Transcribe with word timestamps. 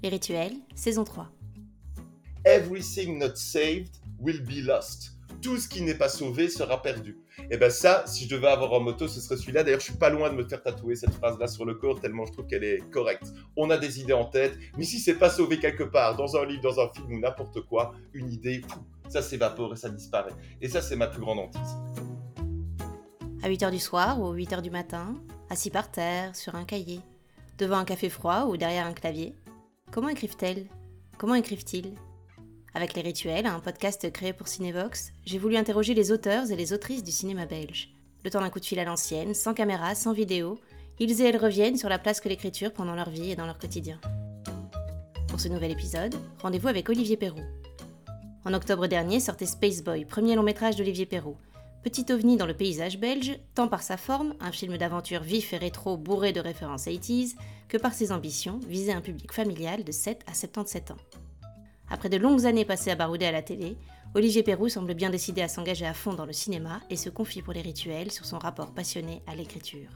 Les 0.00 0.10
rituels, 0.10 0.54
saison 0.76 1.02
3. 1.02 1.28
Everything 2.44 3.18
not 3.18 3.34
saved 3.34 3.96
will 4.20 4.40
be 4.44 4.64
lost. 4.64 5.18
Tout 5.42 5.56
ce 5.56 5.68
qui 5.68 5.82
n'est 5.82 5.96
pas 5.96 6.08
sauvé 6.08 6.48
sera 6.48 6.80
perdu. 6.80 7.18
Et 7.50 7.56
ben 7.56 7.68
ça, 7.68 8.04
si 8.06 8.24
je 8.24 8.36
devais 8.36 8.46
avoir 8.46 8.72
en 8.74 8.80
moto, 8.80 9.08
ce 9.08 9.20
serait 9.20 9.36
celui-là. 9.36 9.64
D'ailleurs, 9.64 9.80
je 9.80 9.86
suis 9.86 9.96
pas 9.96 10.10
loin 10.10 10.30
de 10.30 10.36
me 10.36 10.46
faire 10.46 10.62
tatouer 10.62 10.94
cette 10.94 11.14
phrase-là 11.14 11.48
sur 11.48 11.64
le 11.64 11.74
corps 11.74 12.00
tellement 12.00 12.26
je 12.26 12.32
trouve 12.32 12.46
qu'elle 12.46 12.62
est 12.62 12.78
correcte. 12.90 13.32
On 13.56 13.70
a 13.70 13.76
des 13.76 14.00
idées 14.00 14.12
en 14.12 14.26
tête, 14.26 14.56
mais 14.76 14.84
si 14.84 15.00
c'est 15.00 15.16
pas 15.16 15.30
sauvé 15.30 15.58
quelque 15.58 15.82
part, 15.82 16.14
dans 16.14 16.36
un 16.36 16.46
livre, 16.46 16.62
dans 16.62 16.78
un 16.78 16.88
film 16.90 17.14
ou 17.14 17.18
n'importe 17.18 17.60
quoi, 17.62 17.92
une 18.12 18.30
idée, 18.32 18.62
fou, 18.68 18.78
ça 19.08 19.20
s'évapore 19.20 19.72
et 19.72 19.76
ça 19.76 19.88
disparaît. 19.88 20.34
Et 20.60 20.68
ça, 20.68 20.80
c'est 20.80 20.96
ma 20.96 21.08
plus 21.08 21.20
grande 21.20 21.40
hantise. 21.40 21.76
À 23.42 23.48
8h 23.48 23.72
du 23.72 23.80
soir 23.80 24.20
ou 24.20 24.32
8h 24.32 24.62
du 24.62 24.70
matin, 24.70 25.16
assis 25.50 25.70
par 25.70 25.90
terre, 25.90 26.36
sur 26.36 26.54
un 26.54 26.64
cahier, 26.64 27.00
devant 27.58 27.78
un 27.78 27.84
café 27.84 28.08
froid 28.08 28.46
ou 28.48 28.56
derrière 28.56 28.86
un 28.86 28.92
clavier, 28.92 29.34
comment 29.90 30.08
écrivent-elles? 30.08 30.66
Comment 31.16 31.34
écrivent-ils? 31.34 31.94
Avec 32.74 32.94
Les 32.94 33.02
Rituels, 33.02 33.46
un 33.46 33.60
podcast 33.60 34.10
créé 34.12 34.32
pour 34.32 34.48
Cinevox, 34.48 35.12
j'ai 35.24 35.38
voulu 35.38 35.56
interroger 35.56 35.94
les 35.94 36.12
auteurs 36.12 36.50
et 36.50 36.56
les 36.56 36.72
autrices 36.72 37.02
du 37.02 37.10
cinéma 37.10 37.46
belge. 37.46 37.90
Le 38.24 38.30
temps 38.30 38.40
d'un 38.40 38.50
coup 38.50 38.60
de 38.60 38.64
fil 38.64 38.78
à 38.78 38.84
l'ancienne, 38.84 39.34
sans 39.34 39.54
caméra, 39.54 39.94
sans 39.94 40.12
vidéo, 40.12 40.58
ils 40.98 41.20
et 41.20 41.24
elles 41.24 41.36
reviennent 41.36 41.76
sur 41.76 41.88
la 41.88 41.98
place 41.98 42.20
que 42.20 42.28
l'écriture 42.28 42.72
prend 42.72 42.84
dans 42.84 42.94
leur 42.94 43.10
vie 43.10 43.30
et 43.30 43.36
dans 43.36 43.46
leur 43.46 43.58
quotidien. 43.58 44.00
Pour 45.28 45.40
ce 45.40 45.48
nouvel 45.48 45.70
épisode, 45.70 46.14
rendez-vous 46.42 46.68
avec 46.68 46.88
Olivier 46.88 47.16
Perrault. 47.16 47.40
En 48.44 48.54
octobre 48.54 48.86
dernier 48.86 49.20
sortait 49.20 49.46
Space 49.46 49.82
Boy, 49.82 50.04
premier 50.04 50.34
long 50.34 50.42
métrage 50.42 50.76
d'Olivier 50.76 51.06
Perrault. 51.06 51.36
Petit 51.82 52.12
ovni 52.12 52.36
dans 52.36 52.46
le 52.46 52.54
paysage 52.54 52.98
belge, 52.98 53.38
tant 53.54 53.68
par 53.68 53.82
sa 53.82 53.96
forme, 53.96 54.34
un 54.40 54.50
film 54.50 54.76
d'aventure 54.76 55.22
vif 55.22 55.52
et 55.52 55.58
rétro 55.58 55.96
bourré 55.96 56.32
de 56.32 56.40
références 56.40 56.86
80s, 56.86 57.36
que 57.68 57.76
par 57.76 57.94
ses 57.94 58.10
ambitions, 58.10 58.58
viser 58.66 58.92
un 58.92 59.00
public 59.00 59.32
familial 59.32 59.84
de 59.84 59.92
7 59.92 60.22
à 60.26 60.34
77 60.34 60.90
ans. 60.90 60.96
Après 61.88 62.08
de 62.08 62.16
longues 62.16 62.46
années 62.46 62.64
passées 62.64 62.90
à 62.90 62.96
barouder 62.96 63.26
à 63.26 63.32
la 63.32 63.42
télé, 63.42 63.76
Olivier 64.14 64.42
Perrou 64.42 64.68
semble 64.68 64.94
bien 64.94 65.10
décidé 65.10 65.40
à 65.40 65.48
s'engager 65.48 65.86
à 65.86 65.94
fond 65.94 66.14
dans 66.14 66.26
le 66.26 66.32
cinéma 66.32 66.80
et 66.90 66.96
se 66.96 67.10
confie 67.10 67.42
pour 67.42 67.52
les 67.52 67.60
rituels 67.60 68.10
sur 68.10 68.24
son 68.24 68.38
rapport 68.38 68.72
passionné 68.72 69.22
à 69.26 69.36
l'écriture. 69.36 69.90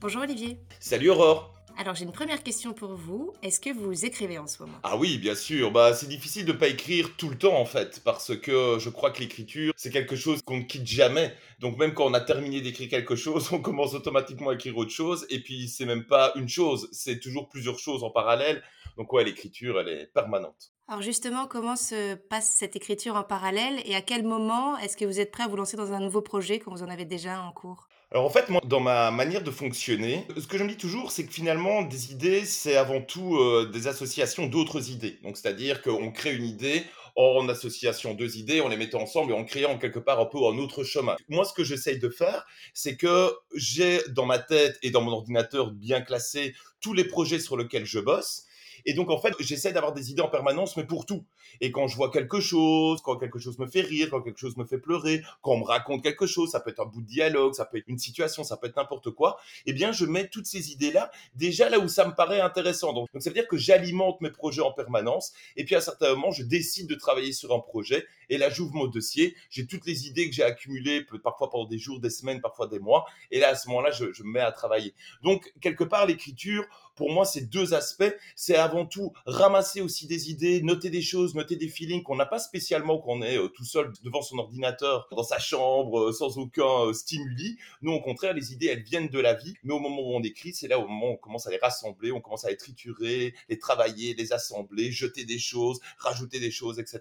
Bonjour 0.00 0.22
Olivier. 0.22 0.60
Salut 0.78 1.10
Aurore. 1.10 1.53
Alors 1.76 1.96
j'ai 1.96 2.04
une 2.04 2.12
première 2.12 2.42
question 2.42 2.72
pour 2.72 2.94
vous. 2.94 3.32
Est-ce 3.42 3.60
que 3.60 3.70
vous 3.70 4.04
écrivez 4.04 4.38
en 4.38 4.46
ce 4.46 4.62
moment? 4.62 4.78
Ah 4.84 4.96
oui, 4.96 5.18
bien 5.18 5.34
sûr. 5.34 5.72
Bah, 5.72 5.92
c'est 5.92 6.08
difficile 6.08 6.46
de 6.46 6.52
ne 6.52 6.56
pas 6.56 6.68
écrire 6.68 7.16
tout 7.16 7.28
le 7.28 7.36
temps 7.36 7.58
en 7.58 7.64
fait, 7.64 8.00
parce 8.04 8.36
que 8.36 8.78
je 8.78 8.88
crois 8.90 9.10
que 9.10 9.20
l'écriture 9.20 9.72
c'est 9.76 9.90
quelque 9.90 10.14
chose 10.16 10.40
qu'on 10.42 10.58
ne 10.58 10.62
quitte 10.62 10.86
jamais. 10.86 11.34
Donc 11.58 11.76
même 11.76 11.92
quand 11.92 12.06
on 12.06 12.14
a 12.14 12.20
terminé 12.20 12.60
d'écrire 12.60 12.88
quelque 12.88 13.16
chose, 13.16 13.48
on 13.52 13.60
commence 13.60 13.94
automatiquement 13.94 14.50
à 14.50 14.54
écrire 14.54 14.76
autre 14.76 14.92
chose. 14.92 15.26
Et 15.30 15.40
puis 15.40 15.68
c'est 15.68 15.84
même 15.84 16.04
pas 16.04 16.32
une 16.36 16.48
chose, 16.48 16.88
c'est 16.92 17.18
toujours 17.18 17.48
plusieurs 17.48 17.78
choses 17.78 18.04
en 18.04 18.10
parallèle. 18.10 18.62
Donc 18.96 19.12
ouais, 19.12 19.24
l'écriture 19.24 19.80
elle 19.80 19.88
est 19.88 20.06
permanente. 20.06 20.72
Alors 20.86 21.02
justement, 21.02 21.46
comment 21.46 21.76
se 21.76 22.14
passe 22.14 22.50
cette 22.50 22.76
écriture 22.76 23.16
en 23.16 23.24
parallèle 23.24 23.80
et 23.84 23.96
à 23.96 24.02
quel 24.02 24.22
moment 24.22 24.76
est-ce 24.78 24.96
que 24.96 25.04
vous 25.04 25.18
êtes 25.18 25.30
prêt 25.30 25.42
à 25.42 25.48
vous 25.48 25.56
lancer 25.56 25.76
dans 25.76 25.92
un 25.92 26.00
nouveau 26.00 26.22
projet 26.22 26.58
quand 26.58 26.70
vous 26.70 26.82
en 26.82 26.88
avez 26.88 27.04
déjà 27.04 27.40
en 27.42 27.52
cours? 27.52 27.88
Alors 28.14 28.26
en 28.26 28.30
fait, 28.30 28.48
moi, 28.48 28.60
dans 28.64 28.78
ma 28.78 29.10
manière 29.10 29.42
de 29.42 29.50
fonctionner, 29.50 30.24
ce 30.38 30.46
que 30.46 30.56
je 30.56 30.62
me 30.62 30.68
dis 30.68 30.76
toujours, 30.76 31.10
c'est 31.10 31.26
que 31.26 31.32
finalement, 31.32 31.82
des 31.82 32.12
idées, 32.12 32.44
c'est 32.44 32.76
avant 32.76 33.00
tout 33.00 33.38
euh, 33.38 33.68
des 33.72 33.88
associations 33.88 34.46
d'autres 34.46 34.88
idées. 34.88 35.18
Donc 35.24 35.36
c'est-à-dire 35.36 35.82
qu'on 35.82 36.12
crée 36.12 36.32
une 36.32 36.44
idée 36.44 36.84
en 37.16 37.48
association 37.48 38.14
deux 38.14 38.36
idées, 38.36 38.60
on 38.60 38.68
les 38.68 38.76
mettant 38.76 39.00
ensemble 39.00 39.32
et 39.32 39.34
en 39.34 39.44
créant 39.44 39.78
quelque 39.78 39.98
part 39.98 40.20
un 40.20 40.26
peu 40.26 40.38
un 40.38 40.58
autre 40.58 40.84
chemin. 40.84 41.16
Moi, 41.28 41.44
ce 41.44 41.52
que 41.52 41.64
j'essaye 41.64 41.98
de 41.98 42.08
faire, 42.08 42.46
c'est 42.72 42.96
que 42.96 43.32
j'ai 43.56 44.00
dans 44.10 44.26
ma 44.26 44.38
tête 44.38 44.78
et 44.82 44.90
dans 44.90 45.00
mon 45.00 45.10
ordinateur 45.10 45.72
bien 45.72 46.00
classé 46.00 46.54
tous 46.80 46.92
les 46.92 47.04
projets 47.04 47.40
sur 47.40 47.56
lesquels 47.56 47.84
je 47.84 47.98
bosse. 47.98 48.44
Et 48.86 48.94
donc, 48.94 49.10
en 49.10 49.18
fait, 49.18 49.34
j'essaie 49.40 49.72
d'avoir 49.72 49.92
des 49.92 50.10
idées 50.10 50.22
en 50.22 50.28
permanence, 50.28 50.76
mais 50.76 50.84
pour 50.84 51.06
tout. 51.06 51.24
Et 51.60 51.70
quand 51.70 51.88
je 51.88 51.96
vois 51.96 52.10
quelque 52.10 52.40
chose, 52.40 53.00
quand 53.02 53.16
quelque 53.16 53.38
chose 53.38 53.58
me 53.58 53.66
fait 53.66 53.80
rire, 53.80 54.08
quand 54.10 54.20
quelque 54.22 54.38
chose 54.38 54.56
me 54.56 54.64
fait 54.64 54.78
pleurer, 54.78 55.22
quand 55.42 55.52
on 55.52 55.58
me 55.58 55.64
raconte 55.64 56.02
quelque 56.02 56.26
chose, 56.26 56.50
ça 56.50 56.60
peut 56.60 56.70
être 56.70 56.80
un 56.80 56.86
bout 56.86 57.02
de 57.02 57.06
dialogue, 57.06 57.54
ça 57.54 57.64
peut 57.64 57.78
être 57.78 57.88
une 57.88 57.98
situation, 57.98 58.44
ça 58.44 58.56
peut 58.56 58.66
être 58.66 58.76
n'importe 58.76 59.10
quoi, 59.10 59.38
eh 59.66 59.72
bien, 59.72 59.92
je 59.92 60.04
mets 60.04 60.28
toutes 60.28 60.46
ces 60.46 60.72
idées-là 60.72 61.10
déjà 61.34 61.68
là 61.68 61.78
où 61.78 61.88
ça 61.88 62.06
me 62.06 62.14
paraît 62.14 62.40
intéressant. 62.40 62.92
Donc, 62.92 63.08
ça 63.18 63.30
veut 63.30 63.34
dire 63.34 63.48
que 63.48 63.56
j'alimente 63.56 64.20
mes 64.20 64.30
projets 64.30 64.62
en 64.62 64.72
permanence. 64.72 65.32
Et 65.56 65.64
puis, 65.64 65.74
à 65.74 65.78
un 65.78 65.82
certain 65.82 66.10
moment, 66.14 66.32
je 66.32 66.42
décide 66.42 66.88
de 66.88 66.94
travailler 66.94 67.32
sur 67.32 67.54
un 67.54 67.60
projet. 67.60 68.06
Et 68.28 68.38
là, 68.38 68.50
j'ouvre 68.50 68.74
mon 68.74 68.86
dossier. 68.86 69.34
J'ai 69.50 69.66
toutes 69.66 69.86
les 69.86 70.06
idées 70.06 70.28
que 70.28 70.34
j'ai 70.34 70.42
accumulées, 70.42 71.04
parfois 71.22 71.50
pendant 71.50 71.66
des 71.66 71.78
jours, 71.78 72.00
des 72.00 72.10
semaines, 72.10 72.40
parfois 72.40 72.66
des 72.66 72.78
mois. 72.78 73.04
Et 73.30 73.40
là, 73.40 73.50
à 73.50 73.54
ce 73.54 73.68
moment-là, 73.68 73.90
je, 73.90 74.22
me 74.22 74.32
mets 74.32 74.40
à 74.40 74.52
travailler. 74.52 74.94
Donc, 75.22 75.52
quelque 75.60 75.84
part, 75.84 76.06
l'écriture, 76.06 76.64
pour 76.96 77.12
moi, 77.12 77.24
c'est 77.24 77.42
deux 77.42 77.74
aspects. 77.74 78.14
C'est 78.36 78.56
avant 78.56 78.73
tout 78.84 79.12
ramasser 79.26 79.80
aussi 79.80 80.06
des 80.06 80.30
idées, 80.30 80.60
noter 80.62 80.90
des 80.90 81.02
choses, 81.02 81.34
noter 81.34 81.56
des 81.56 81.68
feelings 81.68 82.02
qu'on 82.02 82.16
n'a 82.16 82.26
pas 82.26 82.38
spécialement 82.38 82.98
quand 82.98 83.12
on 83.12 83.22
est 83.22 83.38
euh, 83.38 83.48
tout 83.48 83.64
seul 83.64 83.92
devant 84.02 84.22
son 84.22 84.38
ordinateur, 84.38 85.06
dans 85.10 85.22
sa 85.22 85.38
chambre, 85.38 86.08
euh, 86.08 86.12
sans 86.12 86.38
aucun 86.38 86.86
euh, 86.86 86.92
stimuli. 86.92 87.56
Nous, 87.82 87.92
au 87.92 88.00
contraire, 88.00 88.34
les 88.34 88.52
idées, 88.52 88.66
elles 88.66 88.82
viennent 88.82 89.08
de 89.08 89.20
la 89.20 89.34
vie. 89.34 89.54
Mais 89.62 89.72
au 89.72 89.78
moment 89.78 90.02
où 90.02 90.14
on 90.14 90.22
écrit, 90.22 90.52
c'est 90.52 90.68
là 90.68 90.78
au 90.78 90.88
moment 90.88 91.10
où 91.10 91.12
on 91.12 91.16
commence 91.16 91.46
à 91.46 91.50
les 91.50 91.58
rassembler, 91.58 92.10
on 92.10 92.20
commence 92.20 92.44
à 92.44 92.50
les 92.50 92.56
triturer, 92.56 93.34
les 93.48 93.58
travailler, 93.58 94.14
les 94.14 94.32
assembler, 94.32 94.90
jeter 94.90 95.24
des 95.24 95.38
choses, 95.38 95.80
rajouter 95.98 96.40
des 96.40 96.50
choses, 96.50 96.78
etc. 96.80 97.00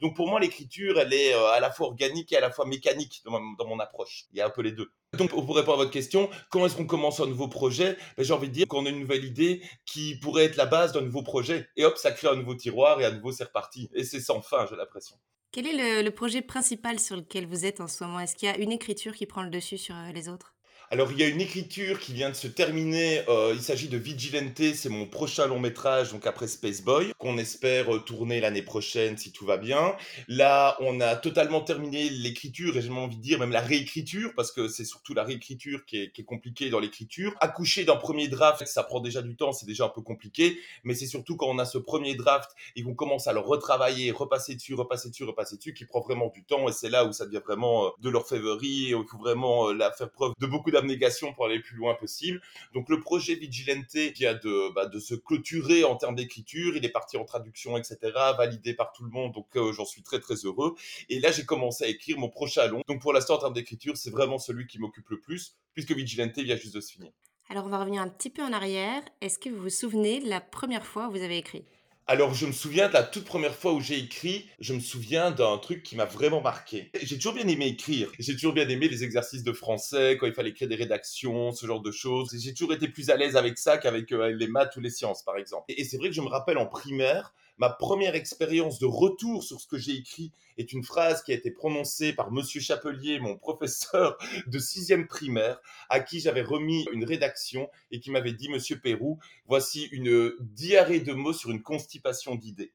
Donc 0.00 0.14
pour 0.14 0.28
moi, 0.28 0.38
l'écriture, 0.38 0.98
elle 1.00 1.12
est 1.12 1.32
à 1.32 1.60
la 1.60 1.72
fois 1.72 1.88
organique 1.88 2.32
et 2.32 2.36
à 2.36 2.40
la 2.40 2.50
fois 2.50 2.66
mécanique 2.66 3.22
dans, 3.24 3.40
dans 3.56 3.66
mon 3.66 3.80
approche. 3.80 4.26
Il 4.32 4.38
y 4.38 4.40
a 4.40 4.46
un 4.46 4.50
peu 4.50 4.62
les 4.62 4.72
deux. 4.72 4.90
Donc, 5.16 5.30
pour 5.30 5.56
répondre 5.56 5.80
à 5.80 5.84
votre 5.84 5.90
question, 5.90 6.28
comment 6.50 6.66
est-ce 6.66 6.76
qu'on 6.76 6.86
commence 6.86 7.18
un 7.20 7.26
nouveau 7.26 7.48
projet? 7.48 7.96
Ben, 8.16 8.24
J'ai 8.24 8.34
envie 8.34 8.48
de 8.48 8.52
dire 8.52 8.68
qu'on 8.68 8.84
a 8.84 8.90
une 8.90 9.00
nouvelle 9.00 9.24
idée 9.24 9.62
qui 9.86 10.16
pourrait 10.16 10.44
être 10.44 10.56
la 10.56 10.66
base 10.66 10.92
d'un 10.92 11.00
nouveau 11.00 11.22
projet. 11.22 11.66
Et 11.76 11.84
hop, 11.84 11.96
ça 11.96 12.12
crée 12.12 12.28
un 12.28 12.36
nouveau 12.36 12.54
tiroir 12.54 13.00
et 13.00 13.06
à 13.06 13.10
nouveau 13.10 13.32
c'est 13.32 13.44
reparti. 13.44 13.88
Et 13.94 14.04
c'est 14.04 14.20
sans 14.20 14.42
fin, 14.42 14.66
j'ai 14.68 14.76
l'impression. 14.76 15.16
Quel 15.50 15.66
est 15.66 16.02
le, 16.02 16.10
projet 16.10 16.42
principal 16.42 17.00
sur 17.00 17.16
lequel 17.16 17.46
vous 17.46 17.64
êtes 17.64 17.80
en 17.80 17.88
ce 17.88 18.04
moment? 18.04 18.20
Est-ce 18.20 18.36
qu'il 18.36 18.48
y 18.48 18.52
a 18.52 18.58
une 18.58 18.70
écriture 18.70 19.14
qui 19.14 19.24
prend 19.24 19.42
le 19.42 19.50
dessus 19.50 19.78
sur 19.78 19.96
euh, 19.96 20.12
les 20.12 20.28
autres? 20.28 20.54
Alors, 20.90 21.12
il 21.12 21.18
y 21.18 21.22
a 21.22 21.28
une 21.28 21.42
écriture 21.42 22.00
qui 22.00 22.14
vient 22.14 22.30
de 22.30 22.34
se 22.34 22.48
terminer. 22.48 23.20
Euh, 23.28 23.52
il 23.54 23.60
s'agit 23.60 23.88
de 23.88 23.98
Vigilante. 23.98 24.62
C'est 24.74 24.88
mon 24.88 25.04
prochain 25.04 25.46
long 25.46 25.60
métrage, 25.60 26.12
donc 26.12 26.26
après 26.26 26.48
Space 26.48 26.80
Boy, 26.80 27.12
qu'on 27.18 27.36
espère 27.36 27.94
euh, 27.94 27.98
tourner 27.98 28.40
l'année 28.40 28.62
prochaine 28.62 29.18
si 29.18 29.30
tout 29.30 29.44
va 29.44 29.58
bien. 29.58 29.94
Là, 30.28 30.78
on 30.80 31.02
a 31.02 31.14
totalement 31.14 31.60
terminé 31.60 32.08
l'écriture 32.08 32.74
et 32.78 32.80
j'ai 32.80 32.88
envie 32.88 33.18
de 33.18 33.20
dire 33.20 33.38
même 33.38 33.50
la 33.50 33.60
réécriture, 33.60 34.32
parce 34.34 34.50
que 34.50 34.66
c'est 34.66 34.86
surtout 34.86 35.12
la 35.12 35.24
réécriture 35.24 35.84
qui 35.84 35.98
est, 35.98 36.10
qui 36.10 36.22
est 36.22 36.24
compliquée 36.24 36.70
dans 36.70 36.80
l'écriture. 36.80 37.34
Accoucher 37.40 37.84
d'un 37.84 37.96
premier 37.96 38.28
draft, 38.28 38.64
ça 38.66 38.82
prend 38.82 39.00
déjà 39.00 39.20
du 39.20 39.36
temps, 39.36 39.52
c'est 39.52 39.66
déjà 39.66 39.84
un 39.84 39.90
peu 39.90 40.00
compliqué. 40.00 40.58
Mais 40.84 40.94
c'est 40.94 41.06
surtout 41.06 41.36
quand 41.36 41.48
on 41.48 41.58
a 41.58 41.66
ce 41.66 41.76
premier 41.76 42.14
draft 42.14 42.50
et 42.76 42.82
qu'on 42.82 42.94
commence 42.94 43.26
à 43.26 43.34
le 43.34 43.40
retravailler, 43.40 44.10
repasser 44.10 44.54
dessus, 44.54 44.72
repasser 44.72 45.10
dessus, 45.10 45.24
repasser 45.24 45.58
dessus, 45.58 45.74
qui 45.74 45.84
prend 45.84 46.00
vraiment 46.00 46.32
du 46.34 46.44
temps. 46.44 46.66
Et 46.66 46.72
c'est 46.72 46.88
là 46.88 47.04
où 47.04 47.12
ça 47.12 47.26
devient 47.26 47.42
vraiment 47.44 47.88
euh, 47.88 47.90
de 48.00 48.08
l'orfèvrerie 48.08 48.88
et 48.88 48.94
où 48.94 49.02
il 49.02 49.08
faut 49.08 49.18
vraiment 49.18 49.70
la 49.70 49.92
faire 49.92 50.10
preuve 50.10 50.32
de 50.40 50.46
beaucoup 50.46 50.70
négation 50.86 51.32
pour 51.32 51.46
aller 51.46 51.56
le 51.56 51.62
plus 51.62 51.76
loin 51.76 51.94
possible. 51.94 52.40
Donc 52.74 52.88
le 52.88 53.00
projet 53.00 53.34
Vigilante 53.34 53.94
vient 54.14 54.34
de, 54.34 54.72
bah, 54.74 54.86
de 54.86 54.98
se 54.98 55.14
clôturer 55.14 55.84
en 55.84 55.96
termes 55.96 56.14
d'écriture, 56.14 56.76
il 56.76 56.84
est 56.84 56.90
parti 56.90 57.16
en 57.16 57.24
traduction, 57.24 57.76
etc., 57.76 57.98
validé 58.36 58.74
par 58.74 58.92
tout 58.92 59.04
le 59.04 59.10
monde, 59.10 59.32
donc 59.32 59.48
euh, 59.56 59.72
j'en 59.72 59.84
suis 59.84 60.02
très 60.02 60.20
très 60.20 60.34
heureux. 60.34 60.74
Et 61.08 61.20
là 61.20 61.30
j'ai 61.32 61.44
commencé 61.44 61.84
à 61.84 61.88
écrire 61.88 62.18
mon 62.18 62.28
prochain 62.28 62.66
long. 62.66 62.82
Donc 62.88 63.00
pour 63.00 63.12
l'instant 63.12 63.34
en 63.34 63.38
termes 63.38 63.54
d'écriture, 63.54 63.96
c'est 63.96 64.10
vraiment 64.10 64.38
celui 64.38 64.66
qui 64.66 64.78
m'occupe 64.78 65.08
le 65.10 65.20
plus, 65.20 65.56
puisque 65.74 65.92
Vigilante 65.92 66.38
vient 66.38 66.56
juste 66.56 66.74
de 66.74 66.80
se 66.80 66.92
finir. 66.92 67.10
Alors 67.50 67.64
on 67.64 67.70
va 67.70 67.78
revenir 67.78 68.02
un 68.02 68.08
petit 68.08 68.30
peu 68.30 68.42
en 68.42 68.52
arrière. 68.52 69.02
Est-ce 69.20 69.38
que 69.38 69.48
vous 69.48 69.62
vous 69.62 69.70
souvenez 69.70 70.20
de 70.20 70.28
la 70.28 70.40
première 70.40 70.84
fois 70.84 71.08
où 71.08 71.12
vous 71.12 71.22
avez 71.22 71.38
écrit? 71.38 71.64
Alors, 72.10 72.32
je 72.32 72.46
me 72.46 72.52
souviens 72.52 72.88
de 72.88 72.94
la 72.94 73.02
toute 73.02 73.26
première 73.26 73.54
fois 73.54 73.74
où 73.74 73.82
j'ai 73.82 73.98
écrit, 73.98 74.48
je 74.60 74.72
me 74.72 74.80
souviens 74.80 75.30
d'un 75.30 75.58
truc 75.58 75.82
qui 75.82 75.94
m'a 75.94 76.06
vraiment 76.06 76.40
marqué. 76.40 76.90
J'ai 77.02 77.16
toujours 77.16 77.34
bien 77.34 77.46
aimé 77.46 77.66
écrire. 77.66 78.10
J'ai 78.18 78.32
toujours 78.32 78.54
bien 78.54 78.66
aimé 78.66 78.88
les 78.88 79.04
exercices 79.04 79.44
de 79.44 79.52
français, 79.52 80.16
quand 80.18 80.26
il 80.26 80.32
fallait 80.32 80.48
écrire 80.48 80.68
des 80.68 80.74
rédactions, 80.74 81.52
ce 81.52 81.66
genre 81.66 81.82
de 81.82 81.90
choses. 81.90 82.34
J'ai 82.42 82.54
toujours 82.54 82.72
été 82.72 82.88
plus 82.88 83.10
à 83.10 83.16
l'aise 83.16 83.36
avec 83.36 83.58
ça 83.58 83.76
qu'avec 83.76 84.10
euh, 84.12 84.30
les 84.30 84.46
maths 84.46 84.74
ou 84.76 84.80
les 84.80 84.88
sciences, 84.88 85.22
par 85.22 85.36
exemple. 85.36 85.66
Et, 85.68 85.82
et 85.82 85.84
c'est 85.84 85.98
vrai 85.98 86.08
que 86.08 86.14
je 86.14 86.22
me 86.22 86.28
rappelle 86.28 86.56
en 86.56 86.64
primaire, 86.64 87.34
ma 87.58 87.70
première 87.70 88.14
expérience 88.14 88.78
de 88.78 88.86
retour 88.86 89.42
sur 89.42 89.60
ce 89.60 89.66
que 89.66 89.78
j'ai 89.78 89.94
écrit 89.94 90.32
est 90.56 90.72
une 90.72 90.82
phrase 90.82 91.22
qui 91.22 91.32
a 91.32 91.34
été 91.34 91.50
prononcée 91.50 92.12
par 92.12 92.30
Monsieur 92.30 92.60
Chapelier, 92.60 93.20
mon 93.20 93.36
professeur 93.36 94.16
de 94.46 94.58
sixième 94.58 95.06
primaire, 95.06 95.60
à 95.88 96.00
qui 96.00 96.20
j'avais 96.20 96.42
remis 96.42 96.86
une 96.92 97.04
rédaction 97.04 97.68
et 97.90 98.00
qui 98.00 98.10
m'avait 98.10 98.32
dit, 98.32 98.48
Monsieur 98.48 98.80
Pérou, 98.80 99.18
voici 99.46 99.84
une 99.92 100.32
diarrhée 100.40 101.00
de 101.00 101.12
mots 101.12 101.32
sur 101.32 101.50
une 101.50 101.62
constipation 101.62 102.34
d'idées. 102.34 102.72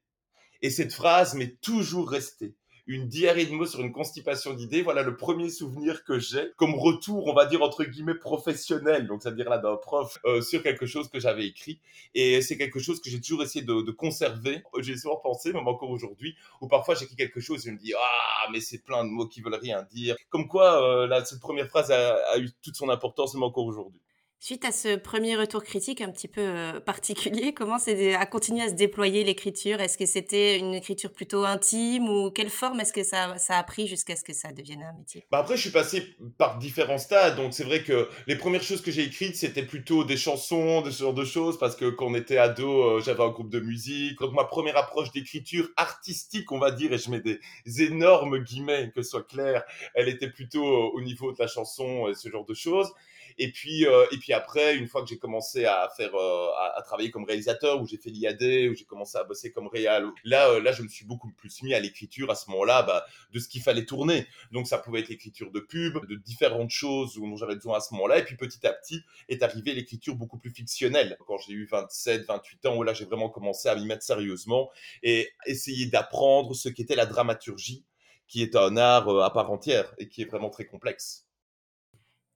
Et 0.62 0.70
cette 0.70 0.94
phrase 0.94 1.36
m'est 1.36 1.60
toujours 1.62 2.10
restée 2.10 2.56
une 2.88 3.08
diarrhée 3.08 3.46
de 3.46 3.52
mots 3.52 3.66
sur 3.66 3.80
une 3.80 3.92
constipation 3.92 4.54
d'idées. 4.54 4.82
Voilà 4.82 5.04
le 5.04 5.16
premier 5.16 5.50
souvenir 5.50 6.04
que 6.04 6.20
j'ai 6.20 6.52
comme 6.58 6.76
retour, 6.76 7.28
on 7.28 7.34
va 7.34 7.46
dire 7.46 7.62
entre 7.62 7.84
guillemets 7.84 8.16
professionnel, 8.16 9.08
donc 9.08 9.24
c'est-à-dire 9.24 9.50
là 9.50 9.58
d'un 9.58 9.76
prof 9.78 10.20
euh, 10.26 10.42
sur 10.42 10.64
quelque 10.64 10.86
chose 10.86 11.10
que 11.10 11.20
j'avais 11.20 11.46
écrit. 11.46 11.80
Et 12.14 12.42
c'est 12.42 12.58
quelque 12.58 12.80
chose 12.80 13.02
que 13.02 13.10
j'ai 13.10 13.22
toujours 13.22 13.44
essayé 13.44 13.64
de, 13.66 13.92
conserver. 13.92 14.64
J'ai 14.80 14.98
souvent 14.98 15.18
pensé, 15.18 15.54
même 15.54 15.68
encore 15.68 15.90
aujourd'hui, 15.90 16.36
où 16.62 16.68
parfois 16.68 16.96
j'écris 16.96 17.16
quelque 17.16 17.40
chose 17.40 17.66
et 17.66 17.70
je 17.70 17.74
me 17.74 17.80
dis 17.80 17.94
ah 17.98 18.48
mais 18.52 18.60
c'est 18.60 18.84
plein 18.84 19.04
de 19.04 19.10
mots 19.10 19.28
qui 19.28 19.42
veulent 19.42 19.54
rien 19.56 19.84
dire. 19.92 20.16
Comme 20.30 20.48
quoi, 20.48 20.84
euh, 20.84 21.08
là, 21.08 21.24
cette 21.24 21.40
première 21.40 21.68
phrase 21.68 21.92
a, 21.92 22.16
a 22.34 22.38
eu 22.40 22.50
toute 22.62 22.76
son 22.76 22.90
importance 22.90 23.34
même 23.34 23.44
encore 23.44 23.66
aujourd'hui. 23.66 24.00
Suite 24.46 24.66
à 24.66 24.74
ce 24.74 24.98
premier 24.98 25.38
retour 25.38 25.64
critique 25.64 26.02
un 26.02 26.12
petit 26.12 26.28
peu, 26.28 26.42
heu, 26.42 26.82
particulier, 26.82 27.54
comment 27.56 27.80
c'est 27.80 28.14
a 28.14 28.26
continué 28.26 28.64
à 28.64 28.68
se 28.68 28.74
déployer 28.74 29.24
l'écriture? 29.24 29.80
Est-ce 29.80 29.98
que 29.98 30.06
c'était 30.06 30.60
une 30.60 30.74
écriture 30.74 31.14
plutôt 31.14 31.46
intime 31.46 32.10
ou 32.10 32.30
quelle 32.30 32.50
forme 32.50 32.82
est-ce 32.82 32.92
que 32.92 33.06
ça 33.06 33.38
ça 33.38 33.58
a 33.58 33.64
pris 33.64 33.88
jusqu'à 33.88 34.18
ce 34.18 34.24
que 34.26 34.34
ça 34.34 34.52
devienne 34.52 34.84
un 34.84 34.92
métier? 34.98 35.26
Bah, 35.32 35.38
après, 35.38 35.56
je 35.56 35.62
suis 35.62 35.70
passé 35.70 36.18
par 36.38 36.58
différents 36.58 36.98
stades, 36.98 37.38
donc 37.38 37.54
c'est 37.54 37.64
vrai 37.64 37.84
que 37.84 38.10
les 38.28 38.36
premières 38.36 38.64
choses 38.64 38.82
que 38.82 38.92
j'ai 38.92 39.04
écrites, 39.04 39.38
c'était 39.38 39.64
plutôt 39.64 40.04
des 40.04 40.18
chansons, 40.18 40.82
de 40.82 40.92
ce 40.92 41.04
genre 41.04 41.14
de 41.14 41.24
choses, 41.24 41.58
parce 41.58 41.78
que 41.78 41.90
quand 41.90 42.08
on 42.08 42.14
était 42.14 42.38
ado, 42.38 42.98
heu, 42.98 43.02
j'avais 43.02 43.24
un 43.24 43.30
groupe 43.30 43.50
de 43.50 43.62
musique. 43.62 44.20
Donc 44.20 44.34
ma 44.34 44.44
première 44.44 44.76
approche 44.76 45.14
d'écriture 45.14 45.70
artistique, 45.78 46.52
on 46.52 46.60
va 46.60 46.72
dire, 46.72 46.92
et 46.92 46.98
je 46.98 47.10
mets 47.12 47.22
des 47.22 47.40
énormes 47.82 48.40
guillemets, 48.40 48.92
que 48.94 49.04
ce 49.04 49.12
soit 49.12 49.26
clair, 49.26 49.64
elle 49.96 50.10
était 50.10 50.30
plutôt, 50.30 50.68
heu, 50.68 50.90
au 50.96 51.00
niveau 51.00 51.32
de 51.32 51.38
la 51.40 51.48
chanson 51.48 52.10
et 52.10 52.14
ce 52.14 52.28
genre 52.28 52.44
de 52.44 52.54
choses. 52.54 52.92
Et 53.38 53.52
puis, 53.52 53.86
euh, 53.86 54.06
et 54.12 54.18
puis 54.18 54.34
après, 54.34 54.76
une 54.76 54.88
fois 54.88 55.02
que 55.02 55.08
j'ai 55.08 55.18
commencé 55.18 55.66
à 55.66 55.90
faire, 55.96 56.14
euh, 56.16 56.48
à, 56.76 56.82
travailler 56.84 57.12
comme 57.12 57.24
réalisateur, 57.24 57.82
où 57.82 57.88
j'ai 57.88 57.98
fait 57.98 58.10
l'IAD, 58.10 58.70
où 58.72 58.76
j'ai 58.76 58.86
commencé 58.86 59.18
à 59.18 59.24
bosser 59.24 59.52
comme 59.52 59.68
réal, 59.68 60.06
là, 60.24 60.50
euh, 60.50 60.62
là, 60.62 60.72
je 60.72 60.84
me 60.84 60.88
suis 60.88 61.06
beaucoup 61.06 61.32
plus 61.32 61.62
mis 61.64 61.74
à 61.74 61.80
l'écriture 61.80 62.30
à 62.30 62.36
ce 62.36 62.50
moment-là, 62.52 62.84
bah, 62.84 63.06
de 63.32 63.40
ce 63.40 63.48
qu'il 63.48 63.62
fallait 63.62 63.86
tourner. 63.86 64.28
Donc, 64.52 64.68
ça 64.68 64.78
pouvait 64.78 65.00
être 65.00 65.10
l'écriture 65.10 65.52
de 65.52 65.60
pub, 65.60 66.06
de 66.08 66.16
différentes 66.16 66.72
choses 66.72 67.16
dont 67.16 67.36
j'avais 67.36 67.56
besoin 67.56 67.78
à 67.78 67.82
ce 67.82 67.94
moment-là. 67.94 68.20
Et 68.20 68.24
puis, 68.24 68.36
petit 68.36 68.66
à 68.66 68.74
petit, 68.74 69.02
est 69.30 69.44
arrivée 69.44 69.74
l'écriture 69.74 70.16
beaucoup 70.16 70.38
plus 70.38 70.52
fictionnelle. 70.52 71.18
Quand 71.28 71.38
j'ai 71.38 71.54
eu 71.54 71.66
27, 71.66 72.26
28 72.26 72.66
ans, 72.68 72.78
où 72.78 72.84
là, 72.84 72.94
j'ai 72.94 73.06
vraiment 73.06 73.30
commencé 73.30 73.70
à 73.70 73.76
m'y 73.76 73.86
mettre 73.86 74.04
sérieusement 74.04 74.70
et 75.02 75.32
essayer 75.46 75.86
d'apprendre 75.88 76.54
ce 76.54 76.70
qu'était 76.70 76.96
la 76.96 77.06
dramaturgie, 77.06 77.86
qui 78.28 78.42
est 78.42 78.56
un 78.56 78.78
art 78.78 79.10
à 79.24 79.32
part 79.32 79.52
entière 79.52 79.94
et 79.98 80.08
qui 80.08 80.22
est 80.22 80.26
vraiment 80.26 80.50
très 80.50 80.66
complexe. 80.66 81.23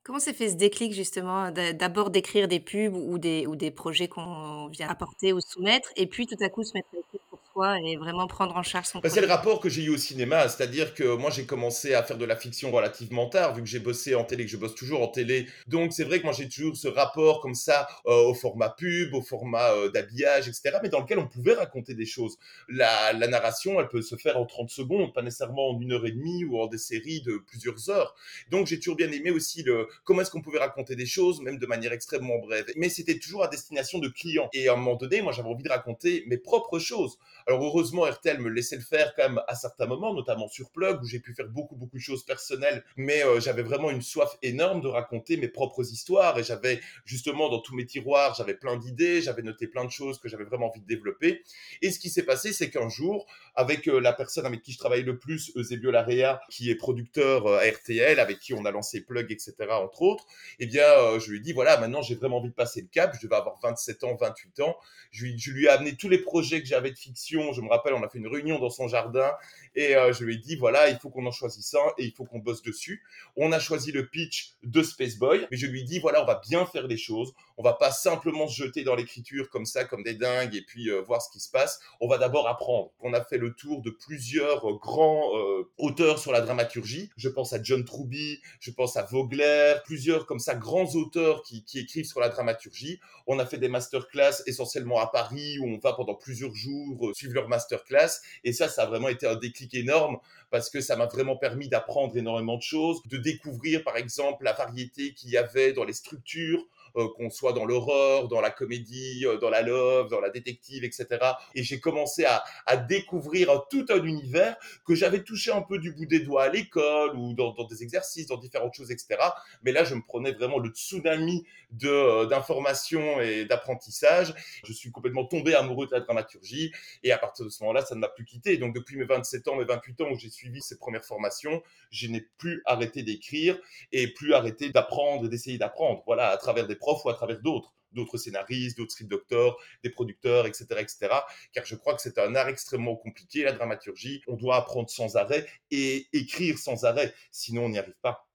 Comment 0.08 0.20
s'est 0.20 0.32
fait 0.32 0.48
ce 0.48 0.56
déclic 0.56 0.94
justement, 0.94 1.52
d'abord 1.52 2.12
d'écrire 2.12 2.48
des 2.48 2.62
pubs 2.62 2.96
ou 2.96 3.18
des 3.18 3.46
ou 3.46 3.58
des 3.58 3.72
projets 3.72 4.08
qu'on 4.08 4.68
vient 4.68 4.88
apporter 4.88 5.34
ou 5.34 5.42
soumettre 5.42 5.90
et 5.98 6.08
puis 6.08 6.26
tout 6.26 6.42
à 6.42 6.48
coup 6.48 6.64
se 6.64 6.72
mettre 6.76 6.88
à 6.94 7.27
soi 7.58 7.80
et 7.82 7.96
vraiment 7.98 8.28
prendre 8.28 8.56
en 8.56 8.64
charge 8.64 8.88
son 8.88 9.00
bah, 9.00 9.10
C'est 9.10 9.22
le 9.22 9.28
rapport 9.28 9.60
que 9.60 9.70
j'ai 9.70 9.84
eu 9.84 9.90
au 9.90 9.98
cinéma, 9.98 10.48
c'est-à-dire 10.48 10.94
que 10.94 11.16
moi 11.16 11.30
j'ai 11.32 11.46
commencé 11.46 11.94
à 11.94 12.04
faire 12.04 12.18
de 12.18 12.26
la 12.26 12.36
fiction 12.36 12.72
relativement 12.72 13.28
tard, 13.28 13.56
vu 13.56 13.62
que 13.62 13.68
j'ai 13.68 13.80
bossé 13.80 14.16
en 14.16 14.24
télé, 14.24 14.46
que 14.46 14.52
je 14.52 14.58
bosse 14.58 14.76
toujours 14.76 15.02
en 15.02 15.08
télé. 15.08 15.48
Donc 15.68 15.94
c'est 15.94 16.04
vrai 16.04 16.20
que 16.20 16.26
moi 16.26 16.34
j'ai 16.34 16.48
toujours 16.48 16.76
ce 16.76 16.88
rapport 16.88 17.42
comme 17.42 17.56
ça 17.56 17.88
euh, 18.06 18.30
au 18.30 18.34
format 18.34 18.70
pub, 18.70 19.14
au 19.14 19.22
format 19.22 19.72
euh, 19.72 19.90
d'habillage, 19.90 20.48
etc. 20.48 20.78
Mais 20.84 20.90
dans 20.90 21.00
lequel 21.00 21.20
on 21.20 21.28
pouvait 21.28 21.54
raconter 21.54 21.94
des 21.94 22.06
choses. 22.06 22.38
La, 22.70 23.14
la 23.14 23.28
narration, 23.28 23.80
elle 23.80 23.88
peut 23.88 24.02
se 24.02 24.16
faire 24.16 24.38
en 24.38 24.46
30 24.46 24.70
secondes, 24.70 25.14
pas 25.14 25.22
nécessairement 25.22 25.70
en 25.70 25.80
une 25.80 25.94
heure 25.94 26.06
et 26.06 26.12
demie 26.12 26.46
ou 26.46 26.60
en 26.60 26.68
des 26.68 26.78
séries 26.78 27.22
de 27.22 27.38
plusieurs 27.38 27.90
heures. 27.90 28.16
Donc 28.52 28.68
j'ai 28.68 28.78
toujours 28.78 28.96
bien 28.96 29.12
aimé 29.12 29.32
aussi 29.32 29.64
le 29.64 29.88
comment 30.04 30.22
est-ce 30.22 30.32
qu'on 30.32 30.42
pouvait 30.42 30.60
raconter 30.60 30.96
des 30.96 31.06
choses, 31.06 31.42
même 31.42 31.58
de 31.58 31.66
manière 31.66 31.94
extrêmement 31.94 32.38
brève. 32.40 32.66
Mais 32.76 32.90
c'était 32.90 33.18
toujours 33.18 33.44
à 33.44 33.48
destination 33.48 34.00
de 34.00 34.08
clients. 34.08 34.50
Et 34.54 34.68
à 34.68 34.74
un 34.74 34.76
moment 34.76 34.96
donné, 34.96 35.22
moi, 35.22 35.32
j'avais 35.32 35.50
envie 35.50 35.64
de 35.64 35.70
raconter 35.70 36.24
mes 36.28 36.38
propres 36.38 36.80
choses. 36.80 37.18
Alors 37.50 37.64
heureusement, 37.64 38.02
RTL 38.02 38.42
me 38.42 38.50
laissait 38.50 38.76
le 38.76 38.82
faire 38.82 39.14
quand 39.16 39.24
même 39.30 39.42
à 39.48 39.56
certains 39.56 39.86
moments, 39.86 40.14
notamment 40.14 40.50
sur 40.50 40.70
Plug, 40.70 41.02
où 41.02 41.06
j'ai 41.06 41.20
pu 41.20 41.34
faire 41.34 41.48
beaucoup, 41.48 41.78
beaucoup 41.78 41.96
de 41.96 42.02
choses 42.02 42.26
personnelles. 42.26 42.84
Mais 42.98 43.24
euh, 43.24 43.40
j'avais 43.40 43.62
vraiment 43.62 43.90
une 43.90 44.02
soif 44.02 44.38
énorme 44.42 44.82
de 44.82 44.90
raconter 44.90 45.38
mes 45.38 45.48
propres 45.48 45.90
histoires. 45.90 46.38
Et 46.38 46.44
j'avais 46.44 46.82
justement 47.06 47.48
dans 47.48 47.60
tous 47.60 47.74
mes 47.74 47.86
tiroirs, 47.86 48.36
j'avais 48.36 48.54
plein 48.54 48.76
d'idées, 48.76 49.22
j'avais 49.22 49.44
noté 49.44 49.68
plein 49.68 49.86
de 49.86 49.90
choses 49.90 50.20
que 50.20 50.28
j'avais 50.28 50.44
vraiment 50.44 50.68
envie 50.68 50.82
de 50.82 50.88
développer. 50.88 51.42
Et 51.82 51.90
ce 51.90 52.00
qui 52.00 52.10
s'est 52.10 52.24
passé, 52.26 52.52
c'est 52.52 52.70
qu'un 52.70 52.90
jour, 52.90 53.26
avec 53.56 53.88
euh, 53.88 54.02
la 54.02 54.12
personne 54.12 54.46
avec 54.46 54.62
qui 54.62 54.74
je 54.74 54.78
travaille 54.78 55.04
le 55.04 55.18
plus, 55.18 55.54
Eusebio 55.56 55.90
Larea, 55.90 56.42
qui 56.50 56.70
est 56.70 56.76
producteur 56.76 57.48
euh, 57.48 57.60
à 57.60 57.72
RTL, 57.72 58.20
avec 58.20 58.40
qui 58.40 58.56
on 58.56 58.66
a 58.66 58.72
lancé 58.72 59.06
Plug, 59.06 59.32
etc., 59.32 59.54
entre 59.70 60.02
autres, 60.02 60.26
eh 60.60 60.66
bien, 60.66 60.84
je 61.18 61.32
lui 61.32 61.38
ai 61.38 61.40
dit, 61.40 61.54
voilà, 61.54 61.80
maintenant 61.80 62.02
j'ai 62.02 62.16
vraiment 62.16 62.40
envie 62.40 62.50
de 62.50 62.54
passer 62.54 62.82
le 62.82 62.88
cap, 62.88 63.16
je 63.16 63.26
devais 63.26 63.38
avoir 63.38 63.58
27 63.64 64.04
ans, 64.04 64.18
28 64.20 64.60
ans. 64.62 64.76
Je 65.12 65.26
lui 65.26 65.66
ai 65.66 65.70
amené 65.70 65.96
tous 65.96 66.10
les 66.10 66.18
projets 66.18 66.60
que 66.62 66.68
j'avais 66.68 66.92
de 66.92 66.98
fiction. 66.98 67.37
Je 67.54 67.62
me 67.62 67.70
rappelle, 67.70 67.94
on 67.94 68.04
a 68.04 68.10
fait 68.10 68.18
une 68.18 68.28
réunion 68.28 68.60
dans 68.60 68.70
son 68.70 68.88
jardin 68.88 69.32
et 69.76 69.96
euh, 69.96 70.14
je 70.14 70.24
lui 70.24 70.36
ai 70.36 70.38
dit, 70.38 70.56
voilà, 70.56 70.90
il 70.90 70.98
faut 70.98 71.10
qu'on 71.10 71.26
en 71.26 71.32
choisisse 71.32 71.74
un 71.74 71.88
et 71.98 72.06
il 72.06 72.12
faut 72.12 72.26
qu'on 72.26 72.40
bosse 72.40 72.62
dessus. 72.62 73.04
On 73.36 73.52
a 73.52 73.60
choisi 73.60 73.92
le 73.92 74.08
pitch 74.08 74.56
de 74.64 74.82
Space 74.84 75.18
Boy, 75.18 75.48
mais 75.52 75.58
je 75.58 75.68
lui 75.68 75.82
ai 75.82 75.84
dit, 75.84 76.00
voilà, 76.00 76.24
on 76.24 76.26
va 76.26 76.42
bien 76.48 76.66
faire 76.66 76.88
les 76.88 76.98
choses. 76.98 77.34
On 77.58 77.64
va 77.64 77.74
pas 77.74 77.92
simplement 77.92 78.48
se 78.48 78.64
jeter 78.64 78.84
dans 78.84 78.96
l'écriture 78.96 79.50
comme 79.50 79.66
ça, 79.66 79.84
comme 79.84 80.04
des 80.04 80.14
dingues, 80.14 80.56
et 80.56 80.62
puis 80.62 80.90
euh, 80.90 81.02
voir 81.02 81.22
ce 81.22 81.30
qui 81.30 81.40
se 81.40 81.50
passe. 81.50 81.80
On 82.00 82.08
va 82.08 82.18
d'abord 82.18 82.48
apprendre. 82.48 82.92
On 83.00 83.14
a 83.14 83.24
fait 83.24 83.38
le 83.38 83.54
tour 83.54 83.82
de 83.82 83.90
plusieurs 83.90 84.70
euh, 84.70 84.78
grands 84.78 85.32
auteurs 85.78 86.20
sur 86.20 86.32
la 86.32 86.42
dramaturgie. 86.42 87.10
Je 87.18 87.30
pense 87.30 87.54
à 87.54 87.62
John 87.62 87.84
Truby, 87.84 88.40
je 88.60 88.72
pense 88.72 88.98
à 88.98 89.04
Vogler, 89.04 89.76
plusieurs 89.86 90.26
comme 90.26 90.40
ça 90.40 90.56
grands 90.56 90.96
auteurs 90.96 91.42
qui, 91.44 91.64
qui 91.64 91.80
écrivent 91.80 92.06
sur 92.06 92.20
la 92.20 92.30
dramaturgie. 92.30 93.00
On 93.26 93.40
a 93.40 93.46
fait 93.46 93.58
des 93.58 93.70
masterclass 93.70 94.44
essentiellement 94.46 95.00
à 95.00 95.08
Paris 95.08 95.60
où 95.60 95.66
on 95.66 95.78
va 95.80 95.94
pendant 95.94 96.16
plusieurs 96.16 96.54
jours 96.54 97.12
suivre 97.14 97.34
leur 97.34 97.48
masterclass. 97.48 98.22
Et 98.44 98.54
ça, 98.54 98.68
ça 98.68 98.84
a 98.84 98.86
vraiment 98.86 99.10
été 99.10 99.28
un 99.28 99.36
déclic 99.36 99.74
énorme 99.74 100.18
parce 100.50 100.70
que 100.70 100.82
ça 100.82 100.96
m'a 100.96 101.08
vraiment 101.08 101.36
permis 101.36 101.68
d'apprendre 101.68 102.16
énormément 102.18 102.58
de 102.58 102.62
choses, 102.62 103.02
de 103.06 103.18
découvrir 103.18 103.84
par 103.84 103.98
exemple 103.98 104.44
la 104.44 104.54
variété 104.54 105.14
qu'il 105.14 105.30
y 105.30 105.38
avait 105.38 105.74
dans 105.74 105.84
les 105.84 105.94
structures, 105.94 106.60
euh, 106.60 106.64
qu'on 106.94 107.30
soit 107.30 107.54
dans 107.54 107.66
l'horreur, 107.66 108.28
dans 108.28 108.42
la 108.42 108.50
comédie, 108.50 109.26
euh, 109.26 109.38
dans 109.38 109.50
la 109.50 109.62
love, 109.62 110.10
dans 110.10 110.20
la 110.20 110.30
détective, 110.30 110.84
etc. 110.84 111.08
Et 111.56 111.64
j'ai 111.64 111.80
commencé 111.80 112.26
à, 112.26 112.44
découvrir 112.88 113.64
tout 113.70 113.86
un 113.90 114.04
univers 114.04 114.56
que 114.86 114.94
j'avais 114.96 115.24
touché 115.24 115.52
un 115.52 115.62
peu 115.62 115.80
du 115.80 115.92
bout 115.92 116.06
des 116.06 116.20
doigts 116.20 116.44
à 116.44 116.50
l'école 116.50 117.16
ou 117.16 117.34
dans, 117.34 117.54
des 117.66 117.84
exercices, 117.84 118.28
dans 118.28 118.38
différentes 118.38 118.74
choses, 118.74 118.92
etc. 118.92 119.18
Mais 119.64 119.72
là, 119.72 119.84
je 119.84 119.96
me 119.96 120.02
prenais 120.02 120.32
vraiment 120.32 120.60
le 120.60 120.70
tsunami 120.70 121.44
euh, 121.84 122.26
d'informations 122.28 123.20
et 123.20 123.46
d'apprentissage. 123.46 124.34
Je 124.64 124.74
suis 124.74 124.92
complètement 124.92 125.26
tombé 125.26 125.56
amoureux 125.56 125.88
de 125.88 125.92
la 125.92 126.02
dramaturgie 126.02 126.72
et 127.04 127.12
à 127.12 127.18
partir 127.18 127.46
de 127.46 127.50
ce 127.50 127.64
moment-là, 127.64 127.84
ça 127.84 127.96
ne 127.96 128.00
m'a 128.00 128.10
plus 128.10 128.26
quitté. 128.26 128.58
Donc 128.58 128.76
depuis 128.76 128.96
mes 128.96 129.06
27 129.06 129.48
ans, 129.48 129.56
mes 129.56 129.66
28 129.66 130.02
ans 130.02 130.10
où 130.12 130.18
j'ai 130.18 130.30
suivi 130.30 130.62
ces 130.62 130.78
premières 130.78 131.06
formations, 131.06 131.62
je 131.90 132.08
n'ai 132.08 132.22
plus 132.38 132.62
arrêté 132.66 133.04
d'écrire 133.04 133.58
et 133.92 134.08
plus 134.14 134.34
arrêté 134.34 134.70
d'apprendre 134.70 135.26
et 135.26 135.30
d'essayer 135.30 135.58
d'apprendre. 135.58 136.04
Voilà, 136.06 136.30
à 136.30 136.38
travers 136.38 136.68
des 136.68 136.76
profs 136.78 137.04
ou 137.06 137.10
à 137.10 137.14
travers 137.14 137.42
d'autres 137.42 137.74
d'autres 137.94 138.18
scénaristes, 138.18 138.78
d'autres 138.78 138.92
script 138.92 139.10
doctors, 139.10 139.58
des 139.84 139.90
producteurs, 139.90 140.46
etc., 140.46 140.66
etc. 140.80 141.10
Car 141.54 141.66
je 141.66 141.76
crois 141.76 141.96
que 141.96 142.02
c'est 142.02 142.18
un 142.18 142.36
art 142.36 142.50
extrêmement 142.50 142.96
compliqué, 142.96 143.44
la 143.44 143.54
dramaturgie. 143.54 144.22
On 144.28 144.36
doit 144.36 144.58
apprendre 144.58 144.90
sans 144.90 145.16
arrêt 145.16 145.46
et 145.72 146.08
écrire 146.14 146.58
sans 146.58 146.86
arrêt, 146.86 147.14
sinon 147.32 147.66
on 147.66 147.70
n'y 147.70 147.80
arrive 147.80 147.98
pas. 148.02 148.28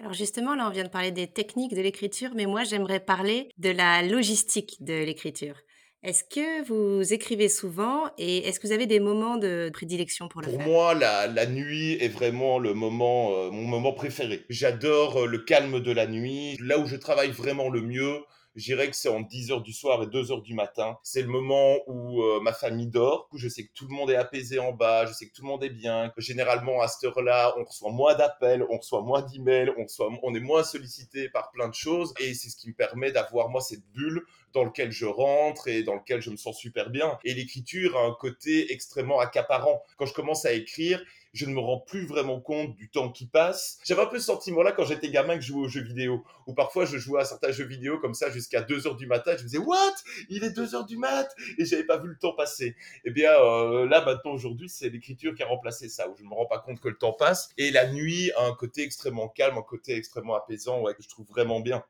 Alors 0.00 0.14
justement, 0.14 0.54
là, 0.54 0.66
on 0.66 0.70
vient 0.70 0.84
de 0.84 0.88
parler 0.88 1.12
des 1.12 1.26
techniques 1.26 1.74
de 1.74 1.82
l'écriture, 1.82 2.30
mais 2.34 2.46
moi, 2.46 2.64
j'aimerais 2.64 3.00
parler 3.00 3.50
de 3.58 3.68
la 3.68 4.02
logistique 4.02 4.82
de 4.82 4.94
l'écriture. 4.94 5.56
Est-ce 6.02 6.24
que 6.24 6.66
vous 6.66 7.12
écrivez 7.12 7.50
souvent 7.50 8.04
et 8.16 8.48
est-ce 8.48 8.58
que 8.58 8.66
vous 8.66 8.72
avez 8.72 8.86
des 8.86 9.00
moments 9.00 9.36
de 9.36 9.68
prédilection 9.70 10.28
pour 10.28 10.40
le 10.40 10.46
pour 10.46 10.56
faire? 10.56 10.66
moi, 10.66 10.94
la, 10.94 11.26
la, 11.26 11.44
nuit 11.44 11.92
est 12.00 12.08
vraiment 12.08 12.58
le 12.58 12.72
moment, 12.72 13.34
euh, 13.34 13.50
mon 13.50 13.64
moment 13.64 13.92
préféré. 13.92 14.46
J'adore 14.48 15.18
euh, 15.18 15.26
le 15.26 15.38
calme 15.40 15.80
de 15.80 15.92
la 15.92 16.06
nuit, 16.06 16.56
là 16.62 16.78
où 16.78 16.86
je 16.86 16.96
travaille 16.96 17.32
vraiment 17.32 17.68
le 17.68 17.82
mieux. 17.82 18.20
Je 18.56 18.64
dirais 18.64 18.90
que 18.90 18.96
c'est 18.96 19.08
en 19.08 19.22
10h 19.22 19.62
du 19.62 19.72
soir 19.72 20.02
et 20.02 20.06
2h 20.06 20.42
du 20.42 20.54
matin. 20.54 20.98
C'est 21.04 21.22
le 21.22 21.28
moment 21.28 21.78
où 21.86 22.22
euh, 22.22 22.40
ma 22.40 22.52
famille 22.52 22.88
dort. 22.88 23.28
Je 23.34 23.48
sais 23.48 23.64
que 23.64 23.72
tout 23.72 23.86
le 23.88 23.94
monde 23.94 24.10
est 24.10 24.16
apaisé 24.16 24.58
en 24.58 24.72
bas. 24.72 25.06
Je 25.06 25.12
sais 25.12 25.28
que 25.28 25.32
tout 25.32 25.42
le 25.42 25.48
monde 25.48 25.62
est 25.62 25.70
bien. 25.70 26.12
Généralement, 26.16 26.82
à 26.82 26.88
cette 26.88 27.04
heure-là, 27.04 27.54
on 27.58 27.64
reçoit 27.64 27.92
moins 27.92 28.16
d'appels, 28.16 28.64
on 28.68 28.78
reçoit 28.78 29.02
moins 29.02 29.22
d'emails, 29.22 29.70
on, 29.78 29.86
on 30.22 30.34
est 30.34 30.40
moins 30.40 30.64
sollicité 30.64 31.28
par 31.28 31.52
plein 31.52 31.68
de 31.68 31.74
choses. 31.74 32.12
Et 32.18 32.34
c'est 32.34 32.50
ce 32.50 32.56
qui 32.56 32.68
me 32.68 32.74
permet 32.74 33.12
d'avoir, 33.12 33.50
moi, 33.50 33.60
cette 33.60 33.86
bulle 33.92 34.24
dans 34.52 34.64
lequel 34.64 34.90
je 34.90 35.06
rentre 35.06 35.68
et 35.68 35.84
dans 35.84 35.94
lequel 35.94 36.20
je 36.20 36.30
me 36.30 36.36
sens 36.36 36.58
super 36.58 36.90
bien. 36.90 37.18
Et 37.24 37.34
l'écriture 37.34 37.96
a 37.96 38.04
un 38.04 38.14
côté 38.14 38.72
extrêmement 38.72 39.20
accaparant. 39.20 39.82
Quand 39.96 40.06
je 40.06 40.14
commence 40.14 40.44
à 40.44 40.52
écrire, 40.52 41.00
je 41.32 41.46
ne 41.46 41.52
me 41.52 41.60
rends 41.60 41.80
plus 41.80 42.06
vraiment 42.06 42.40
compte 42.40 42.74
du 42.76 42.90
temps 42.90 43.10
qui 43.10 43.26
passe. 43.26 43.78
J'avais 43.84 44.02
un 44.02 44.06
peu 44.06 44.18
ce 44.18 44.26
sentiment-là 44.26 44.72
quand 44.72 44.84
j'étais 44.84 45.10
gamin 45.10 45.36
que 45.36 45.42
je 45.42 45.48
jouais 45.48 45.62
aux 45.62 45.68
jeux 45.68 45.82
vidéo, 45.82 46.24
ou 46.46 46.54
parfois 46.54 46.84
je 46.84 46.98
jouais 46.98 47.20
à 47.20 47.24
certains 47.24 47.52
jeux 47.52 47.64
vidéo 47.64 47.98
comme 47.98 48.14
ça 48.14 48.30
jusqu'à 48.30 48.62
2 48.62 48.86
heures 48.86 48.96
du 48.96 49.06
matin. 49.06 49.32
Je 49.36 49.42
me 49.42 49.48
disais, 49.48 49.58
what? 49.58 49.94
Il 50.28 50.44
est 50.44 50.50
2 50.50 50.74
heures 50.74 50.86
du 50.86 50.96
mat 50.96 51.28
Et 51.58 51.64
j'avais 51.64 51.84
pas 51.84 51.98
vu 51.98 52.08
le 52.08 52.18
temps 52.18 52.32
passer. 52.34 52.76
Eh 53.04 53.10
bien, 53.10 53.32
euh, 53.32 53.86
là, 53.86 54.04
maintenant, 54.04 54.32
aujourd'hui, 54.32 54.68
c'est 54.68 54.88
l'écriture 54.88 55.34
qui 55.34 55.42
a 55.42 55.46
remplacé 55.46 55.88
ça, 55.88 56.08
où 56.08 56.16
je 56.16 56.22
ne 56.24 56.28
me 56.28 56.34
rends 56.34 56.46
pas 56.46 56.58
compte 56.58 56.80
que 56.80 56.88
le 56.88 56.96
temps 56.96 57.12
passe. 57.12 57.50
Et 57.56 57.70
la 57.70 57.90
nuit 57.90 58.30
a 58.36 58.46
un 58.46 58.54
côté 58.54 58.82
extrêmement 58.82 59.28
calme, 59.28 59.56
un 59.58 59.62
côté 59.62 59.96
extrêmement 59.96 60.34
apaisant, 60.34 60.80
ouais, 60.82 60.94
que 60.94 61.02
je 61.02 61.08
trouve 61.08 61.26
vraiment 61.26 61.60
bien. 61.60 61.84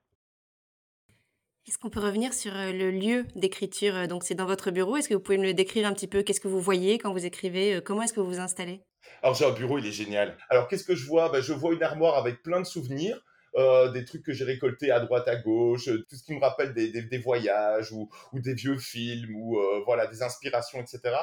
Est-ce 1.66 1.78
qu'on 1.78 1.90
peut 1.90 2.00
revenir 2.00 2.34
sur 2.34 2.56
euh, 2.56 2.72
le 2.72 2.90
lieu 2.90 3.26
d'écriture? 3.36 3.94
Euh, 3.94 4.06
Donc, 4.06 4.24
c'est 4.24 4.34
dans 4.34 4.46
votre 4.46 4.70
bureau. 4.70 4.96
Est-ce 4.96 5.08
que 5.08 5.14
vous 5.14 5.20
pouvez 5.20 5.38
me 5.38 5.44
le 5.44 5.54
décrire 5.54 5.86
un 5.86 5.92
petit 5.92 6.08
peu? 6.08 6.22
Qu'est-ce 6.22 6.40
que 6.40 6.48
vous 6.48 6.60
voyez 6.60 6.98
quand 6.98 7.12
vous 7.12 7.24
écrivez? 7.26 7.74
Euh, 7.76 7.80
Comment 7.80 8.02
est-ce 8.02 8.12
que 8.12 8.20
vous 8.20 8.26
vous 8.26 8.40
installez? 8.40 8.82
Alors, 9.22 9.34
j'ai 9.34 9.44
un 9.46 9.50
bureau, 9.52 9.78
il 9.78 9.86
est 9.86 9.92
génial. 9.92 10.36
Alors, 10.48 10.68
qu'est-ce 10.68 10.84
que 10.84 10.94
je 10.94 11.06
vois? 11.06 11.30
Ben, 11.30 11.40
Je 11.40 11.52
vois 11.52 11.72
une 11.74 11.82
armoire 11.82 12.16
avec 12.16 12.42
plein 12.42 12.60
de 12.60 12.66
souvenirs 12.66 13.20
euh, 13.56 13.90
des 13.90 14.04
trucs 14.04 14.22
que 14.22 14.32
j'ai 14.32 14.44
récoltés 14.44 14.90
à 14.90 15.00
droite 15.00 15.26
à 15.28 15.36
gauche, 15.36 15.88
euh, 15.88 16.06
tout 16.08 16.16
ce 16.16 16.22
qui 16.22 16.34
me 16.34 16.40
rappelle 16.40 16.72
des, 16.72 16.90
des, 16.90 17.02
des 17.02 17.18
voyages 17.18 17.92
ou, 17.92 18.08
ou, 18.32 18.40
des 18.40 18.54
vieux 18.54 18.78
films 18.78 19.34
ou 19.34 19.58
euh, 19.58 19.82
voilà 19.84 20.06
des 20.06 20.22
inspirations, 20.22 20.80
etc. 20.80 21.16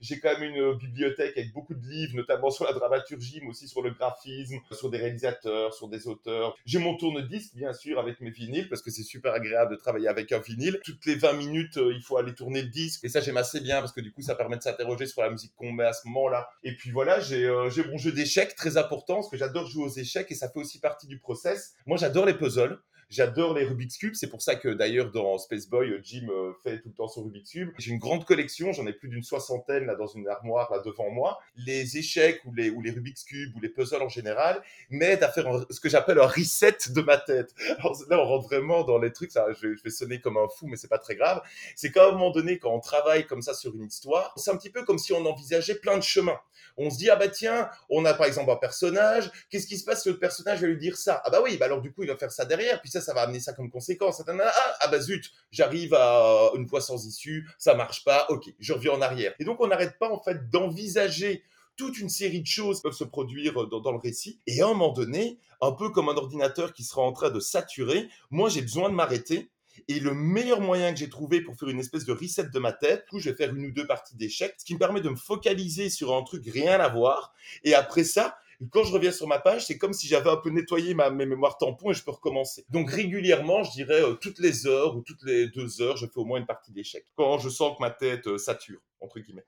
J'ai 0.00 0.18
quand 0.18 0.36
même 0.36 0.54
une 0.54 0.74
bibliothèque 0.74 1.38
avec 1.38 1.52
beaucoup 1.52 1.74
de 1.74 1.86
livres, 1.86 2.16
notamment 2.16 2.50
sur 2.50 2.64
la 2.64 2.72
dramaturgie, 2.72 3.40
mais 3.40 3.48
aussi 3.48 3.68
sur 3.68 3.82
le 3.82 3.90
graphisme, 3.90 4.58
sur 4.72 4.90
des 4.90 4.98
réalisateurs, 4.98 5.72
sur 5.74 5.88
des 5.88 6.08
auteurs. 6.08 6.56
J'ai 6.66 6.80
mon 6.80 6.96
tourne-disque, 6.96 7.54
bien 7.54 7.72
sûr, 7.72 8.00
avec 8.00 8.20
mes 8.20 8.30
vinyles, 8.30 8.68
parce 8.68 8.82
que 8.82 8.90
c'est 8.90 9.04
super 9.04 9.32
agréable 9.32 9.70
de 9.70 9.76
travailler 9.76 10.08
avec 10.08 10.32
un 10.32 10.40
vinyle. 10.40 10.80
Toutes 10.84 11.06
les 11.06 11.14
20 11.14 11.34
minutes, 11.34 11.76
il 11.76 12.02
faut 12.02 12.16
aller 12.16 12.34
tourner 12.34 12.62
le 12.62 12.68
disque. 12.68 13.04
Et 13.04 13.08
ça, 13.08 13.20
j'aime 13.20 13.36
assez 13.36 13.60
bien, 13.60 13.78
parce 13.78 13.92
que 13.92 14.00
du 14.00 14.12
coup, 14.12 14.22
ça 14.22 14.34
permet 14.34 14.56
de 14.56 14.62
s'interroger 14.62 15.06
sur 15.06 15.22
la 15.22 15.30
musique 15.30 15.54
qu'on 15.54 15.70
met 15.70 15.84
à 15.84 15.92
ce 15.92 16.06
moment-là. 16.08 16.48
Et 16.64 16.76
puis 16.76 16.90
voilà, 16.90 17.20
j'ai 17.20 17.44
euh, 17.44 17.70
mon 17.88 17.96
jeu 17.96 18.10
d'échecs, 18.10 18.56
très 18.56 18.76
important, 18.76 19.16
parce 19.16 19.30
que 19.30 19.36
j'adore 19.36 19.66
jouer 19.66 19.84
aux 19.84 19.96
échecs, 19.96 20.30
et 20.30 20.34
ça 20.34 20.48
fait 20.48 20.58
aussi 20.58 20.80
partie 20.80 21.06
du 21.06 21.20
process. 21.20 21.71
Moi, 21.86 21.96
j'adore 21.96 22.26
les 22.26 22.34
puzzles. 22.34 22.78
J'adore 23.12 23.52
les 23.52 23.64
Rubik's 23.64 23.98
Cube. 23.98 24.14
C'est 24.14 24.30
pour 24.30 24.40
ça 24.40 24.54
que 24.54 24.68
d'ailleurs 24.68 25.10
dans 25.10 25.36
Space 25.36 25.68
Boy, 25.68 26.00
Jim 26.02 26.28
euh, 26.30 26.54
fait 26.62 26.80
tout 26.80 26.88
le 26.88 26.94
temps 26.94 27.08
son 27.08 27.24
Rubik's 27.24 27.50
Cube. 27.50 27.68
J'ai 27.76 27.90
une 27.90 27.98
grande 27.98 28.24
collection. 28.24 28.72
J'en 28.72 28.86
ai 28.86 28.94
plus 28.94 29.10
d'une 29.10 29.22
soixantaine 29.22 29.84
là 29.84 29.96
dans 29.96 30.06
une 30.06 30.26
armoire 30.28 30.72
là 30.72 30.78
devant 30.82 31.10
moi. 31.10 31.38
Les 31.54 31.98
échecs 31.98 32.40
ou 32.46 32.54
les, 32.54 32.70
Rubik's 32.70 33.24
Cube 33.24 33.54
ou 33.54 33.60
les 33.60 33.68
puzzles 33.68 34.00
en 34.00 34.08
général 34.08 34.62
m'aident 34.88 35.24
à 35.24 35.28
faire 35.30 35.46
ce 35.68 35.78
que 35.78 35.90
j'appelle 35.90 36.18
un 36.20 36.26
reset 36.26 36.78
de 36.88 37.02
ma 37.02 37.18
tête. 37.18 37.54
Alors 37.80 37.94
là, 38.08 38.18
on 38.18 38.24
rentre 38.24 38.46
vraiment 38.46 38.82
dans 38.82 38.96
les 38.96 39.12
trucs. 39.12 39.30
Ça, 39.30 39.46
je 39.60 39.68
vais 39.84 39.90
sonner 39.90 40.18
comme 40.22 40.38
un 40.38 40.48
fou, 40.48 40.66
mais 40.66 40.76
c'est 40.76 40.88
pas 40.88 40.98
très 40.98 41.14
grave. 41.14 41.42
C'est 41.76 41.92
qu'à 41.92 42.08
un 42.08 42.12
moment 42.12 42.30
donné, 42.30 42.58
quand 42.58 42.72
on 42.72 42.80
travaille 42.80 43.26
comme 43.26 43.42
ça 43.42 43.52
sur 43.52 43.74
une 43.74 43.84
histoire, 43.84 44.32
c'est 44.38 44.50
un 44.50 44.56
petit 44.56 44.70
peu 44.70 44.84
comme 44.84 44.96
si 44.96 45.12
on 45.12 45.26
envisageait 45.26 45.74
plein 45.74 45.98
de 45.98 46.02
chemins. 46.02 46.40
On 46.78 46.88
se 46.88 46.96
dit 46.96 47.10
ah 47.10 47.16
bah 47.16 47.28
tiens, 47.28 47.68
on 47.90 48.06
a 48.06 48.14
par 48.14 48.26
exemple 48.26 48.50
un 48.50 48.56
personnage. 48.56 49.30
Qu'est-ce 49.50 49.66
qui 49.66 49.76
se 49.76 49.84
passe 49.84 50.02
si 50.02 50.08
le 50.08 50.18
personnage 50.18 50.62
va 50.62 50.66
lui 50.66 50.78
dire 50.78 50.96
ça? 50.96 51.20
Ah 51.26 51.30
bah 51.30 51.40
oui, 51.44 51.58
bah 51.58 51.66
alors 51.66 51.82
du 51.82 51.92
coup 51.92 52.04
il 52.04 52.08
va 52.08 52.16
faire 52.16 52.32
ça 52.32 52.46
derrière. 52.46 52.80
Puis 52.80 52.90
ça 52.90 53.01
ça 53.02 53.14
va 53.14 53.22
amener 53.22 53.40
ça 53.40 53.52
comme 53.52 53.70
conséquence. 53.70 54.22
Ah, 54.26 54.52
ah 54.80 54.88
bah 54.88 55.00
zut, 55.00 55.30
j'arrive 55.50 55.94
à 55.94 56.50
une 56.54 56.66
voie 56.66 56.80
sans 56.80 57.06
issue, 57.06 57.48
ça 57.58 57.74
marche 57.74 58.04
pas, 58.04 58.26
ok, 58.30 58.52
je 58.58 58.72
reviens 58.72 58.92
en 58.92 59.02
arrière. 59.02 59.34
Et 59.38 59.44
donc 59.44 59.60
on 59.60 59.66
n'arrête 59.66 59.98
pas 59.98 60.10
en 60.10 60.20
fait 60.22 60.48
d'envisager 60.50 61.42
toute 61.76 61.98
une 61.98 62.08
série 62.08 62.40
de 62.40 62.46
choses 62.46 62.76
qui 62.76 62.82
peuvent 62.82 62.92
se 62.92 63.04
produire 63.04 63.66
dans, 63.66 63.80
dans, 63.80 63.92
le 63.92 63.98
récit. 63.98 64.40
Et 64.46 64.60
à 64.60 64.66
un 64.66 64.68
moment 64.68 64.92
donné, 64.92 65.38
un 65.60 65.72
peu 65.72 65.90
comme 65.90 66.08
un 66.08 66.16
ordinateur 66.16 66.72
qui 66.72 66.84
sera 66.84 67.02
en 67.02 67.12
train 67.12 67.30
de 67.30 67.40
saturer, 67.40 68.08
moi 68.30 68.48
j'ai 68.48 68.62
besoin 68.62 68.88
de 68.88 68.94
m'arrêter. 68.94 69.50
Et 69.88 70.00
le 70.00 70.14
meilleur 70.14 70.60
moyen 70.60 70.92
que 70.92 70.98
j'ai 70.98 71.08
trouvé 71.08 71.40
pour 71.40 71.56
faire 71.56 71.68
une 71.68 71.80
espèce 71.80 72.04
de 72.04 72.12
reset 72.12 72.48
de 72.50 72.58
ma 72.58 72.72
tête, 72.72 73.04
du 73.04 73.10
coup, 73.10 73.18
je 73.18 73.30
vais 73.30 73.36
faire 73.36 73.54
une 73.54 73.66
ou 73.66 73.72
deux 73.72 73.86
parties 73.86 74.14
d'échecs, 74.16 74.54
ce 74.58 74.64
qui 74.64 74.74
me 74.74 74.78
permet 74.78 75.00
de 75.00 75.08
me 75.08 75.16
focaliser 75.16 75.88
sur 75.88 76.14
un 76.14 76.22
truc 76.22 76.44
rien 76.46 76.78
à 76.78 76.88
voir. 76.88 77.32
Et 77.64 77.74
après 77.74 78.04
ça, 78.04 78.36
quand 78.70 78.84
je 78.84 78.92
reviens 78.92 79.12
sur 79.12 79.26
ma 79.26 79.38
page, 79.38 79.66
c'est 79.66 79.78
comme 79.78 79.92
si 79.92 80.06
j'avais 80.06 80.30
un 80.30 80.36
peu 80.36 80.50
nettoyé 80.50 80.94
ma, 80.94 81.10
mes 81.10 81.26
mémoires 81.26 81.58
tampons 81.58 81.90
et 81.90 81.94
je 81.94 82.04
peux 82.04 82.10
recommencer. 82.10 82.64
Donc 82.70 82.90
régulièrement, 82.90 83.62
je 83.64 83.72
dirais 83.72 84.02
euh, 84.02 84.14
toutes 84.14 84.38
les 84.38 84.66
heures 84.66 84.96
ou 84.96 85.02
toutes 85.02 85.22
les 85.24 85.48
deux 85.48 85.80
heures, 85.80 85.96
je 85.96 86.06
fais 86.06 86.18
au 86.18 86.24
moins 86.24 86.38
une 86.38 86.46
partie 86.46 86.72
d'échecs. 86.72 87.06
Quand 87.16 87.38
je 87.38 87.48
sens 87.48 87.76
que 87.76 87.82
ma 87.82 87.90
tête 87.90 88.26
euh, 88.26 88.38
sature, 88.38 88.80
entre 89.00 89.20
guillemets. 89.20 89.46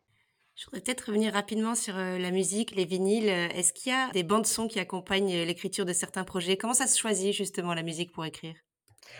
Je 0.56 0.66
voudrais 0.66 0.80
peut-être 0.80 1.08
revenir 1.08 1.32
rapidement 1.32 1.74
sur 1.74 1.96
euh, 1.96 2.18
la 2.18 2.30
musique, 2.30 2.74
les 2.76 2.84
vinyles. 2.84 3.28
Est-ce 3.28 3.72
qu'il 3.72 3.90
y 3.90 3.94
a 3.94 4.10
des 4.10 4.22
bandes 4.22 4.46
son 4.46 4.68
qui 4.68 4.78
accompagnent 4.78 5.42
l'écriture 5.42 5.84
de 5.84 5.92
certains 5.92 6.24
projets? 6.24 6.56
Comment 6.56 6.74
ça 6.74 6.86
se 6.86 6.98
choisit 6.98 7.32
justement 7.32 7.74
la 7.74 7.82
musique 7.82 8.12
pour 8.12 8.24
écrire? 8.24 8.54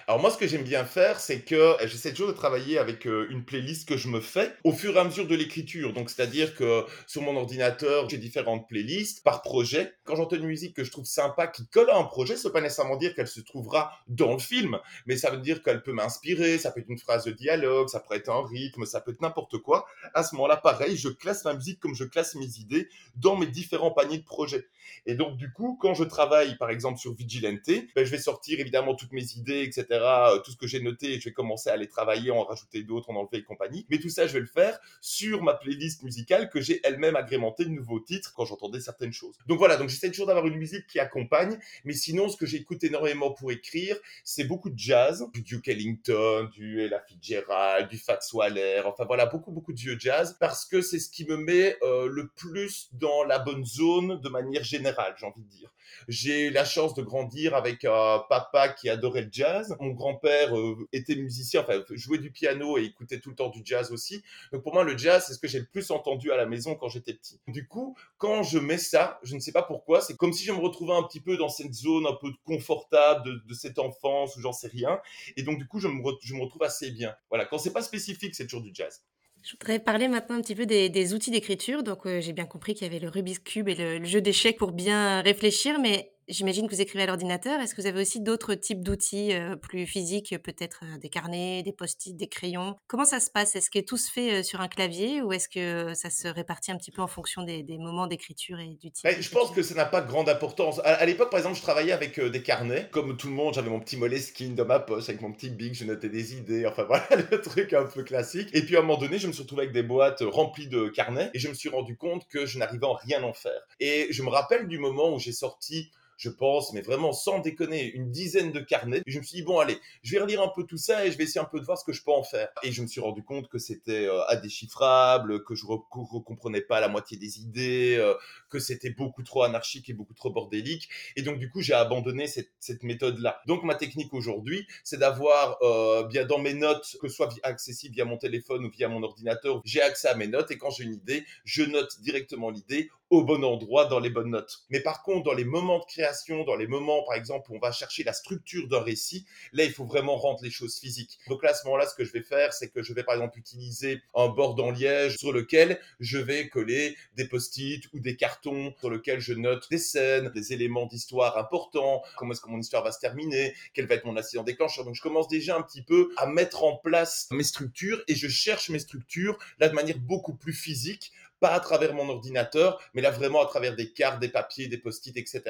Alors 0.07 0.21
moi, 0.21 0.31
ce 0.31 0.37
que 0.37 0.47
j'aime 0.47 0.65
bien 0.65 0.85
faire, 0.85 1.19
c'est 1.19 1.41
que 1.41 1.77
j'essaie 1.85 2.13
toujours 2.13 2.29
de 2.29 2.33
travailler 2.33 2.79
avec 2.79 3.07
euh, 3.07 3.27
une 3.31 3.45
playlist 3.45 3.89
que 3.89 3.97
je 3.97 4.09
me 4.09 4.21
fais 4.21 4.53
au 4.63 4.73
fur 4.73 4.97
et 4.97 4.99
à 4.99 5.05
mesure 5.05 5.27
de 5.27 5.35
l'écriture. 5.35 5.93
Donc, 5.93 6.11
c'est-à-dire 6.11 6.55
que 6.55 6.85
sur 7.07 7.23
mon 7.23 7.37
ordinateur, 7.37 8.09
j'ai 8.09 8.19
différentes 8.19 8.69
playlists 8.69 9.25
par 9.25 9.43
projet. 9.43 9.95
Quand 10.05 10.17
j'entends 10.17 10.37
une 10.37 10.47
musique 10.47 10.77
que 10.77 10.85
je 10.85 10.91
trouve 10.91 11.07
sympa, 11.07 11.47
qui 11.47 11.67
colle 11.69 11.91
à 11.91 11.97
un 11.97 12.05
projet, 12.05 12.37
ça 12.37 12.49
veut 12.49 12.53
pas 12.53 12.61
nécessairement 12.61 12.97
dire 12.97 13.15
qu'elle 13.15 13.29
se 13.29 13.41
trouvera 13.41 13.93
dans 14.09 14.33
le 14.33 14.39
film, 14.39 14.79
mais 15.07 15.17
ça 15.17 15.31
veut 15.31 15.39
dire 15.39 15.63
qu'elle 15.63 15.83
peut 15.83 15.93
m'inspirer. 15.93 16.59
Ça 16.59 16.71
peut 16.71 16.81
être 16.81 16.91
une 16.91 16.99
phrase 16.99 17.25
de 17.25 17.33
dialogue, 17.33 17.89
ça 17.89 18.01
peut 18.01 18.15
être 18.15 18.29
un 18.29 18.47
rythme, 18.47 18.85
ça 18.85 19.01
peut 19.01 19.13
être 19.13 19.23
n'importe 19.23 19.59
quoi. 19.59 19.87
À 20.13 20.23
ce 20.23 20.35
moment-là, 20.35 20.57
pareil, 20.57 20.97
je 20.97 21.09
classe 21.09 21.45
ma 21.45 21.55
musique 21.55 21.81
comme 21.81 21.95
je 21.95 22.05
classe 22.05 22.35
mes 22.35 22.59
idées 22.59 22.89
dans 23.17 23.37
mes 23.37 23.47
différents 23.47 23.91
paniers 23.91 24.19
de 24.19 24.25
projets. 24.25 24.67
Et 25.07 25.15
donc, 25.15 25.37
du 25.37 25.53
coup, 25.53 25.79
quand 25.81 25.95
je 25.95 26.05
travaille, 26.05 26.57
par 26.57 26.71
exemple, 26.71 26.99
sur 26.99 27.15
Vigilante, 27.15 27.61
ben, 27.67 28.05
je 28.05 28.11
vais 28.11 28.19
sortir 28.19 28.61
évidemment 28.61 28.95
toutes 28.95 29.13
mes 29.13 29.33
idées, 29.35 29.63
etc., 29.63 29.84
euh, 29.93 30.38
tout 30.41 30.50
ce 30.50 30.57
que 30.57 30.67
j'ai 30.67 30.81
noté, 30.81 31.19
je 31.21 31.25
vais 31.29 31.33
commencer 31.33 31.71
à 31.71 31.76
les 31.76 31.88
travailler, 31.88 32.31
en 32.31 32.45
rajouter 32.45 32.83
d'autres, 32.83 33.11
en 33.11 33.17
enlever 33.17 33.38
et 33.38 33.45
compagnie. 33.45 33.87
Mais 33.91 33.99
tout 33.99 34.09
ça, 34.09 34.26
je 34.26 34.33
vais 34.35 34.41
le 34.41 34.47
faire 34.47 34.79
sur 35.00 35.43
ma 35.43 35.55
playlist 35.55 36.03
musicale 36.03 36.50
que 36.50 36.61
j'ai 36.61 36.81
elle-même 36.85 37.17
agrémentée 37.17 37.64
de 37.64 37.71
nouveaux 37.71 38.00
titres 38.00 38.33
quand 38.35 38.45
j'entendais 38.45 38.81
certaines 38.81 39.12
choses. 39.12 39.37
Donc 39.47 39.59
voilà, 39.59 39.76
donc 39.76 39.88
j'essaie 39.88 40.11
toujours 40.11 40.26
d'avoir 40.26 40.47
une 40.47 40.57
musique 40.57 40.87
qui 40.87 40.99
accompagne, 40.99 41.59
mais 41.85 41.93
sinon, 41.93 42.29
ce 42.29 42.37
que 42.37 42.47
j'écoute 42.47 42.83
énormément 42.85 43.33
pour 43.33 43.53
écrire, 43.53 43.97
c'est 44.25 44.45
beaucoup 44.45 44.71
de 44.71 44.79
jazz, 44.79 45.26
du 45.33 45.43
Duke 45.43 45.69
Ellington, 45.69 46.49
du 46.53 46.83
Ella 46.83 47.00
Fitzgerald, 47.00 47.88
du 47.88 47.99
Fats 47.99 48.19
Waller, 48.33 48.83
enfin 48.87 49.05
voilà, 49.05 49.26
beaucoup, 49.26 49.53
beaucoup 49.53 49.73
de 49.73 49.79
vieux 49.79 49.97
jazz, 49.99 50.37
parce 50.38 50.64
que 50.64 50.81
c'est 50.81 50.99
ce 50.99 51.11
qui 51.11 51.25
me 51.26 51.37
met 51.37 51.76
euh, 51.83 52.09
le 52.09 52.29
plus 52.29 52.88
dans 52.93 53.25
la 53.25 53.38
bonne 53.38 53.64
zone 53.64 54.21
de 54.21 54.29
manière 54.29 54.64
générale, 54.64 55.14
j'ai 55.19 55.26
envie 55.26 55.43
de 55.43 55.49
dire. 55.49 55.71
J'ai 56.09 56.50
la 56.50 56.64
chance 56.64 56.95
de 56.95 57.03
grandir 57.03 57.55
avec 57.55 57.85
un 57.85 58.23
papa 58.29 58.69
qui 58.69 58.88
adorait 58.88 59.23
le 59.23 59.29
jazz. 59.31 59.74
Mon 59.81 59.90
grand-père 59.90 60.52
était 60.93 61.16
musicien, 61.16 61.62
enfin 61.62 61.83
jouait 61.90 62.19
du 62.19 62.31
piano 62.31 62.78
et 62.78 62.85
écoutait 62.85 63.21
tout 63.21 63.31
le 63.31 63.37
temps 63.37 63.49
du 63.49 63.62
jazz 63.64 63.93
aussi. 63.93 64.23
Donc 64.52 64.62
pour 64.62 64.75
moi, 64.75 64.85
le 64.85 64.97
jazz, 64.97 65.25
c'est 65.26 65.35
ce 65.35 65.38
que 65.38 65.49
j'ai 65.49 65.61
le 65.61 65.66
plus 65.66 65.90
entendu 65.90 66.31
à 66.33 66.37
la 66.37 66.47
maison 66.47 66.75
quand 66.75 66.88
j'étais 66.88 67.14
petit. 67.14 67.40
Du 67.49 67.66
coup, 67.66 67.97
quand 68.19 68.43
je 68.43 68.59
mets 68.59 68.78
ça, 68.78 69.19
je 69.23 69.35
ne 69.35 69.40
sais 69.40 69.52
pas 69.52 69.62
pourquoi, 69.62 70.00
c'est 70.00 70.16
comme 70.16 70.33
si 70.33 70.45
je 70.45 70.52
me 70.52 70.59
retrouvais 70.59 70.95
un 70.95 71.02
petit 71.02 71.21
peu 71.21 71.37
dans 71.37 71.49
cette 71.49 71.73
zone 71.73 72.07
un 72.07 72.14
peu 72.14 72.28
confortable 72.45 73.43
de, 73.47 73.54
cette 73.54 73.78
enfance 73.78 74.37
ou 74.37 74.40
j'en 74.40 74.52
sais 74.52 74.69
rien. 74.69 75.00
Et 75.37 75.43
donc 75.43 75.59
du 75.59 75.66
coup, 75.66 75.78
je 75.81 75.88
me, 75.88 76.02
retrouve 76.40 76.62
assez 76.62 76.90
bien. 76.90 77.14
Voilà, 77.31 77.47
quand 77.47 77.59
c'est 77.59 77.73
pas 77.73 77.83
spécifique, 77.83 78.35
c'est 78.35 78.45
toujours 78.45 78.62
du 78.62 78.71
jazz. 78.73 79.04
Je 79.43 79.52
voudrais 79.52 79.78
parler 79.78 80.09
maintenant 80.09 80.37
un 80.37 80.40
petit 80.40 80.54
peu 80.54 80.64
des, 80.64 81.14
outils 81.14 81.31
d'écriture. 81.31 81.83
Donc, 81.83 82.07
j'ai 82.07 82.33
bien 82.33 82.47
compris 82.47 82.73
qu'il 82.73 82.87
y 82.87 82.90
avait 82.90 82.99
le 82.99 83.11
Rubik's 83.11 83.40
Cube 83.40 83.69
et 83.69 83.75
le 83.75 84.02
jeu 84.04 84.23
d'échecs 84.23 84.57
pour 84.57 84.73
bien 84.73 85.21
réfléchir, 85.21 85.78
mais 85.78 86.13
J'imagine 86.26 86.66
que 86.66 86.75
vous 86.75 86.81
écrivez 86.81 87.02
à 87.04 87.07
l'ordinateur. 87.07 87.61
Est-ce 87.61 87.75
que 87.75 87.83
vous 87.83 87.87
avez 87.87 88.00
aussi 88.00 88.21
d'autres 88.21 88.54
types 88.54 88.83
d'outils 88.83 89.35
euh, 89.35 89.57
plus 89.57 89.87
physiques, 89.87 90.35
peut-être 90.43 90.81
euh, 90.85 90.97
des 90.99 91.11
carnets, 91.11 91.62
des 91.62 91.73
post-it, 91.73 92.16
des 92.16 92.28
crayons? 92.28 92.76
Comment 92.87 93.04
ça 93.04 93.21
se 93.21 93.31
passe? 93.31 93.57
Est-ce 93.57 93.69
que 93.69 93.78
tout 93.78 93.99
se 93.99 94.11
fait 94.11 94.40
euh, 94.40 94.43
sur 94.43 94.62
un 94.62 94.69
clavier 94.69 95.21
ou 95.21 95.33
est-ce 95.35 95.50
que 95.50 95.93
ça 95.93 96.09
se 96.09 96.26
répartit 96.26 96.73
un 96.73 96.78
petit 96.78 96.90
peu 96.90 97.02
en 97.02 97.07
fonction 97.07 97.43
des, 97.43 97.62
des 97.62 97.76
moments 97.76 98.07
d'écriture 98.07 98.59
et 98.59 98.78
du 98.81 98.90
type 98.90 99.04
ben, 99.04 99.21
Je 99.21 99.28
pense 99.28 99.50
que 99.50 99.62
ça 99.62 99.75
n'a 99.75 99.85
pas 99.85 100.00
grande 100.00 100.31
importance. 100.31 100.81
À, 100.85 101.04
l'époque, 101.04 101.31
par 101.31 101.38
exemple, 101.38 101.57
je 101.57 101.62
travaillais 101.62 101.93
avec 101.93 102.19
des 102.19 102.43
carnets. 102.43 102.88
Comme 102.90 103.19
tout 103.19 103.28
le 103.28 103.35
monde, 103.35 103.52
j'avais 103.52 103.69
mon 103.69 103.81
petit 103.81 103.99
Moleskine 103.99 104.54
dans 104.54 104.64
ma 104.64 104.81
poche 104.81 105.11
avec 105.11 105.21
mon 105.21 105.31
petit 105.31 105.50
Big, 105.50 105.75
je 105.75 105.85
notais 105.85 106.09
des 106.09 106.35
idées. 106.35 106.66
Enfin 106.66 106.85
voilà, 106.88 107.07
le 107.31 107.40
truc 107.43 107.75
un 107.75 107.85
peu 107.85 108.02
classique. 108.02 108.49
Et 108.54 108.62
puis 108.62 108.76
à 108.76 108.78
un 108.78 108.83
moment 108.83 108.99
donné, 108.99 109.19
je 109.19 109.26
me 109.26 109.33
suis 109.33 109.43
retrouvé 109.43 109.64
avec 109.64 109.75
des 109.75 109.83
boîtes 109.83 110.23
remplies 110.23 110.69
de 110.69 110.88
carnets 110.88 111.31
et 111.35 111.38
je 111.38 111.49
me 111.49 111.54
suis 111.54 111.69
rendu 111.69 111.99
compte 111.99 112.26
que 112.28 112.47
je 112.47 112.59
n'arrivais 112.59 112.87
en 112.87 112.95
rien 112.95 113.23
en 113.25 113.35
faire. 113.35 113.61
Et 113.78 114.07
je 114.11 114.23
me 114.23 114.31
rappelle 114.31 114.69
du 114.69 114.78
moment 114.78 115.14
où 115.14 115.19
j'ai 115.19 115.33
sorti 115.33 115.90
je 116.25 116.31
pense, 116.31 116.73
mais 116.73 116.81
vraiment 116.81 117.12
sans 117.12 117.40
déconner, 117.40 117.93
une 117.93 118.11
dizaine 118.11 118.50
de 118.50 118.61
carnets. 118.61 119.02
Et 119.07 119.11
je 119.11 119.19
me 119.19 119.25
suis 119.25 119.37
dit, 119.38 119.43
bon, 119.43 119.59
allez, 119.59 119.78
je 120.02 120.12
vais 120.12 120.21
relire 120.23 120.43
un 120.43 120.49
peu 120.49 120.64
tout 120.64 120.78
ça 120.78 121.04
et 121.04 121.12
je 121.12 121.19
vais 121.19 121.25
essayer 121.25 121.40
un 121.40 121.45
peu 121.45 121.61
de 121.61 121.66
voir 121.66 121.76
ce 121.76 121.85
que 121.85 121.93
je 121.93 122.02
peux 122.02 122.12
en 122.12 122.23
faire. 122.23 122.49
Et 122.62 122.73
je 122.73 122.81
me 122.81 122.87
suis 122.87 123.00
rendu 123.00 123.23
compte 123.23 123.49
que 123.49 123.59
c'était 123.59 124.07
euh, 124.07 124.26
indéchiffrable, 124.31 125.45
que 125.45 125.54
je 125.54 125.66
ne 125.66 126.21
comprenais 126.21 126.62
pas 126.62 126.81
la 126.81 126.88
moitié 126.88 127.19
des 127.19 127.40
idées, 127.40 127.97
euh, 127.99 128.14
que 128.49 128.59
c'était 128.59 128.90
beaucoup 128.90 129.23
trop 129.23 129.43
anarchique 129.43 129.90
et 129.90 129.93
beaucoup 129.93 130.14
trop 130.14 130.31
bordélique. 130.31 130.88
Et 131.16 131.23
donc, 131.23 131.38
du 131.38 131.50
coup, 131.50 131.61
j'ai 131.61 131.75
abandonné 131.75 132.26
cette, 132.26 132.52
cette 132.59 132.83
méthode-là. 132.83 133.43
Donc, 133.47 133.62
ma 133.62 133.75
technique 133.75 134.14
aujourd'hui, 134.14 134.66
c'est 134.83 134.99
d'avoir 134.99 135.59
euh, 135.62 136.04
bien 136.04 136.25
dans 136.25 136.38
mes 136.38 136.54
notes, 136.54 136.97
que 137.02 137.09
ce 137.09 137.16
soit 137.16 137.35
accessible 137.43 137.95
via 137.95 138.07
mon 138.07 138.16
téléphone 138.16 138.64
ou 138.64 138.71
via 138.71 138.88
mon 138.88 139.02
ordinateur, 139.02 139.61
j'ai 139.66 139.83
accès 139.83 140.09
à 140.09 140.14
mes 140.14 140.26
notes 140.26 140.50
et 140.50 140.57
quand 140.57 140.71
j'ai 140.71 140.85
une 140.85 140.95
idée, 140.95 141.25
je 141.45 141.64
note 141.64 142.00
directement 142.00 142.49
l'idée 142.49 142.90
au 143.14 143.25
bon 143.25 143.44
endroit 143.44 143.87
dans 143.87 144.00
les 144.00 144.11
bonnes 144.11 144.30
notes. 144.30 144.64
Mais 144.71 144.80
par 144.80 145.02
contre, 145.02 145.25
dans 145.25 145.35
les 145.35 145.44
moments 145.44 145.78
de 145.78 145.85
création, 145.85 146.44
dans 146.44 146.56
les 146.56 146.66
moments, 146.66 147.02
par 147.04 147.16
exemple, 147.16 147.50
où 147.50 147.56
on 147.56 147.59
va 147.59 147.73
chercher 147.73 148.04
la 148.04 148.12
structure 148.12 148.68
d'un 148.68 148.80
récit, 148.80 149.26
là, 149.52 149.64
il 149.64 149.73
faut 149.73 149.85
vraiment 149.85 150.16
rendre 150.16 150.42
les 150.42 150.50
choses 150.50 150.78
physiques. 150.78 151.18
Donc 151.28 151.42
là, 151.42 151.50
à 151.50 151.54
ce 151.54 151.64
moment-là, 151.66 151.87
ce 151.87 151.94
que 151.94 152.04
je 152.04 152.12
vais 152.12 152.23
faire, 152.23 152.52
c'est 152.52 152.68
que 152.68 152.83
je 152.83 152.92
vais, 152.92 153.04
par 153.04 153.14
exemple, 153.14 153.38
utiliser 153.38 154.00
un 154.14 154.28
bord 154.28 154.54
en 154.62 154.71
liège 154.71 155.16
sur 155.16 155.33
lequel 155.33 155.80
je 156.00 156.18
vais 156.18 156.49
coller 156.49 156.97
des 157.16 157.26
post-it 157.26 157.85
ou 157.92 158.00
des 158.00 158.16
cartons 158.16 158.75
sur 158.78 158.90
lequel 158.90 159.21
je 159.21 159.35
note 159.35 159.68
des 159.71 159.78
scènes, 159.78 160.30
des 160.30 160.52
éléments 160.52 160.87
d'histoire 160.87 161.38
importants, 161.38 162.02
comment 162.16 162.33
est-ce 162.33 162.40
que 162.40 162.50
mon 162.50 162.61
histoire 162.61 162.85
va 162.85 162.92
se 162.92 163.00
terminer, 163.00 163.54
quel 163.73 163.87
va 163.87 163.94
être 163.94 164.04
mon 164.04 164.16
accident 164.16 164.42
déclencheur. 164.42 164.85
Donc 164.85 164.94
je 164.94 165.02
commence 165.02 165.28
déjà 165.28 165.56
un 165.56 165.62
petit 165.62 165.83
peu 165.83 166.11
à 166.16 166.26
mettre 166.26 166.64
en 166.64 166.76
place 166.76 167.28
mes 167.30 167.42
structures 167.42 168.02
et 168.09 168.14
je 168.14 168.28
cherche 168.28 168.71
mes 168.71 168.78
structures 168.78 169.38
là 169.59 169.68
de 169.68 169.75
manière 169.75 169.99
beaucoup 169.99 170.35
plus 170.35 170.52
physique 170.52 171.12
pas 171.41 171.50
à 171.50 171.61
travers 171.61 171.95
mon 171.95 172.09
ordinateur, 172.09 172.81
mais 172.95 173.03
là 173.03 173.11
vraiment 173.11 173.43
à 173.43 173.47
travers 173.47 173.76
des 173.76 173.93
cartes, 173.93 174.21
des 174.21 174.29
papiers, 174.29 174.69
des 174.69 174.79
post-it, 174.79 175.17
etc. 175.17 175.43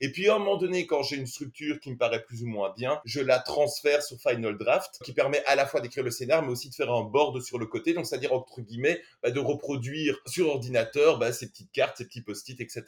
Et 0.00 0.10
puis 0.10 0.28
à 0.28 0.36
un 0.36 0.38
moment 0.38 0.56
donné, 0.56 0.86
quand 0.86 1.02
j'ai 1.02 1.16
une 1.16 1.26
structure 1.26 1.80
qui 1.80 1.90
me 1.90 1.96
paraît 1.96 2.22
plus 2.22 2.42
ou 2.42 2.46
moins 2.46 2.72
bien, 2.76 3.00
je 3.04 3.20
la 3.20 3.38
transfère 3.38 4.02
sur 4.02 4.18
Final 4.20 4.56
Draft, 4.56 4.98
qui 5.04 5.12
permet 5.12 5.44
à 5.44 5.54
la 5.54 5.66
fois 5.66 5.80
d'écrire 5.80 6.04
le 6.04 6.10
scénar, 6.10 6.42
mais 6.42 6.50
aussi 6.50 6.70
de 6.70 6.74
faire 6.74 6.92
un 6.92 7.02
board 7.02 7.40
sur 7.42 7.58
le 7.58 7.66
côté, 7.66 7.92
donc 7.94 8.06
c'est-à-dire 8.06 8.32
entre 8.32 8.60
guillemets 8.60 9.00
bah, 9.22 9.30
de 9.30 9.40
reproduire 9.40 10.18
sur 10.26 10.48
ordinateur 10.48 11.18
bah, 11.18 11.32
ces 11.32 11.48
petites 11.48 11.72
cartes, 11.72 11.98
ces 11.98 12.06
petits 12.06 12.22
post-it, 12.22 12.60
etc. 12.60 12.84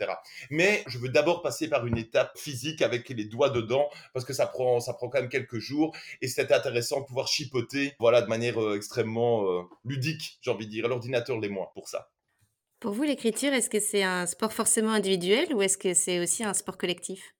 Mais 0.50 0.82
je 0.86 0.98
veux 0.98 1.08
d'abord 1.08 1.42
passer 1.42 1.68
par 1.68 1.86
une 1.86 1.98
étape 1.98 2.36
physique 2.38 2.82
avec 2.82 3.08
les 3.08 3.24
doigts 3.24 3.50
dedans, 3.50 3.88
parce 4.12 4.24
que 4.24 4.32
ça 4.32 4.46
prend, 4.46 4.80
ça 4.80 4.94
prend 4.94 5.08
quand 5.08 5.20
même 5.20 5.28
quelques 5.28 5.58
jours, 5.58 5.94
et 6.22 6.28
c'est 6.28 6.52
intéressant 6.52 7.00
de 7.00 7.06
pouvoir 7.06 7.28
chipoter, 7.28 7.94
voilà, 7.98 8.22
de 8.22 8.28
manière 8.28 8.60
euh, 8.62 8.76
extrêmement 8.76 9.50
euh, 9.50 9.62
ludique, 9.84 10.38
j'ai 10.40 10.50
envie 10.50 10.66
de 10.66 10.70
dire. 10.70 10.88
L'ordinateur 10.88 11.38
l'est 11.38 11.48
moins 11.48 11.68
pour 11.74 11.88
ça. 11.88 12.10
Pour 12.84 12.92
vous, 12.92 13.04
l'écriture, 13.04 13.54
est-ce 13.54 13.70
que 13.70 13.80
c'est 13.80 14.02
un 14.02 14.26
sport 14.26 14.52
forcément 14.52 14.90
individuel 14.90 15.54
ou 15.54 15.62
est-ce 15.62 15.78
que 15.78 15.94
c'est 15.94 16.20
aussi 16.20 16.44
un 16.44 16.52
sport 16.52 16.76
collectif? 16.76 17.34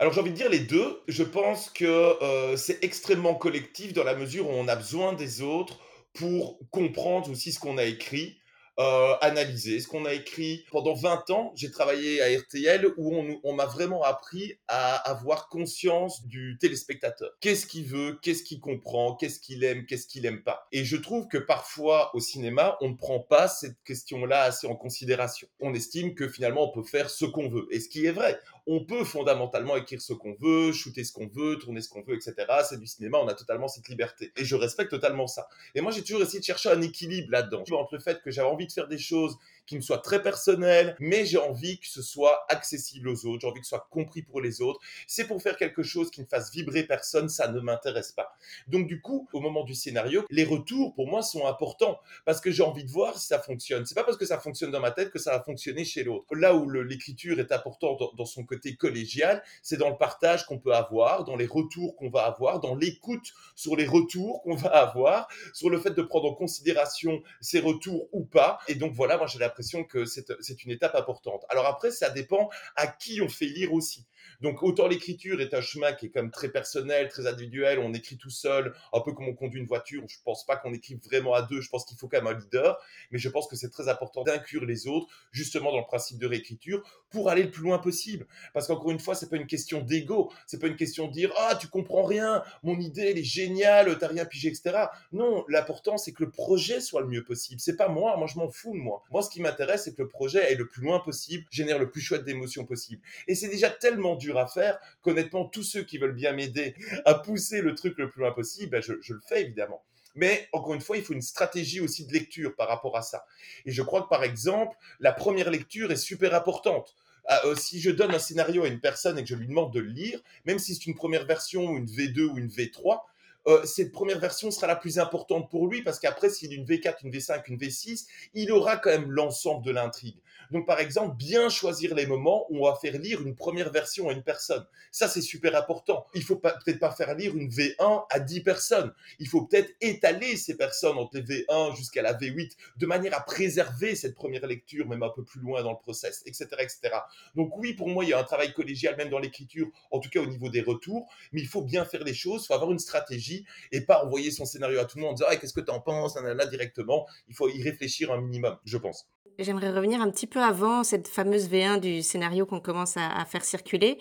Alors 0.00 0.12
j'ai 0.12 0.20
envie 0.20 0.32
de 0.32 0.36
dire 0.36 0.50
les 0.50 0.58
deux. 0.58 1.00
Je 1.06 1.22
pense 1.22 1.70
que 1.70 1.84
euh, 1.84 2.56
c'est 2.56 2.82
extrêmement 2.82 3.36
collectif 3.36 3.92
dans 3.92 4.02
la 4.02 4.16
mesure 4.16 4.50
où 4.50 4.52
on 4.52 4.66
a 4.66 4.74
besoin 4.74 5.12
des 5.12 5.40
autres 5.40 5.78
pour 6.14 6.58
comprendre 6.72 7.30
aussi 7.30 7.52
ce 7.52 7.60
qu'on 7.60 7.78
a 7.78 7.84
écrit 7.84 8.40
euh, 8.78 9.14
analyser 9.20 9.80
ce 9.80 9.88
qu'on 9.88 10.04
a 10.04 10.14
écrit. 10.14 10.64
Pendant 10.70 10.94
20 10.94 11.30
ans, 11.30 11.52
j'ai 11.54 11.70
travaillé 11.70 12.22
à 12.22 12.38
RTL 12.38 12.86
où 12.96 13.14
on, 13.14 13.40
on 13.44 13.52
m'a 13.52 13.66
vraiment 13.66 14.02
appris 14.02 14.54
à 14.68 14.94
avoir 15.10 15.48
conscience 15.48 16.26
du 16.26 16.56
téléspectateur. 16.58 17.30
Qu'est-ce 17.40 17.66
qu'il 17.66 17.84
veut, 17.84 18.18
qu'est-ce 18.22 18.42
qu'il 18.42 18.60
comprend, 18.60 19.14
qu'est-ce 19.14 19.40
qu'il 19.40 19.62
aime, 19.64 19.84
qu'est-ce 19.84 20.06
qu'il 20.06 20.24
aime 20.24 20.42
pas. 20.42 20.66
Et 20.72 20.84
je 20.84 20.96
trouve 20.96 21.28
que 21.28 21.38
parfois 21.38 22.14
au 22.14 22.20
cinéma, 22.20 22.78
on 22.80 22.90
ne 22.90 22.96
prend 22.96 23.20
pas 23.20 23.48
cette 23.48 23.82
question-là 23.84 24.42
assez 24.42 24.66
en 24.66 24.74
considération. 24.74 25.48
On 25.60 25.74
estime 25.74 26.14
que 26.14 26.28
finalement 26.28 26.68
on 26.68 26.72
peut 26.72 26.86
faire 26.86 27.10
ce 27.10 27.24
qu'on 27.24 27.48
veut. 27.48 27.68
Et 27.70 27.80
ce 27.80 27.88
qui 27.88 28.06
est 28.06 28.12
vrai, 28.12 28.40
on 28.66 28.84
peut 28.84 29.04
fondamentalement 29.04 29.76
écrire 29.76 30.00
ce 30.00 30.12
qu'on 30.12 30.34
veut, 30.34 30.72
shooter 30.72 31.04
ce 31.04 31.12
qu'on 31.12 31.26
veut, 31.26 31.58
tourner 31.58 31.80
ce 31.80 31.88
qu'on 31.88 32.02
veut, 32.02 32.14
etc. 32.14 32.34
C'est 32.68 32.78
du 32.78 32.86
cinéma, 32.86 33.18
on 33.18 33.28
a 33.28 33.34
totalement 33.34 33.68
cette 33.68 33.88
liberté. 33.88 34.32
Et 34.36 34.44
je 34.44 34.54
respecte 34.54 34.90
totalement 34.90 35.26
ça. 35.26 35.48
Et 35.74 35.80
moi, 35.80 35.90
j'ai 35.90 36.02
toujours 36.02 36.22
essayé 36.22 36.38
de 36.38 36.44
chercher 36.44 36.70
un 36.70 36.80
équilibre 36.80 37.30
là-dedans. 37.30 37.64
Entre 37.72 37.94
le 37.94 38.00
fait 38.00 38.22
que 38.22 38.30
j'avais 38.30 38.48
envie 38.48 38.66
de 38.66 38.72
faire 38.72 38.88
des 38.88 38.98
choses 38.98 39.36
qui 39.72 39.76
me 39.76 39.80
soient 39.80 40.02
très 40.02 40.22
personnelles, 40.22 40.94
mais 41.00 41.24
j'ai 41.24 41.38
envie 41.38 41.80
que 41.80 41.86
ce 41.86 42.02
soit 42.02 42.44
accessible 42.50 43.08
aux 43.08 43.24
autres, 43.24 43.40
j'ai 43.40 43.46
envie 43.46 43.60
que 43.60 43.64
ce 43.64 43.70
soit 43.70 43.88
compris 43.90 44.20
pour 44.20 44.42
les 44.42 44.60
autres. 44.60 44.78
C'est 45.06 45.26
pour 45.26 45.40
faire 45.40 45.56
quelque 45.56 45.82
chose 45.82 46.10
qui 46.10 46.20
ne 46.20 46.26
fasse 46.26 46.52
vibrer 46.52 46.82
personne, 46.82 47.30
ça 47.30 47.48
ne 47.48 47.58
m'intéresse 47.58 48.12
pas. 48.12 48.36
Donc 48.68 48.86
du 48.86 49.00
coup, 49.00 49.30
au 49.32 49.40
moment 49.40 49.64
du 49.64 49.74
scénario, 49.74 50.26
les 50.28 50.44
retours 50.44 50.92
pour 50.94 51.08
moi 51.08 51.22
sont 51.22 51.46
importants 51.46 51.98
parce 52.26 52.42
que 52.42 52.50
j'ai 52.50 52.62
envie 52.62 52.84
de 52.84 52.90
voir 52.90 53.18
si 53.18 53.28
ça 53.28 53.38
fonctionne. 53.38 53.86
C'est 53.86 53.94
pas 53.94 54.04
parce 54.04 54.18
que 54.18 54.26
ça 54.26 54.38
fonctionne 54.38 54.70
dans 54.70 54.80
ma 54.80 54.90
tête 54.90 55.10
que 55.10 55.18
ça 55.18 55.30
va 55.30 55.42
fonctionner 55.42 55.86
chez 55.86 56.04
l'autre. 56.04 56.26
Là 56.34 56.54
où 56.54 56.68
l'écriture 56.68 57.40
est 57.40 57.50
importante 57.50 57.98
dans, 58.14 58.26
son 58.26 58.44
côté 58.44 58.76
collégial, 58.76 59.42
c'est 59.62 59.78
dans 59.78 59.88
le 59.88 59.96
partage 59.96 60.44
qu'on 60.44 60.58
peut 60.58 60.74
avoir, 60.74 61.24
dans 61.24 61.36
les 61.36 61.46
retours 61.46 61.96
qu'on 61.96 62.10
va 62.10 62.26
avoir, 62.26 62.60
dans 62.60 62.74
l'écoute 62.74 63.32
sur 63.54 63.74
les 63.74 63.86
retours 63.86 64.42
qu'on 64.42 64.54
va 64.54 64.68
avoir, 64.68 65.28
sur 65.54 65.70
le 65.70 65.80
fait 65.80 65.92
de 65.92 66.02
prendre 66.02 66.30
en 66.30 66.34
considération 66.34 67.22
ces 67.40 67.60
retours 67.60 68.10
ou 68.12 68.22
pas. 68.22 68.58
Et 68.68 68.74
donc 68.74 68.92
voilà, 68.92 69.16
moi 69.16 69.26
j'ai 69.26 69.38
que 69.84 70.04
c'est 70.04 70.64
une 70.64 70.70
étape 70.70 70.94
importante. 70.94 71.44
Alors 71.48 71.66
après, 71.66 71.90
ça 71.90 72.10
dépend 72.10 72.50
à 72.76 72.86
qui 72.86 73.20
on 73.20 73.28
fait 73.28 73.46
lire 73.46 73.72
aussi. 73.72 74.06
Donc 74.40 74.62
autant 74.62 74.88
l'écriture 74.88 75.40
est 75.40 75.54
un 75.54 75.60
chemin 75.60 75.92
qui 75.92 76.06
est 76.06 76.14
même 76.14 76.30
très 76.30 76.48
personnel, 76.48 77.08
très 77.08 77.26
individuel, 77.26 77.78
on 77.78 77.92
écrit 77.94 78.16
tout 78.16 78.30
seul, 78.30 78.74
un 78.92 79.00
peu 79.00 79.12
comme 79.12 79.28
on 79.28 79.34
conduit 79.34 79.60
une 79.60 79.66
voiture. 79.66 80.02
Je 80.08 80.18
pense 80.24 80.44
pas 80.44 80.56
qu'on 80.56 80.72
écrive 80.72 80.98
vraiment 81.04 81.34
à 81.34 81.42
deux, 81.42 81.60
je 81.60 81.68
pense 81.68 81.84
qu'il 81.84 81.96
faut 81.96 82.08
quand 82.08 82.22
même 82.22 82.34
un 82.34 82.38
leader, 82.38 82.78
mais 83.10 83.18
je 83.18 83.28
pense 83.28 83.46
que 83.46 83.56
c'est 83.56 83.70
très 83.70 83.88
important 83.88 84.22
d'inclure 84.22 84.64
les 84.64 84.86
autres 84.86 85.06
justement 85.30 85.72
dans 85.72 85.78
le 85.78 85.86
principe 85.86 86.18
de 86.18 86.26
réécriture 86.26 86.82
pour 87.10 87.30
aller 87.30 87.42
le 87.44 87.50
plus 87.50 87.62
loin 87.62 87.78
possible. 87.78 88.26
Parce 88.54 88.66
qu'encore 88.66 88.90
une 88.90 88.98
fois, 88.98 89.14
c'est 89.14 89.28
pas 89.28 89.36
une 89.36 89.46
question 89.46 89.80
d'ego, 89.80 90.32
c'est 90.46 90.60
pas 90.60 90.66
une 90.66 90.76
question 90.76 91.08
de 91.08 91.12
dire 91.12 91.32
ah 91.38 91.56
tu 91.60 91.68
comprends 91.68 92.04
rien, 92.04 92.42
mon 92.62 92.78
idée 92.78 93.02
elle 93.02 93.18
est 93.18 93.24
géniale, 93.24 93.96
t'as 93.98 94.08
rien 94.08 94.24
pigé, 94.24 94.48
etc. 94.48 94.86
Non, 95.12 95.44
l'important 95.48 95.98
c'est 95.98 96.12
que 96.12 96.24
le 96.24 96.30
projet 96.30 96.80
soit 96.80 97.00
le 97.00 97.08
mieux 97.08 97.24
possible. 97.24 97.60
C'est 97.60 97.76
pas 97.76 97.88
moi, 97.88 98.16
moi 98.16 98.26
je 98.26 98.38
m'en 98.38 98.48
fous 98.48 98.72
de 98.72 98.78
moi. 98.80 99.02
Moi 99.10 99.22
ce 99.22 99.30
qui 99.30 99.40
m'intéresse 99.40 99.84
c'est 99.84 99.94
que 99.94 100.02
le 100.02 100.08
projet 100.08 100.52
est 100.52 100.56
le 100.56 100.66
plus 100.66 100.82
loin 100.82 101.00
possible, 101.00 101.44
génère 101.50 101.78
le 101.78 101.90
plus 101.90 102.00
chouette 102.00 102.24
d'émotions 102.24 102.64
possible. 102.64 103.02
Et 103.28 103.34
c'est 103.34 103.48
déjà 103.48 103.70
tellement 103.70 104.11
dur 104.16 104.38
à 104.38 104.46
faire 104.46 104.78
qu'honnêtement, 105.02 105.44
tous 105.44 105.62
ceux 105.62 105.82
qui 105.82 105.98
veulent 105.98 106.14
bien 106.14 106.32
m'aider 106.32 106.74
à 107.04 107.14
pousser 107.14 107.62
le 107.62 107.74
truc 107.74 107.98
le 107.98 108.08
plus 108.08 108.20
loin 108.20 108.32
possible, 108.32 108.70
ben, 108.72 108.82
je, 108.82 108.92
le 108.92 109.20
fais 109.26 109.42
évidemment. 109.42 109.82
Mais 110.14 110.48
encore 110.52 110.74
une 110.74 110.80
fois, 110.80 110.96
il 110.96 111.02
faut 111.02 111.14
une 111.14 111.22
stratégie 111.22 111.80
aussi 111.80 112.06
de 112.06 112.12
lecture 112.12 112.54
par 112.54 112.68
rapport 112.68 112.96
à 112.96 113.02
ça. 113.02 113.24
Et 113.64 113.72
je 113.72 113.82
crois 113.82 114.02
que 114.02 114.08
par 114.08 114.24
exemple, 114.24 114.76
la 115.00 115.12
première 115.12 115.50
lecture 115.50 115.90
est 115.90 115.96
super 115.96 116.34
importante. 116.34 116.94
Ah, 117.26 117.40
euh, 117.46 117.54
si 117.54 117.80
je 117.80 117.90
donne 117.90 118.14
un 118.14 118.18
scénario 118.18 118.64
à 118.64 118.68
une 118.68 118.80
personne 118.80 119.18
et 119.18 119.22
que 119.22 119.28
je 119.28 119.36
lui 119.36 119.46
demande 119.46 119.72
de 119.72 119.80
le 119.80 119.88
lire, 119.88 120.20
même 120.44 120.58
si 120.58 120.74
c'est 120.74 120.86
une 120.86 120.96
première 120.96 121.24
version 121.24 121.76
une 121.76 121.86
V2 121.86 122.24
ou 122.24 122.38
une 122.38 122.48
V3, 122.48 123.00
euh, 123.48 123.64
cette 123.64 123.92
première 123.92 124.18
version 124.18 124.50
sera 124.50 124.66
la 124.66 124.76
plus 124.76 124.98
importante 124.98 125.50
pour 125.50 125.66
lui 125.66 125.82
parce 125.82 125.98
qu'après, 125.98 126.30
s'il 126.30 126.52
a 126.52 126.54
une 126.54 126.64
V4, 126.64 126.96
une 127.04 127.10
V5, 127.10 127.42
une 127.48 127.56
V6, 127.56 128.06
il 128.34 128.52
aura 128.52 128.76
quand 128.76 128.90
même 128.90 129.10
l'ensemble 129.10 129.64
de 129.64 129.70
l'intrigue. 129.70 130.16
Donc, 130.52 130.66
par 130.66 130.78
exemple, 130.80 131.16
bien 131.16 131.48
choisir 131.48 131.94
les 131.94 132.06
moments 132.06 132.46
où 132.50 132.66
on 132.66 132.70
va 132.70 132.76
faire 132.76 132.98
lire 132.98 133.22
une 133.22 133.34
première 133.34 133.72
version 133.72 134.10
à 134.10 134.12
une 134.12 134.22
personne. 134.22 134.64
Ça, 134.90 135.08
c'est 135.08 135.22
super 135.22 135.56
important. 135.56 136.06
Il 136.14 136.22
faut 136.22 136.36
peut-être 136.36 136.78
pas 136.78 136.90
faire 136.90 137.14
lire 137.14 137.34
une 137.34 137.48
V1 137.48 138.04
à 138.10 138.20
10 138.20 138.42
personnes. 138.42 138.92
Il 139.18 139.28
faut 139.28 139.46
peut-être 139.46 139.72
étaler 139.80 140.36
ces 140.36 140.56
personnes 140.56 140.98
entre 140.98 141.16
les 141.16 141.22
V1 141.22 141.74
jusqu'à 141.74 142.02
la 142.02 142.12
V8 142.12 142.52
de 142.76 142.86
manière 142.86 143.16
à 143.16 143.20
préserver 143.20 143.96
cette 143.96 144.14
première 144.14 144.46
lecture, 144.46 144.86
même 144.86 145.02
un 145.02 145.08
peu 145.08 145.24
plus 145.24 145.40
loin 145.40 145.62
dans 145.62 145.72
le 145.72 145.78
process, 145.78 146.22
etc., 146.26 146.48
etc. 146.58 146.96
Donc, 147.34 147.56
oui, 147.56 147.72
pour 147.72 147.88
moi, 147.88 148.04
il 148.04 148.10
y 148.10 148.12
a 148.12 148.18
un 148.18 148.24
travail 148.24 148.52
collégial 148.52 148.94
même 148.96 149.08
dans 149.08 149.18
l'écriture, 149.18 149.68
en 149.90 150.00
tout 150.00 150.10
cas 150.10 150.20
au 150.20 150.26
niveau 150.26 150.50
des 150.50 150.60
retours, 150.60 151.10
mais 151.32 151.40
il 151.40 151.48
faut 151.48 151.62
bien 151.62 151.86
faire 151.86 152.04
les 152.04 152.14
choses, 152.14 152.42
il 152.42 152.46
faut 152.48 152.54
avoir 152.54 152.70
une 152.70 152.78
stratégie 152.78 153.46
et 153.70 153.80
pas 153.80 154.04
envoyer 154.04 154.30
son 154.30 154.44
scénario 154.44 154.78
à 154.80 154.84
tout 154.84 154.98
le 154.98 155.04
monde 155.04 155.12
en 155.12 155.14
disant 155.14 155.26
qu'est-ce 155.40 155.54
que 155.54 155.60
tu 155.60 155.70
en 155.70 155.80
penses, 155.80 156.16
là, 156.16 156.46
directement. 156.46 157.06
Il 157.28 157.34
faut 157.34 157.48
y 157.48 157.62
réfléchir 157.62 158.12
un 158.12 158.20
minimum, 158.20 158.58
je 158.64 158.76
pense. 158.76 159.08
J'aimerais 159.38 159.70
revenir 159.70 160.00
un 160.00 160.10
petit 160.10 160.26
peu 160.26 160.40
avant 160.40 160.84
cette 160.84 161.08
fameuse 161.08 161.48
V1 161.48 161.80
du 161.80 162.02
scénario 162.02 162.44
qu'on 162.44 162.60
commence 162.60 162.96
à, 162.96 163.24
faire 163.24 163.44
circuler. 163.44 163.98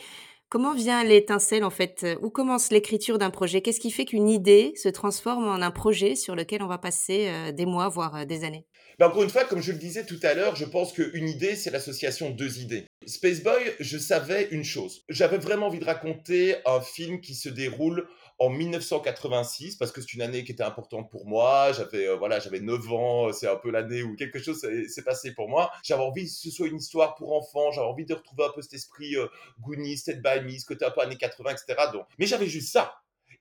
Comment 0.50 0.74
vient 0.74 1.04
l'étincelle 1.04 1.64
en 1.64 1.70
fait? 1.70 2.06
Où 2.22 2.30
commence 2.30 2.72
l'écriture 2.72 3.18
d'un 3.18 3.30
projet? 3.30 3.62
Qu'est-ce 3.62 3.80
qui 3.80 3.92
fait 3.92 4.04
qu'une 4.04 4.28
idée 4.28 4.74
se 4.76 4.90
transforme 4.90 5.48
en 5.48 5.62
un 5.62 5.72
projet 5.72 6.16
sur 6.16 6.36
lequel 6.36 6.62
on 6.62 6.68
va 6.68 6.78
passer 6.78 7.28
euh, 7.30 7.52
des 7.54 7.66
mois, 7.66 7.88
voire 7.88 8.18
euh, 8.18 8.26
des 8.26 8.44
années? 8.44 8.66
Ben 9.00 9.08
Encore 9.08 9.24
une 9.24 9.30
fois, 9.30 9.46
comme 9.46 9.62
je 9.62 9.72
le 9.72 9.78
disais 9.78 10.06
tout 10.06 10.20
à 10.24 10.34
l'heure, 10.34 10.58
je 10.58 10.66
pense 10.66 10.92
qu'une 10.92 11.30
idée, 11.30 11.56
c'est 11.56 11.72
l'association 11.72 12.30
de 12.30 12.36
deux 12.36 12.60
idées. 12.60 12.86
Spaceboy, 13.06 13.74
je 13.80 13.98
savais 13.98 14.50
une 14.52 14.66
chose. 14.66 15.04
J'avais 15.08 15.38
vraiment 15.38 15.68
envie 15.68 15.80
de 15.80 15.86
raconter 15.86 16.56
un 16.66 16.82
film 16.82 17.22
qui 17.22 17.34
se 17.34 17.48
déroule 17.48 18.08
en 18.42 18.50
1986 18.50 19.76
parce 19.76 19.92
que 19.92 20.02
c'est 20.02 20.14
une 20.14 20.24
année 20.24 20.44
qui 20.44 20.52
était 20.52 20.64
importante 20.64 21.12
pour 21.12 21.28
moi. 21.28 21.74
J'avais 21.74 22.08
euh, 22.08 22.16
voilà, 22.16 22.40
j'avais 22.40 22.60
9 22.60 22.92
ans, 22.92 23.32
c'est 23.32 23.48
un 23.48 23.56
peu 23.56 23.70
l'année 23.70 24.02
où 24.02 24.16
quelque 24.16 24.40
chose 24.40 24.60
s'est 24.60 25.04
passé 25.04 25.36
pour 25.36 25.48
moi. 25.48 25.72
J'avais 25.84 26.02
envie 26.02 26.24
que 26.24 26.32
ce 26.32 26.50
soit 26.50 26.68
une 26.68 26.78
histoire 26.78 27.14
pour 27.14 27.34
enfants, 27.34 27.72
j'avais 27.72 27.86
envie 27.86 28.06
de 28.06 28.16
retrouver 28.16 28.46
un 28.46 28.50
peu 28.50 28.64
cet 28.64 28.74
esprit 28.74 29.16
euh, 29.16 29.28
Goonies, 29.60 30.02
Ted 30.04 30.22
by 30.24 30.42
Me, 30.44 30.58
ce 30.58 30.66
côté 30.66 30.86
un 30.86 30.90
peu 30.90 31.02
années 31.02 31.18
80, 31.18 31.52
etc. 31.52 31.90
Donc, 31.94 32.08
mais 32.18 32.26
j'avais 32.26 32.48
juste 32.48 32.74
ça 32.74 32.96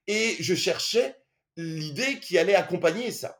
et 0.06 0.36
je 0.38 0.54
cherchais 0.54 1.16
l'idée 1.56 2.20
qui 2.20 2.36
allait 2.36 2.54
accompagner 2.54 3.10
ça. 3.10 3.39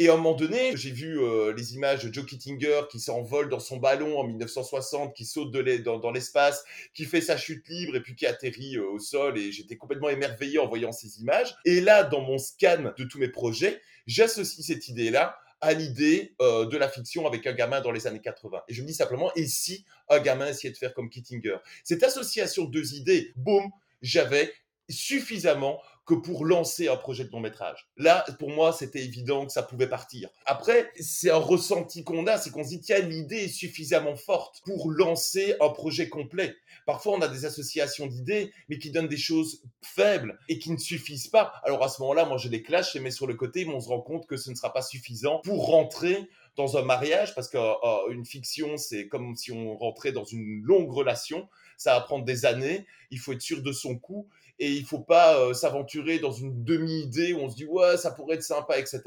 Et 0.00 0.08
à 0.08 0.14
un 0.14 0.16
moment 0.16 0.32
donné, 0.32 0.74
j'ai 0.78 0.92
vu 0.92 1.20
euh, 1.20 1.52
les 1.54 1.74
images 1.74 2.02
de 2.02 2.10
Joe 2.12 2.24
Kittinger 2.24 2.84
qui 2.90 2.98
s'envole 2.98 3.50
dans 3.50 3.60
son 3.60 3.76
ballon 3.76 4.18
en 4.18 4.24
1960, 4.24 5.14
qui 5.14 5.26
saute 5.26 5.52
dans, 5.52 6.10
l'espace, 6.10 6.64
qui 6.94 7.04
fait 7.04 7.20
sa 7.20 7.36
chute 7.36 7.68
libre 7.68 7.96
et 7.96 8.00
puis 8.00 8.16
qui 8.16 8.24
atterrit 8.24 8.78
euh, 8.78 8.92
au 8.92 8.98
sol. 8.98 9.36
Et 9.36 9.52
j'étais 9.52 9.76
complètement 9.76 10.08
émerveillé 10.08 10.58
en 10.58 10.66
voyant 10.66 10.90
ces 10.90 11.20
images. 11.20 11.54
Et 11.66 11.82
là, 11.82 12.02
dans 12.02 12.22
mon 12.22 12.38
scan 12.38 12.94
de 12.96 13.04
tous 13.04 13.18
mes 13.18 13.28
projets, 13.28 13.82
j'associe 14.06 14.66
cette 14.66 14.88
idée-là 14.88 15.38
à 15.60 15.74
l'idée 15.74 16.34
euh, 16.40 16.64
de 16.64 16.78
la 16.78 16.88
fiction 16.88 17.26
avec 17.26 17.46
un 17.46 17.52
gamin 17.52 17.82
dans 17.82 17.92
les 17.92 18.06
années 18.06 18.22
80. 18.22 18.62
Et 18.68 18.72
je 18.72 18.80
me 18.80 18.86
dis 18.86 18.94
simplement, 18.94 19.30
et 19.36 19.46
si 19.46 19.84
un 20.08 20.20
gamin 20.20 20.46
essayait 20.46 20.72
de 20.72 20.78
faire 20.78 20.94
comme 20.94 21.10
Kittinger? 21.10 21.58
Cette 21.84 22.02
association 22.02 22.64
de 22.64 22.70
deux 22.70 22.94
idées, 22.94 23.34
boum, 23.36 23.70
j'avais 24.00 24.50
suffisamment 24.88 25.78
que 26.10 26.14
pour 26.16 26.44
lancer 26.44 26.88
un 26.88 26.96
projet 26.96 27.24
de 27.24 27.30
long 27.30 27.38
métrage. 27.38 27.88
Là, 27.96 28.24
pour 28.40 28.50
moi, 28.50 28.72
c'était 28.72 29.04
évident 29.04 29.46
que 29.46 29.52
ça 29.52 29.62
pouvait 29.62 29.88
partir. 29.88 30.28
Après, 30.44 30.90
c'est 30.98 31.30
un 31.30 31.36
ressenti 31.36 32.02
qu'on 32.02 32.26
a, 32.26 32.36
c'est 32.36 32.50
qu'on 32.50 32.64
se 32.64 32.70
dit, 32.70 32.80
tiens, 32.80 32.98
l'idée 32.98 33.44
est 33.44 33.48
suffisamment 33.48 34.16
forte 34.16 34.60
pour 34.64 34.90
lancer 34.90 35.54
un 35.60 35.68
projet 35.68 36.08
complet. 36.08 36.56
Parfois, 36.84 37.12
on 37.12 37.20
a 37.20 37.28
des 37.28 37.44
associations 37.44 38.08
d'idées, 38.08 38.52
mais 38.68 38.78
qui 38.78 38.90
donnent 38.90 39.06
des 39.06 39.16
choses 39.16 39.62
faibles 39.82 40.36
et 40.48 40.58
qui 40.58 40.72
ne 40.72 40.78
suffisent 40.78 41.28
pas. 41.28 41.52
Alors 41.62 41.84
à 41.84 41.88
ce 41.88 42.02
moment-là, 42.02 42.24
moi, 42.24 42.38
je 42.38 42.48
les 42.48 42.62
clash, 42.62 42.92
je 42.92 42.98
les 42.98 43.04
mets 43.04 43.12
sur 43.12 43.28
le 43.28 43.34
côté, 43.34 43.64
mais 43.64 43.72
on 43.72 43.80
se 43.80 43.88
rend 43.88 44.00
compte 44.00 44.26
que 44.26 44.36
ce 44.36 44.50
ne 44.50 44.56
sera 44.56 44.72
pas 44.72 44.82
suffisant 44.82 45.38
pour 45.44 45.66
rentrer 45.66 46.28
dans 46.56 46.76
un 46.76 46.82
mariage, 46.82 47.36
parce 47.36 47.48
qu'une 47.48 48.24
fiction, 48.24 48.76
c'est 48.76 49.06
comme 49.06 49.36
si 49.36 49.52
on 49.52 49.76
rentrait 49.76 50.10
dans 50.10 50.24
une 50.24 50.60
longue 50.62 50.90
relation. 50.90 51.48
Ça 51.76 51.94
va 51.94 52.00
prendre 52.00 52.24
des 52.24 52.44
années. 52.44 52.84
Il 53.10 53.18
faut 53.18 53.32
être 53.32 53.40
sûr 53.40 53.62
de 53.62 53.72
son 53.72 53.96
coup 53.96 54.28
et 54.60 54.70
il 54.70 54.84
faut 54.84 55.00
pas 55.00 55.36
euh, 55.38 55.54
s'aventurer 55.54 56.20
dans 56.20 56.30
une 56.30 56.62
demi-idée 56.62 57.32
où 57.32 57.38
on 57.38 57.50
se 57.50 57.56
dit 57.56 57.66
ouais 57.66 57.96
ça 57.96 58.12
pourrait 58.12 58.36
être 58.36 58.44
sympa 58.44 58.78
etc 58.78 59.00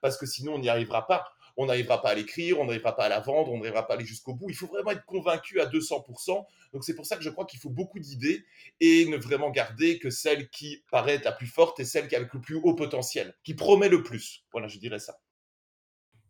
parce 0.00 0.16
que 0.16 0.26
sinon 0.26 0.54
on 0.54 0.58
n'y 0.58 0.68
arrivera 0.68 1.06
pas 1.06 1.24
on 1.56 1.66
n'arrivera 1.66 2.00
pas 2.00 2.10
à 2.10 2.14
l'écrire, 2.14 2.58
on 2.58 2.64
n'arrivera 2.64 2.96
pas 2.96 3.04
à 3.04 3.08
la 3.08 3.20
vendre, 3.20 3.52
on 3.52 3.58
n'arrivera 3.58 3.86
pas 3.86 3.94
à 3.94 3.96
aller 3.96 4.06
jusqu'au 4.06 4.34
bout. 4.34 4.48
Il 4.48 4.56
faut 4.56 4.66
vraiment 4.66 4.92
être 4.92 5.04
convaincu 5.04 5.60
à 5.60 5.66
200%. 5.66 6.46
Donc 6.72 6.84
c'est 6.84 6.94
pour 6.94 7.04
ça 7.04 7.16
que 7.16 7.22
je 7.22 7.28
crois 7.28 7.44
qu'il 7.44 7.60
faut 7.60 7.68
beaucoup 7.68 7.98
d'idées 7.98 8.44
et 8.80 9.06
ne 9.06 9.16
vraiment 9.16 9.50
garder 9.50 9.98
que 9.98 10.08
celle 10.08 10.48
qui 10.48 10.82
paraît 10.90 11.20
la 11.22 11.32
plus 11.32 11.46
forte 11.46 11.80
et 11.80 11.84
celle 11.84 12.08
qui 12.08 12.16
a 12.16 12.20
le 12.20 12.28
plus 12.28 12.56
haut 12.56 12.74
potentiel, 12.74 13.34
qui 13.44 13.54
promet 13.54 13.88
le 13.88 14.02
plus. 14.02 14.44
Voilà, 14.52 14.68
je 14.68 14.78
dirais 14.78 15.00
ça. 15.00 15.20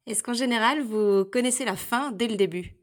Est-ce 0.06 0.22
qu'en 0.22 0.32
général, 0.32 0.82
vous 0.82 1.24
connaissez 1.24 1.64
la 1.64 1.76
fin 1.76 2.10
dès 2.10 2.26
le 2.26 2.36
début? 2.36 2.79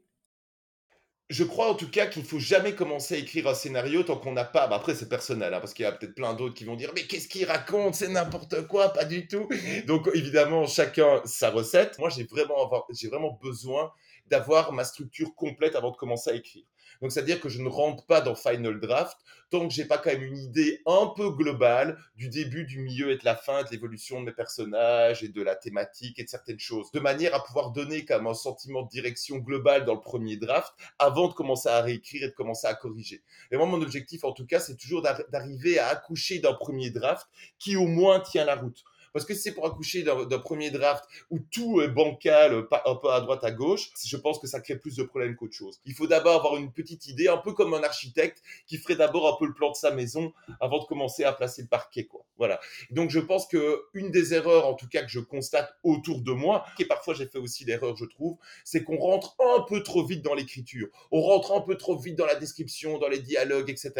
Je 1.30 1.44
crois 1.44 1.70
en 1.70 1.74
tout 1.74 1.90
cas 1.90 2.06
qu'il 2.06 2.22
ne 2.22 2.26
faut 2.26 2.38
jamais 2.38 2.74
commencer 2.74 3.14
à 3.14 3.18
écrire 3.18 3.46
un 3.48 3.54
scénario 3.54 4.02
tant 4.02 4.16
qu'on 4.16 4.32
n'a 4.32 4.44
pas. 4.44 4.66
Bah 4.66 4.76
après, 4.76 4.94
c'est 4.94 5.08
personnel, 5.08 5.52
hein, 5.52 5.60
parce 5.60 5.74
qu'il 5.74 5.82
y 5.82 5.86
a 5.86 5.92
peut-être 5.92 6.14
plein 6.14 6.32
d'autres 6.34 6.54
qui 6.54 6.64
vont 6.64 6.76
dire 6.76 6.90
Mais 6.94 7.02
qu'est-ce 7.02 7.28
qu'il 7.28 7.44
raconte? 7.44 7.94
C'est 7.94 8.08
n'importe 8.08 8.66
quoi, 8.66 8.92
pas 8.92 9.04
du 9.04 9.26
tout. 9.26 9.46
Donc, 9.86 10.08
évidemment, 10.14 10.66
chacun 10.66 11.20
sa 11.26 11.50
recette. 11.50 11.98
Moi, 11.98 12.08
j'ai 12.08 12.24
vraiment, 12.24 12.70
j'ai 12.90 13.08
vraiment 13.08 13.38
besoin 13.42 13.92
d'avoir 14.28 14.72
ma 14.72 14.84
structure 14.84 15.34
complète 15.34 15.76
avant 15.76 15.90
de 15.90 15.96
commencer 15.96 16.30
à 16.30 16.34
écrire. 16.34 16.64
Donc, 17.00 17.12
c'est-à-dire 17.12 17.40
que 17.40 17.48
je 17.48 17.62
ne 17.62 17.68
rentre 17.68 18.04
pas 18.06 18.20
dans 18.20 18.34
Final 18.34 18.80
Draft 18.80 19.16
tant 19.50 19.66
que 19.66 19.72
j'ai 19.72 19.84
pas 19.84 19.98
quand 19.98 20.10
même 20.10 20.22
une 20.22 20.38
idée 20.38 20.82
un 20.86 21.12
peu 21.16 21.30
globale 21.30 21.98
du 22.16 22.28
début, 22.28 22.64
du 22.64 22.80
milieu 22.80 23.12
et 23.12 23.16
de 23.16 23.24
la 23.24 23.34
fin, 23.34 23.62
de 23.62 23.70
l'évolution 23.70 24.20
de 24.20 24.26
mes 24.26 24.32
personnages 24.32 25.22
et 25.22 25.28
de 25.28 25.42
la 25.42 25.56
thématique 25.56 26.18
et 26.18 26.24
de 26.24 26.28
certaines 26.28 26.58
choses, 26.58 26.90
de 26.92 27.00
manière 27.00 27.34
à 27.34 27.42
pouvoir 27.42 27.70
donner 27.70 28.04
comme 28.04 28.26
un 28.26 28.34
sentiment 28.34 28.82
de 28.82 28.88
direction 28.88 29.38
globale 29.38 29.84
dans 29.84 29.94
le 29.94 30.00
premier 30.00 30.36
draft 30.36 30.72
avant 30.98 31.28
de 31.28 31.32
commencer 31.32 31.68
à 31.68 31.80
réécrire 31.80 32.24
et 32.24 32.28
de 32.28 32.34
commencer 32.34 32.66
à 32.66 32.74
corriger. 32.74 33.22
Et 33.50 33.56
moi, 33.56 33.66
mon 33.66 33.80
objectif, 33.80 34.24
en 34.24 34.32
tout 34.32 34.46
cas, 34.46 34.60
c'est 34.60 34.76
toujours 34.76 35.02
d'arriver 35.02 35.78
à 35.78 35.88
accoucher 35.88 36.40
d'un 36.40 36.54
premier 36.54 36.90
draft 36.90 37.26
qui 37.58 37.76
au 37.76 37.86
moins 37.86 38.20
tient 38.20 38.44
la 38.44 38.56
route. 38.56 38.84
Parce 39.12 39.24
que 39.24 39.34
c'est 39.34 39.52
pour 39.52 39.66
accoucher 39.66 40.02
d'un 40.02 40.38
premier 40.38 40.70
draft 40.70 41.04
où 41.30 41.38
tout 41.38 41.80
est 41.80 41.88
bancal, 41.88 42.66
un 42.84 42.94
peu 42.94 43.10
à 43.10 43.20
droite, 43.20 43.44
à 43.44 43.50
gauche, 43.50 43.90
je 44.04 44.16
pense 44.16 44.38
que 44.38 44.46
ça 44.46 44.60
crée 44.60 44.76
plus 44.76 44.96
de 44.96 45.02
problèmes 45.02 45.36
qu'autre 45.36 45.54
chose. 45.54 45.80
Il 45.84 45.94
faut 45.94 46.06
d'abord 46.06 46.36
avoir 46.36 46.56
une 46.56 46.72
petite 46.72 47.06
idée, 47.06 47.28
un 47.28 47.38
peu 47.38 47.52
comme 47.52 47.74
un 47.74 47.82
architecte 47.82 48.42
qui 48.66 48.78
ferait 48.78 48.96
d'abord 48.96 49.32
un 49.32 49.36
peu 49.38 49.46
le 49.46 49.54
plan 49.54 49.70
de 49.70 49.76
sa 49.76 49.90
maison 49.90 50.32
avant 50.60 50.78
de 50.78 50.84
commencer 50.84 51.24
à 51.24 51.32
placer 51.32 51.62
le 51.62 51.68
parquet, 51.68 52.04
quoi. 52.04 52.24
Voilà. 52.36 52.60
Donc 52.90 53.10
je 53.10 53.18
pense 53.18 53.46
que 53.46 53.82
une 53.94 54.10
des 54.10 54.32
erreurs, 54.32 54.66
en 54.66 54.74
tout 54.74 54.88
cas 54.88 55.02
que 55.02 55.10
je 55.10 55.20
constate 55.20 55.74
autour 55.82 56.20
de 56.20 56.32
moi, 56.32 56.64
et 56.78 56.84
parfois 56.84 57.14
j'ai 57.14 57.26
fait 57.26 57.38
aussi 57.38 57.64
l'erreur, 57.64 57.96
je 57.96 58.04
trouve, 58.04 58.36
c'est 58.64 58.84
qu'on 58.84 58.98
rentre 58.98 59.34
un 59.40 59.62
peu 59.62 59.82
trop 59.82 60.04
vite 60.04 60.22
dans 60.22 60.34
l'écriture. 60.34 60.88
On 61.10 61.20
rentre 61.20 61.52
un 61.52 61.60
peu 61.60 61.76
trop 61.76 61.96
vite 61.96 62.16
dans 62.16 62.26
la 62.26 62.36
description, 62.36 62.98
dans 62.98 63.08
les 63.08 63.18
dialogues, 63.18 63.70
etc. 63.70 63.92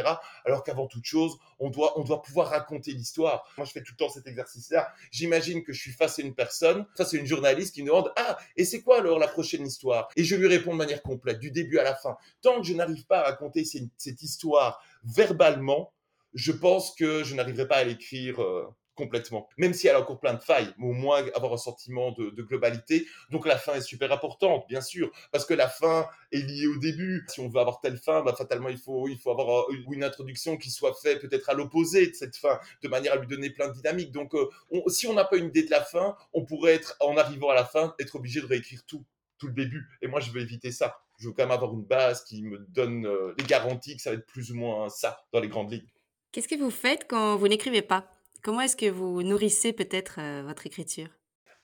Alors 0.44 0.62
qu'avant 0.62 0.86
toute 0.86 1.04
chose, 1.04 1.36
on 1.58 1.70
doit, 1.70 1.98
on 1.98 2.04
doit 2.04 2.22
pouvoir 2.22 2.48
raconter 2.48 2.92
l'histoire. 2.92 3.44
Moi, 3.56 3.66
je 3.66 3.72
fais 3.72 3.82
tout 3.82 3.92
le 3.92 3.96
temps 3.96 4.08
cet 4.08 4.26
exercice-là. 4.26 4.92
J'imagine 5.10 5.62
que 5.62 5.72
je 5.72 5.80
suis 5.80 5.92
face 5.92 6.18
à 6.18 6.22
une 6.22 6.34
personne, 6.34 6.86
face 6.96 7.14
à 7.14 7.16
une 7.16 7.26
journaliste 7.26 7.74
qui 7.74 7.82
me 7.82 7.88
demande 7.88 8.12
Ah, 8.16 8.38
et 8.56 8.64
c'est 8.64 8.82
quoi 8.82 8.98
alors 8.98 9.18
la 9.18 9.28
prochaine 9.28 9.66
histoire? 9.66 10.08
Et 10.16 10.24
je 10.24 10.36
lui 10.36 10.46
réponds 10.46 10.72
de 10.72 10.78
manière 10.78 11.02
complète, 11.02 11.38
du 11.38 11.50
début 11.50 11.78
à 11.78 11.84
la 11.84 11.94
fin. 11.94 12.16
Tant 12.42 12.60
que 12.60 12.66
je 12.66 12.74
n'arrive 12.74 13.06
pas 13.06 13.20
à 13.20 13.30
raconter 13.30 13.64
cette 13.64 14.22
histoire 14.22 14.82
verbalement, 15.04 15.92
je 16.34 16.52
pense 16.52 16.94
que 16.94 17.24
je 17.24 17.34
n'arriverai 17.34 17.66
pas 17.66 17.76
à 17.76 17.84
l'écrire 17.84 18.42
euh, 18.42 18.68
complètement. 18.98 19.48
Même 19.56 19.72
si 19.72 19.86
elle 19.86 19.94
a 19.94 20.00
encore 20.00 20.18
plein 20.18 20.34
de 20.34 20.40
failles, 20.40 20.74
mais 20.76 20.88
au 20.88 20.92
moins 20.92 21.24
avoir 21.34 21.52
un 21.52 21.56
sentiment 21.56 22.10
de, 22.10 22.42
globalité. 22.42 23.06
Donc 23.30 23.46
la 23.46 23.56
fin 23.56 23.74
est 23.74 23.80
super 23.80 24.10
importante, 24.10 24.66
bien 24.68 24.80
sûr, 24.80 25.10
parce 25.30 25.46
que 25.46 25.54
la 25.54 25.68
fin 25.68 26.06
est 26.32 26.40
liée 26.40 26.66
au 26.66 26.76
début. 26.78 27.24
Si 27.28 27.38
on 27.40 27.48
veut 27.48 27.60
avoir 27.60 27.80
telle 27.80 27.96
fin, 27.96 28.22
bah, 28.22 28.34
fatalement, 28.36 28.68
il 28.68 28.78
faut, 28.78 29.06
avoir 29.30 29.70
euh, 29.70 29.92
une 29.92 30.02
introduction 30.02 30.56
qui 30.56 30.70
soit 30.70 30.94
faite 31.00 31.20
peut-être 31.20 31.48
à 31.48 31.54
l'opposé 31.54 32.08
de 32.08 32.14
cette 32.14 32.36
fin, 32.36 32.58
de 32.82 32.88
manière 32.88 33.12
à 33.12 33.16
lui 33.16 33.28
donner 33.28 33.50
plein 33.50 33.68
de 33.68 33.74
dynamique. 33.74 34.10
Donc 34.10 34.34
euh, 34.34 34.48
si 34.88 35.06
on 35.06 35.14
n'a 35.14 35.24
pas 35.24 35.36
une 35.36 35.46
idée 35.46 35.62
de 35.62 35.70
la 35.70 35.82
fin, 35.82 36.16
on 36.32 36.44
pourrait 36.44 36.74
être, 36.74 36.96
en 36.98 37.16
arrivant 37.16 37.50
à 37.50 37.54
la 37.54 37.64
fin, 37.64 37.94
être 38.00 38.16
obligé 38.16 38.40
de 38.40 38.46
réécrire 38.46 38.82
tout, 38.84 39.04
tout 39.38 39.46
le 39.46 39.54
début. 39.54 39.86
Et 40.02 40.08
moi, 40.08 40.18
je 40.18 40.32
veux 40.32 40.40
éviter 40.40 40.72
ça. 40.72 41.00
Je 41.18 41.28
veux 41.28 41.32
quand 41.32 41.44
même 41.44 41.52
avoir 41.52 41.72
une 41.72 41.84
base 41.84 42.24
qui 42.24 42.42
me 42.42 42.58
donne 42.68 43.06
euh, 43.06 43.34
les 43.38 43.44
garanties 43.44 43.96
que 43.96 44.02
ça 44.02 44.10
va 44.10 44.16
être 44.16 44.26
plus 44.26 44.50
ou 44.50 44.56
moins 44.56 44.88
ça 44.88 45.24
dans 45.32 45.40
les 45.40 45.48
grandes 45.48 45.70
ligues. 45.70 45.88
Qu'est-ce 46.32 46.48
que 46.48 46.56
vous 46.56 46.70
faites 46.70 47.06
quand 47.08 47.36
vous 47.36 47.48
n'écrivez 47.48 47.82
pas? 47.82 48.10
Comment 48.48 48.62
est-ce 48.62 48.78
que 48.78 48.88
vous 48.88 49.22
nourrissez 49.22 49.74
peut-être 49.74 50.20
euh, 50.20 50.42
votre 50.42 50.66
écriture? 50.66 51.08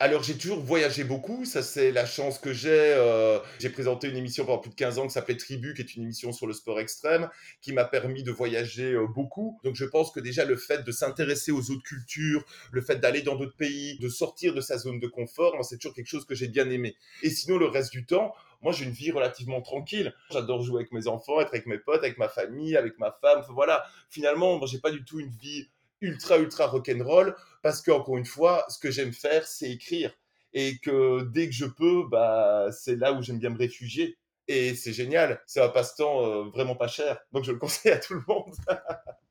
Alors 0.00 0.22
j'ai 0.22 0.36
toujours 0.36 0.60
voyagé 0.60 1.02
beaucoup, 1.02 1.46
ça 1.46 1.62
c'est 1.62 1.92
la 1.92 2.04
chance 2.04 2.38
que 2.38 2.52
j'ai. 2.52 2.68
Euh, 2.70 3.38
j'ai 3.58 3.70
présenté 3.70 4.06
une 4.06 4.18
émission 4.18 4.44
pendant 4.44 4.58
plus 4.58 4.68
de 4.68 4.74
15 4.74 4.98
ans 4.98 5.06
qui 5.06 5.14
s'appelait 5.14 5.38
Tribu, 5.38 5.72
qui 5.72 5.80
est 5.80 5.96
une 5.96 6.02
émission 6.02 6.30
sur 6.30 6.46
le 6.46 6.52
sport 6.52 6.78
extrême, 6.78 7.30
qui 7.62 7.72
m'a 7.72 7.86
permis 7.86 8.22
de 8.22 8.30
voyager 8.30 8.92
euh, 8.92 9.06
beaucoup. 9.06 9.58
Donc 9.64 9.76
je 9.76 9.86
pense 9.86 10.10
que 10.10 10.20
déjà 10.20 10.44
le 10.44 10.56
fait 10.56 10.84
de 10.84 10.92
s'intéresser 10.92 11.52
aux 11.52 11.70
autres 11.70 11.84
cultures, 11.84 12.44
le 12.70 12.82
fait 12.82 12.96
d'aller 12.96 13.22
dans 13.22 13.36
d'autres 13.36 13.56
pays, 13.56 13.98
de 13.98 14.10
sortir 14.10 14.52
de 14.52 14.60
sa 14.60 14.76
zone 14.76 15.00
de 15.00 15.06
confort, 15.06 15.64
c'est 15.64 15.78
toujours 15.78 15.94
quelque 15.94 16.10
chose 16.10 16.26
que 16.26 16.34
j'ai 16.34 16.48
bien 16.48 16.68
aimé. 16.68 16.96
Et 17.22 17.30
sinon 17.30 17.56
le 17.56 17.64
reste 17.64 17.92
du 17.92 18.04
temps, 18.04 18.34
moi 18.60 18.72
j'ai 18.72 18.84
une 18.84 18.90
vie 18.90 19.10
relativement 19.10 19.62
tranquille. 19.62 20.12
J'adore 20.30 20.62
jouer 20.62 20.80
avec 20.80 20.92
mes 20.92 21.06
enfants, 21.06 21.40
être 21.40 21.54
avec 21.54 21.64
mes 21.64 21.78
potes, 21.78 22.04
avec 22.04 22.18
ma 22.18 22.28
famille, 22.28 22.76
avec 22.76 22.98
ma 22.98 23.10
femme. 23.22 23.42
Voilà, 23.48 23.86
finalement, 24.10 24.58
moi 24.58 24.68
j'ai 24.70 24.80
pas 24.80 24.90
du 24.90 25.02
tout 25.02 25.18
une 25.18 25.30
vie 25.30 25.70
ultra, 26.04 26.38
ultra 26.38 26.66
rock'n'roll, 26.66 27.34
parce 27.62 27.82
qu'encore 27.82 28.16
une 28.16 28.26
fois, 28.26 28.64
ce 28.68 28.78
que 28.78 28.90
j'aime 28.90 29.12
faire, 29.12 29.46
c'est 29.46 29.70
écrire. 29.70 30.12
Et 30.52 30.78
que 30.78 31.22
dès 31.32 31.46
que 31.46 31.54
je 31.54 31.66
peux, 31.66 32.04
bah, 32.10 32.68
c'est 32.70 32.96
là 32.96 33.12
où 33.12 33.22
j'aime 33.22 33.38
bien 33.38 33.50
me 33.50 33.58
réfugier. 33.58 34.16
Et 34.46 34.74
c'est 34.74 34.92
génial, 34.92 35.42
c'est 35.46 35.60
un 35.60 35.68
passe-temps 35.68 36.26
euh, 36.26 36.44
vraiment 36.50 36.76
pas 36.76 36.88
cher. 36.88 37.18
Donc 37.32 37.44
je 37.44 37.52
le 37.52 37.58
conseille 37.64 37.92
à 37.92 37.98
tout 37.98 38.14
le 38.14 38.22
monde. 38.28 38.54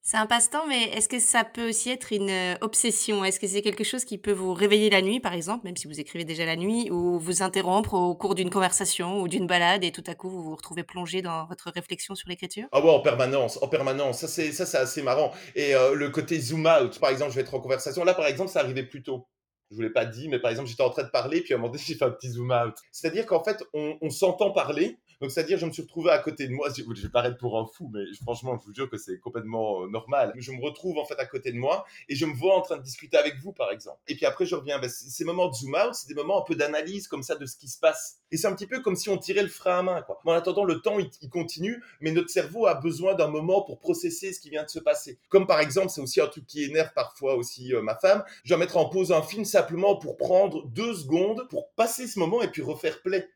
C'est 0.06 0.18
un 0.18 0.26
passe-temps, 0.26 0.68
mais 0.68 0.84
est-ce 0.90 1.08
que 1.08 1.18
ça 1.18 1.46
peut 1.46 1.70
aussi 1.70 1.90
être 1.90 2.12
une 2.12 2.30
euh, 2.30 2.56
obsession? 2.60 3.24
Est-ce 3.24 3.40
que 3.40 3.48
c'est 3.48 3.62
quelque 3.62 3.86
chose 3.86 4.04
qui 4.04 4.18
peut 4.18 4.34
vous 4.34 4.54
réveiller 4.54 4.90
la 4.90 5.02
nuit, 5.02 5.22
par 5.22 5.32
exemple, 5.32 5.64
même 5.64 5.78
si 5.78 5.88
vous 5.88 5.98
écrivez 5.98 6.26
déjà 6.26 6.46
la 6.46 6.58
nuit, 6.58 6.92
ou 6.92 7.18
vous 7.18 7.42
interrompre 7.42 7.94
au 7.94 8.14
cours 8.14 8.36
d'une 8.36 8.50
conversation 8.50 9.22
ou 9.22 9.30
d'une 9.30 9.48
balade, 9.48 9.86
et 9.86 9.94
tout 9.94 10.04
à 10.08 10.14
coup 10.14 10.30
vous 10.30 10.44
vous 10.44 10.56
retrouvez 10.58 10.84
plongé 10.84 11.22
dans 11.22 11.46
votre 11.46 11.72
réflexion 11.72 12.16
sur 12.16 12.28
l'écriture? 12.28 12.68
Ah 12.74 12.84
ouais, 12.84 12.92
en 12.92 13.00
permanence, 13.00 13.58
en 13.64 13.70
permanence. 13.70 14.20
Ça, 14.20 14.28
c'est 14.28 14.52
ça, 14.52 14.66
c'est 14.66 14.78
assez 14.78 15.02
marrant. 15.02 15.32
Et 15.56 15.74
euh, 15.74 15.94
le 15.96 16.10
côté 16.10 16.38
zoom 16.38 16.68
out, 16.68 17.00
par 17.00 17.10
exemple, 17.10 17.32
je 17.32 17.36
vais 17.36 17.44
être 17.44 17.54
en 17.54 17.62
conversation. 17.62 18.04
Là, 18.04 18.14
par 18.14 18.26
exemple, 18.26 18.52
ça 18.52 18.60
arrivait 18.60 18.84
plus 18.84 19.04
tôt 19.04 19.30
je 19.74 19.76
vous 19.76 19.82
l'ai 19.82 19.90
pas 19.90 20.06
dit, 20.06 20.30
mais 20.30 20.40
par 20.40 20.52
exemple, 20.52 20.70
j'étais 20.70 20.84
en 20.84 20.92
train 20.92 21.04
de 21.04 21.10
parler, 21.10 21.42
puis 21.42 21.54
à 21.54 21.58
un 21.58 21.60
moment 21.60 21.72
donné, 21.72 21.84
j'ai 21.88 21.96
fait 21.96 22.06
un 22.06 22.12
petit 22.12 22.30
zoom 22.30 22.52
out. 22.52 22.76
C'est-à-dire 22.92 23.26
qu'en 23.26 23.44
fait, 23.44 23.64
on, 23.74 23.98
on 24.02 24.10
s'entend 24.10 24.52
parler, 24.52 25.00
donc, 25.24 25.32
c'est-à-dire, 25.32 25.58
je 25.58 25.66
me 25.66 25.72
suis 25.72 25.84
retrouvé 25.84 26.12
à 26.12 26.20
côté 26.20 26.50
de 26.50 26.52
moi. 26.52 26.68
Je, 26.76 26.84
vais 26.84 27.08
paraître 27.08 27.38
pour 27.38 27.58
un 27.58 27.66
fou, 27.66 27.90
mais 27.94 28.02
franchement, 28.22 28.60
je 28.60 28.66
vous 28.66 28.74
jure 28.74 28.90
que 28.90 28.98
c'est 28.98 29.20
complètement 29.20 29.84
euh, 29.84 29.88
normal. 29.88 30.34
Je 30.36 30.52
me 30.52 30.62
retrouve 30.62 30.98
en 30.98 31.06
fait 31.06 31.18
à 31.18 31.26
côté 31.26 31.54
de 31.54 31.58
moi 31.58 31.86
et 32.10 32.16
je 32.16 32.26
me 32.26 32.34
vois 32.34 32.58
en 32.58 32.62
train 32.62 32.76
de 32.76 32.82
discuter 32.82 33.16
avec 33.16 33.40
vous, 33.42 33.54
par 33.54 33.72
exemple. 33.72 34.00
Et 34.10 34.16
puis 34.16 34.26
après, 34.26 34.46
je 34.46 34.54
reviens. 34.54 34.80
Ben, 34.80 34.90
ces 34.90 35.24
moments 35.24 35.48
de 35.48 35.54
zoom 35.54 35.76
out, 35.76 35.94
c'est 35.94 36.10
des 36.10 36.14
moments 36.14 36.42
un 36.42 36.44
peu 36.44 36.56
d'analyse 36.56 37.08
comme 37.08 37.24
ça 37.24 37.36
de 37.36 37.46
ce 37.46 37.56
qui 37.56 37.70
se 37.70 37.80
passe. 37.80 38.18
Et 38.32 38.38
c'est 38.38 38.48
un 38.48 38.54
petit 38.54 38.68
peu 38.68 38.82
comme 38.82 38.98
si 38.98 39.08
on 39.08 39.18
tirait 39.18 39.44
le 39.44 39.48
frein 39.48 39.80
à 39.80 39.82
main. 39.82 40.06
En 40.26 40.32
attendant, 40.34 40.66
le 40.66 40.82
temps, 40.82 40.98
il, 41.00 41.30
continue, 41.30 41.82
mais 42.02 42.12
notre 42.12 42.30
cerveau 42.30 42.68
a 42.68 42.76
besoin 42.76 43.16
d'un 43.16 43.30
moment 43.30 43.62
pour 43.62 43.80
processer 43.80 44.34
ce 44.34 44.42
qui 44.42 44.50
vient 44.50 44.66
de 44.66 44.70
se 44.70 44.80
passer. 44.80 45.20
Comme 45.30 45.48
par 45.48 45.62
exemple, 45.62 45.88
c'est 45.88 46.02
aussi 46.02 46.20
un 46.20 46.28
truc 46.28 46.46
qui 46.46 46.66
énerve 46.66 46.92
parfois 46.94 47.36
aussi 47.36 47.74
euh, 47.74 47.82
ma 47.82 47.96
femme. 47.96 48.26
Je 48.44 48.54
vais 48.54 48.60
mettre 48.60 48.76
en 48.76 48.90
pause 48.90 49.14
un 49.14 49.22
film 49.22 49.46
simplement 49.46 49.96
pour 49.96 50.18
prendre 50.18 50.68
deux 50.68 50.94
secondes 50.94 51.48
pour 51.50 51.72
passer 51.76 52.08
ce 52.08 52.20
moment 52.20 52.42
et 52.42 52.50
puis 52.50 52.62
refaire 52.62 53.02
play 53.02 53.30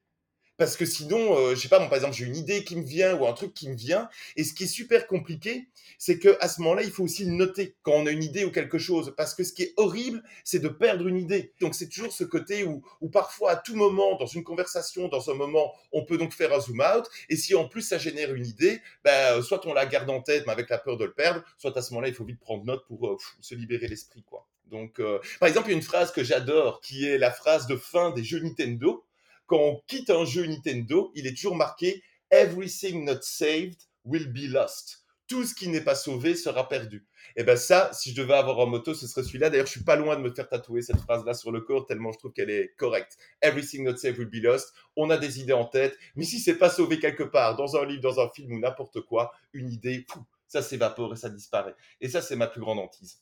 parce 0.58 0.76
que 0.76 0.86
sinon, 0.86 1.38
euh, 1.38 1.56
je 1.56 1.62
sais 1.62 1.70
pas, 1.70 1.80
par 1.80 1.96
exemple, 1.96 2.16
j'ai 2.16 2.26
une 2.26 2.36
idée 2.36 2.64
qui 2.64 2.76
me 2.76 2.84
vient 2.84 3.16
ou 3.16 3.28
un 3.28 3.34
truc 3.34 3.54
qui 3.54 3.70
me 3.70 3.76
vient, 3.76 4.10
et 4.36 4.44
ce 4.44 4.54
qui 4.54 4.64
est 4.64 4.68
super 4.68 5.08
compliqué, 5.08 5.68
c'est 6.00 6.20
que 6.20 6.38
à 6.42 6.50
ce 6.50 6.62
moment-là, 6.62 6.84
il 6.84 6.92
faut 6.92 7.04
aussi 7.04 7.26
le 7.26 7.32
noter 7.32 7.76
quand 7.84 7.94
on 7.94 8.06
a 8.06 8.12
une 8.12 8.24
idée 8.24 8.44
ou 8.44 8.52
quelque 8.52 8.78
chose, 8.78 9.14
parce 9.16 9.34
que 9.34 9.44
ce 9.44 9.54
qui 9.54 9.64
est 9.64 9.74
horrible, 9.78 10.24
c'est 10.44 10.60
de 10.60 10.68
perdre 10.68 11.08
une 11.08 11.18
idée. 11.18 11.54
Donc 11.62 11.76
c'est 11.76 11.90
toujours 11.90 12.12
ce 12.12 12.24
côté 12.24 12.64
où, 12.64 12.84
où 13.02 13.10
parfois 13.10 13.52
à 13.52 13.56
tout 13.56 13.76
moment, 13.76 14.18
dans 14.18 14.26
une 14.26 14.44
conversation, 14.44 15.08
dans 15.08 15.30
un 15.30 15.36
moment, 15.36 15.74
on 15.92 16.04
peut 16.04 16.18
donc 16.18 16.34
faire 16.34 16.54
un 16.54 16.60
zoom 16.60 16.82
out, 16.82 17.06
et 17.30 17.36
si 17.36 17.56
en 17.56 17.68
plus 17.68 17.82
ça 17.82 17.98
génère 17.98 18.34
une 18.34 18.46
idée, 18.46 18.82
ben, 19.04 19.42
soit 19.42 19.66
on 19.68 19.74
la 19.74 19.86
garde 19.86 20.10
en 20.10 20.22
tête, 20.22 20.44
mais 20.48 20.54
avec 20.54 20.70
la 20.70 20.78
peur 20.80 20.98
de 20.98 21.06
le 21.06 21.14
perdre, 21.14 21.44
soit 21.58 21.76
à 21.78 21.82
ce 21.82 21.92
moment-là, 21.92 22.10
il 22.10 22.14
faut 22.14 22.26
vite 22.26 22.40
prendre 22.40 22.66
note 22.66 22.86
pour 22.88 23.08
euh, 23.08 23.18
se 23.42 23.56
libérer 23.56 23.88
l'esprit, 23.88 24.24
quoi. 24.24 24.48
Donc, 24.70 25.00
euh, 25.00 25.20
par 25.40 25.48
exemple, 25.48 25.70
il 25.70 25.72
y 25.72 25.74
a 25.76 25.78
une 25.78 25.84
phrase 25.84 26.12
que 26.12 26.24
j'adore, 26.24 26.82
qui 26.82 27.06
est 27.06 27.18
la 27.18 27.32
phrase 27.32 27.68
de 27.68 27.78
fin 27.78 28.12
des 28.12 28.24
jeux 28.24 28.40
Nintendo 28.40 29.07
quand 29.48 29.58
on 29.58 29.82
quitte 29.88 30.10
un 30.10 30.26
jeu 30.26 30.46
Nintendo, 30.46 31.12
il 31.16 31.26
est 31.26 31.34
toujours 31.34 31.56
marqué 31.56 32.04
Everything 32.30 33.06
not 33.06 33.22
saved 33.22 33.82
will 34.04 34.32
be 34.32 34.52
lost. 34.52 35.06
Tout 35.28 35.46
ce 35.46 35.56
qui 35.56 35.68
n'est 35.68 35.82
pas 35.82 35.96
sauvé 35.96 36.36
sera 36.36 36.70
perdu. 36.70 37.06
Et 37.36 37.44
ben 37.44 37.58
ça, 37.58 37.90
si 37.94 38.12
je 38.12 38.22
devais 38.22 38.34
avoir 38.34 38.62
un 38.62 38.66
moto, 38.66 38.94
ce 38.94 39.08
serait 39.08 39.24
celui-là. 39.24 39.50
D'ailleurs, 39.50 39.66
je 39.66 39.72
suis 39.72 39.84
pas 39.84 39.96
loin 39.96 40.16
de 40.16 40.22
me 40.22 40.34
faire 40.34 40.48
tatouer 40.48 40.82
cette 40.82 41.00
phrase-là 41.00 41.34
sur 41.34 41.52
le 41.52 41.62
corps 41.62 41.86
tellement 41.86 42.12
je 42.12 42.18
trouve 42.18 42.32
qu'elle 42.32 42.50
est 42.50 42.74
correcte. 42.78 43.18
Everything 43.42 43.84
not 43.84 43.98
saved 43.98 44.18
will 44.18 44.30
be 44.30 44.44
lost. 44.44 44.74
On 44.96 45.10
a 45.10 45.18
des 45.18 45.42
idées 45.42 45.54
en 45.54 45.66
tête, 45.66 45.98
mais 46.16 46.24
si 46.24 46.40
c'est 46.40 46.58
pas 46.58 46.70
sauvé 46.70 47.00
quelque 47.00 47.24
part, 47.24 47.56
dans 47.56 47.76
un 47.76 47.86
livre, 47.86 48.02
dans 48.02 48.20
un 48.20 48.30
film 48.30 48.54
ou 48.54 48.60
n'importe 48.60 49.02
quoi, 49.02 49.34
une 49.54 49.70
idée, 49.72 50.06
ça 50.48 50.62
s'évapore 50.62 51.14
et 51.14 51.18
ça 51.18 51.30
disparaît. 51.30 51.76
Et 52.00 52.10
ça, 52.10 52.22
c'est 52.22 52.36
ma 52.36 52.48
plus 52.48 52.62
grande 52.62 52.80
hantise. 52.80 53.20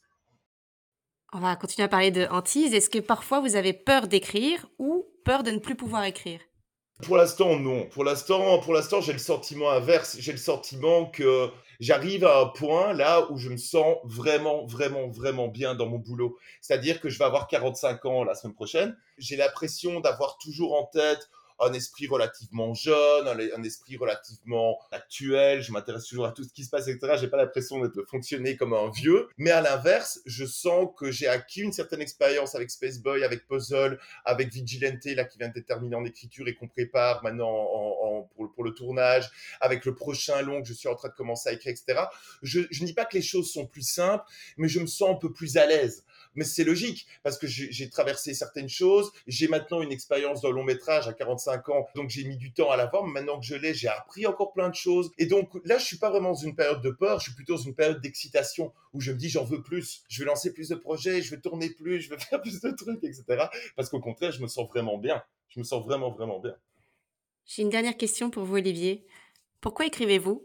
On 1.34 1.40
va 1.40 1.56
continuer 1.56 1.86
à 1.86 1.90
parler 1.90 2.12
de 2.12 2.28
hantise. 2.30 2.74
Est-ce 2.74 2.90
que 2.90 3.00
parfois 3.00 3.42
vous 3.42 3.56
avez 3.56 3.74
peur 3.74 4.08
d'écrire 4.08 4.68
ou 4.78 5.06
peur 5.26 5.44
de 5.44 5.52
ne 5.52 5.58
plus 5.58 5.76
pouvoir 5.76 6.06
écrire 6.06 6.40
Pour 7.04 7.18
l'instant, 7.18 7.60
non. 7.60 7.88
Pour 7.88 8.06
l'instant, 8.06 8.60
pour 8.60 8.74
l'instant, 8.74 9.02
j'ai 9.02 9.12
le 9.12 9.20
sentiment 9.20 9.72
inverse. 9.72 10.16
J'ai 10.20 10.32
le 10.32 10.38
sentiment 10.38 11.08
que 11.08 11.50
j'arrive 11.82 12.24
à 12.24 12.40
un 12.40 12.46
point 12.46 12.94
là 12.94 13.30
où 13.32 13.38
je 13.38 13.50
me 13.50 13.58
sens 13.58 13.98
vraiment, 14.06 14.66
vraiment, 14.66 15.10
vraiment 15.10 15.50
bien 15.50 15.76
dans 15.76 15.88
mon 15.88 15.98
boulot. 15.98 16.38
C'est-à-dire 16.62 17.02
que 17.02 17.10
je 17.10 17.18
vais 17.18 17.26
avoir 17.26 17.48
45 17.48 18.06
ans 18.06 18.24
la 18.24 18.36
semaine 18.36 18.54
prochaine. 18.54 18.96
J'ai 19.18 19.36
l'impression 19.36 20.00
d'avoir 20.00 20.38
toujours 20.38 20.80
en 20.80 20.86
tête 20.86 21.30
un 21.60 21.74
esprit 21.74 22.08
relativement 22.08 22.74
jeune, 22.74 23.28
un, 23.28 23.64
esprit 23.64 23.98
relativement 23.98 24.80
actuel. 24.92 25.62
Je 25.62 25.72
m'intéresse 25.72 26.06
toujours 26.06 26.26
à 26.26 26.32
tout 26.32 26.44
ce 26.44 26.52
qui 26.52 26.64
se 26.64 26.70
passe, 26.70 26.88
etc. 26.88 27.16
J'ai 27.20 27.28
pas 27.28 27.38
l'impression 27.38 27.80
de 27.80 28.06
fonctionner 28.10 28.56
comme 28.58 28.74
un 28.74 28.92
vieux. 28.92 29.30
Mais 29.38 29.52
à 29.52 29.62
l'inverse, 29.62 30.22
je 30.26 30.46
sens 30.46 30.90
que 30.98 31.12
j'ai 31.12 31.28
acquis 31.28 31.62
une 31.62 31.72
certaine 31.72 32.02
expérience 32.02 32.56
avec 32.56 32.70
Space 32.70 33.00
Boy, 33.00 33.24
avec 33.24 33.48
Puzzle, 33.48 34.00
avec 34.26 34.52
Vigilante, 34.52 35.06
là, 35.06 35.26
qui 35.26 35.38
vient 35.38 35.50
de 35.50 35.60
terminer 35.60 35.96
en 35.96 36.06
écriture 36.06 36.48
et 36.48 36.56
qu'on 36.56 36.68
prépare 36.68 37.24
maintenant 37.24 38.28
pour, 38.36 38.54
pour, 38.54 38.64
le 38.64 38.74
tournage, 38.74 39.30
avec 39.62 39.86
le 39.86 39.96
prochain 39.96 40.42
long 40.42 40.62
que 40.62 40.68
je 40.68 40.74
suis 40.74 40.90
en 40.90 40.96
train 40.96 41.10
de 41.10 41.14
commencer 41.14 41.50
à 41.50 41.54
écrire, 41.54 41.72
etc. 41.72 42.04
Je, 42.42 42.62
je 42.70 42.82
ne 42.82 42.88
dis 42.88 42.94
pas 42.94 43.06
que 43.06 43.16
les 43.16 43.24
choses 43.24 43.52
sont 43.52 43.66
plus 43.66 43.88
simples, 43.88 44.26
mais 44.58 44.68
je 44.68 44.80
me 44.80 44.88
sens 44.88 45.12
un 45.12 45.16
peu 45.16 45.32
plus 45.32 45.58
à 45.58 45.66
l'aise 45.66 46.04
mais 46.36 46.44
c'est 46.44 46.64
logique 46.64 47.08
parce 47.24 47.38
que 47.38 47.48
j'ai 47.48 47.90
traversé 47.90 48.34
certaines 48.34 48.70
choses. 48.70 49.12
J'ai 49.28 49.48
maintenant 49.48 49.82
une 49.82 49.92
expérience 49.92 50.42
dans 50.42 50.50
le 50.50 50.56
long 50.56 50.64
métrage 50.64 51.08
à 51.08 51.14
45 51.14 51.70
ans, 51.70 51.88
donc 51.96 52.10
j'ai 52.10 52.24
mis 52.24 52.38
du 52.38 52.54
temps 52.54 52.72
à 52.72 52.78
l'avoir. 52.78 53.04
Maintenant 53.04 53.40
que 53.40 53.46
je 53.46 53.56
l'ai, 53.56 53.74
j'ai 53.74 53.88
appris 53.88 54.26
encore 54.26 54.54
plein 54.54 54.70
de 54.70 54.76
choses. 54.76 55.12
Et 55.18 55.26
donc 55.26 55.50
là, 55.64 55.78
je 55.78 55.86
suis 55.86 55.98
pas 55.98 56.10
vraiment 56.10 56.30
dans 56.30 56.36
une 56.36 56.56
période 56.56 56.82
de 56.82 56.90
peur, 56.90 57.20
je 57.20 57.26
suis 57.26 57.34
plutôt 57.34 57.56
dans 57.56 57.62
une 57.62 57.76
période 57.76 58.02
d'excitation 58.02 58.74
où 58.94 59.02
je 59.02 59.12
me 59.12 59.18
dis 59.18 59.30
j'en 59.30 59.44
veux 59.44 59.62
plus, 59.62 60.04
je 60.10 60.24
vais 60.24 60.26
lancer 60.26 60.54
plus 60.54 60.70
de 60.70 60.76
projets, 60.76 61.22
je 61.22 61.32
vais 61.32 61.42
tourner 61.42 61.70
plus, 61.70 62.02
je 62.02 62.10
vais 62.10 62.18
faire 62.20 62.42
plus 62.42 62.62
de 62.62 62.72
trucs, 62.72 63.04
etc. 63.04 63.48
Parce 63.76 63.90
qu'au 63.90 64.00
contraire, 64.00 64.32
je 64.32 64.42
me 64.42 64.48
sens 64.48 64.68
vraiment 64.68 64.98
bien. 64.98 65.24
Je 65.50 65.60
me 65.60 65.64
sens 65.64 65.84
vraiment, 65.84 66.12
vraiment 66.12 66.40
bien. 66.40 66.56
J'ai 67.46 67.62
une 67.62 67.70
dernière 67.70 67.96
question 67.96 68.30
pour 68.30 68.44
vous, 68.44 68.56
Olivier. 68.56 69.06
Pourquoi 69.62 69.86
écrivez-vous? 69.86 70.44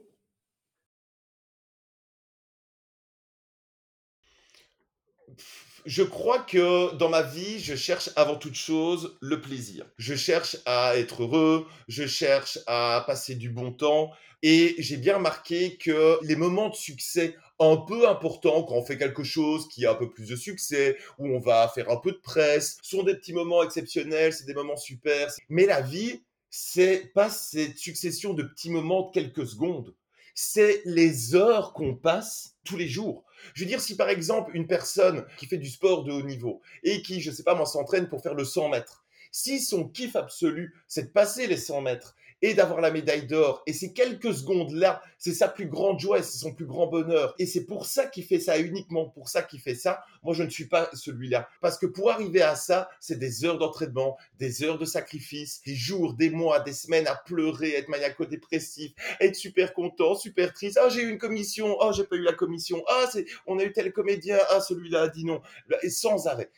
Je 5.87 6.03
crois 6.03 6.41
que 6.41 6.95
dans 6.97 7.09
ma 7.09 7.23
vie, 7.23 7.59
je 7.59 7.75
cherche 7.75 8.11
avant 8.17 8.37
toute 8.37 8.55
chose 8.55 9.17
le 9.21 9.41
plaisir. 9.41 9.87
Je 9.99 10.15
cherche 10.15 10.57
à 10.67 10.97
être 10.97 11.23
heureux, 11.23 11.67
je 11.89 12.07
cherche 12.07 12.59
à 12.67 13.05
passer 13.07 13.35
du 13.35 13.51
bon 13.51 13.73
temps. 13.73 14.11
Et 14.43 14.75
j'ai 14.79 14.97
bien 14.97 15.17
remarqué 15.17 15.77
que 15.77 16.19
les 16.23 16.37
moments 16.37 16.71
de 16.71 16.75
succès 16.75 17.37
un 17.59 17.77
peu 17.77 18.09
importants, 18.09 18.63
quand 18.63 18.75
on 18.75 18.85
fait 18.85 18.97
quelque 18.97 19.23
chose 19.23 19.69
qui 19.69 19.85
a 19.85 19.93
un 19.93 19.95
peu 19.95 20.09
plus 20.09 20.29
de 20.29 20.37
succès, 20.37 20.97
où 21.19 21.29
on 21.29 21.39
va 21.39 21.69
faire 21.69 21.91
un 21.91 21.99
peu 21.99 22.13
de 22.13 22.21
presse, 22.23 22.79
sont 22.83 23.03
des 23.03 23.15
petits 23.15 23.35
moments 23.35 23.63
exceptionnels, 23.63 24.33
c'est 24.33 24.47
des 24.47 24.55
moments 24.55 24.79
super. 24.79 25.29
Mais 25.51 25.67
la 25.67 25.83
vie, 25.83 26.23
c'est 26.49 27.13
pas 27.15 27.29
cette 27.29 27.77
succession 27.77 28.33
de 28.33 28.43
petits 28.43 28.71
moments 28.71 29.09
de 29.09 29.13
quelques 29.13 29.47
secondes. 29.47 29.95
C'est 30.35 30.83
les 30.85 31.35
heures 31.35 31.73
qu'on 31.73 31.95
passe 31.95 32.57
tous 32.65 32.77
les 32.77 32.89
jours. 32.89 33.25
Je 33.55 33.65
veux 33.65 33.69
dire, 33.69 33.81
si 33.81 33.97
par 33.97 34.09
exemple 34.09 34.53
une 34.55 34.67
personne 34.67 35.25
qui 35.39 35.47
fait 35.47 35.59
du 35.59 35.69
sport 35.69 36.05
de 36.05 36.13
haut 36.13 36.23
niveau 36.23 36.61
et 36.83 37.03
qui, 37.03 37.21
je 37.21 37.31
sais 37.31 37.43
pas 37.43 37.55
moi, 37.55 37.67
s'entraîne 37.67 38.09
pour 38.09 38.23
faire 38.23 38.35
le 38.35 38.45
100 38.45 38.69
mètres, 38.69 39.05
si 39.33 39.61
son 39.61 39.89
kiff 39.89 40.17
absolu, 40.17 40.75
c'est 40.89 41.05
de 41.05 41.11
passer 41.11 41.47
les 41.47 41.57
100 41.57 41.83
mètres 41.83 42.17
et 42.43 42.55
d'avoir 42.55 42.81
la 42.81 42.91
médaille 42.91 43.27
d'or. 43.27 43.63
Et 43.67 43.73
ces 43.73 43.93
quelques 43.93 44.35
secondes-là, 44.35 45.03
c'est 45.19 45.35
sa 45.35 45.49
plus 45.49 45.67
grande 45.67 46.01
joie, 46.01 46.23
c'est 46.23 46.39
son 46.39 46.53
plus 46.55 46.67
grand 46.67 46.87
bonheur. 46.87 47.35
Et 47.39 47.47
c'est 47.47 47.65
pour 47.65 47.87
ça 47.87 48.07
qu'il 48.07 48.25
fait 48.25 48.41
ça, 48.41 48.59
uniquement 48.59 49.09
pour 49.09 49.29
ça 49.29 49.43
qu'il 49.43 49.61
fait 49.61 49.75
ça. 49.75 50.03
Moi, 50.23 50.35
je 50.35 50.43
ne 50.43 50.51
suis 50.51 50.67
pas 50.67 50.89
celui-là. 50.93 51.49
Parce 51.61 51.79
que 51.79 51.87
pour 51.87 52.11
arriver 52.11 52.43
à 52.43 52.57
ça, 52.57 52.89
c'est 53.01 53.19
des 53.19 53.45
heures 53.45 53.59
d'entraînement, 53.59 54.17
des 54.39 54.63
heures 54.63 54.79
de 54.79 54.85
sacrifice, 54.85 55.63
des 55.65 55.75
jours, 55.75 56.15
des 56.15 56.31
mois, 56.31 56.61
des 56.61 56.73
semaines 56.73 57.07
à 57.07 57.15
pleurer, 57.15 57.75
être 57.75 57.89
maniaco-dépressif, 57.89 58.93
être 59.21 59.37
super 59.37 59.75
content, 59.75 60.15
super 60.15 60.53
triste. 60.53 60.79
Ah, 60.83 60.89
j'ai 60.89 61.03
eu 61.03 61.11
une 61.11 61.19
commission. 61.19 61.79
Ah, 61.81 61.93
j'ai 61.93 62.05
pas 62.05 62.17
eu 62.17 62.23
la 62.23 62.33
commission. 62.33 62.83
Ah, 62.89 63.07
c'est, 63.13 63.27
on 63.47 63.59
a 63.59 63.65
eu 63.65 63.73
tel 63.73 63.93
comédien. 63.93 64.39
Ah, 64.51 64.61
celui-là 64.61 65.03
a 65.03 65.09
dit 65.09 65.25
non. 65.25 65.43
Et 65.83 65.91
sans 65.91 66.27
arrêt. 66.27 66.51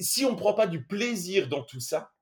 Si 0.00 0.24
on 0.24 0.32
ne 0.32 0.36
prend 0.36 0.54
pas 0.54 0.66
du 0.66 0.84
plaisir 0.84 1.48
dans 1.48 1.62
tout 1.62 1.80
ça, 1.80 2.12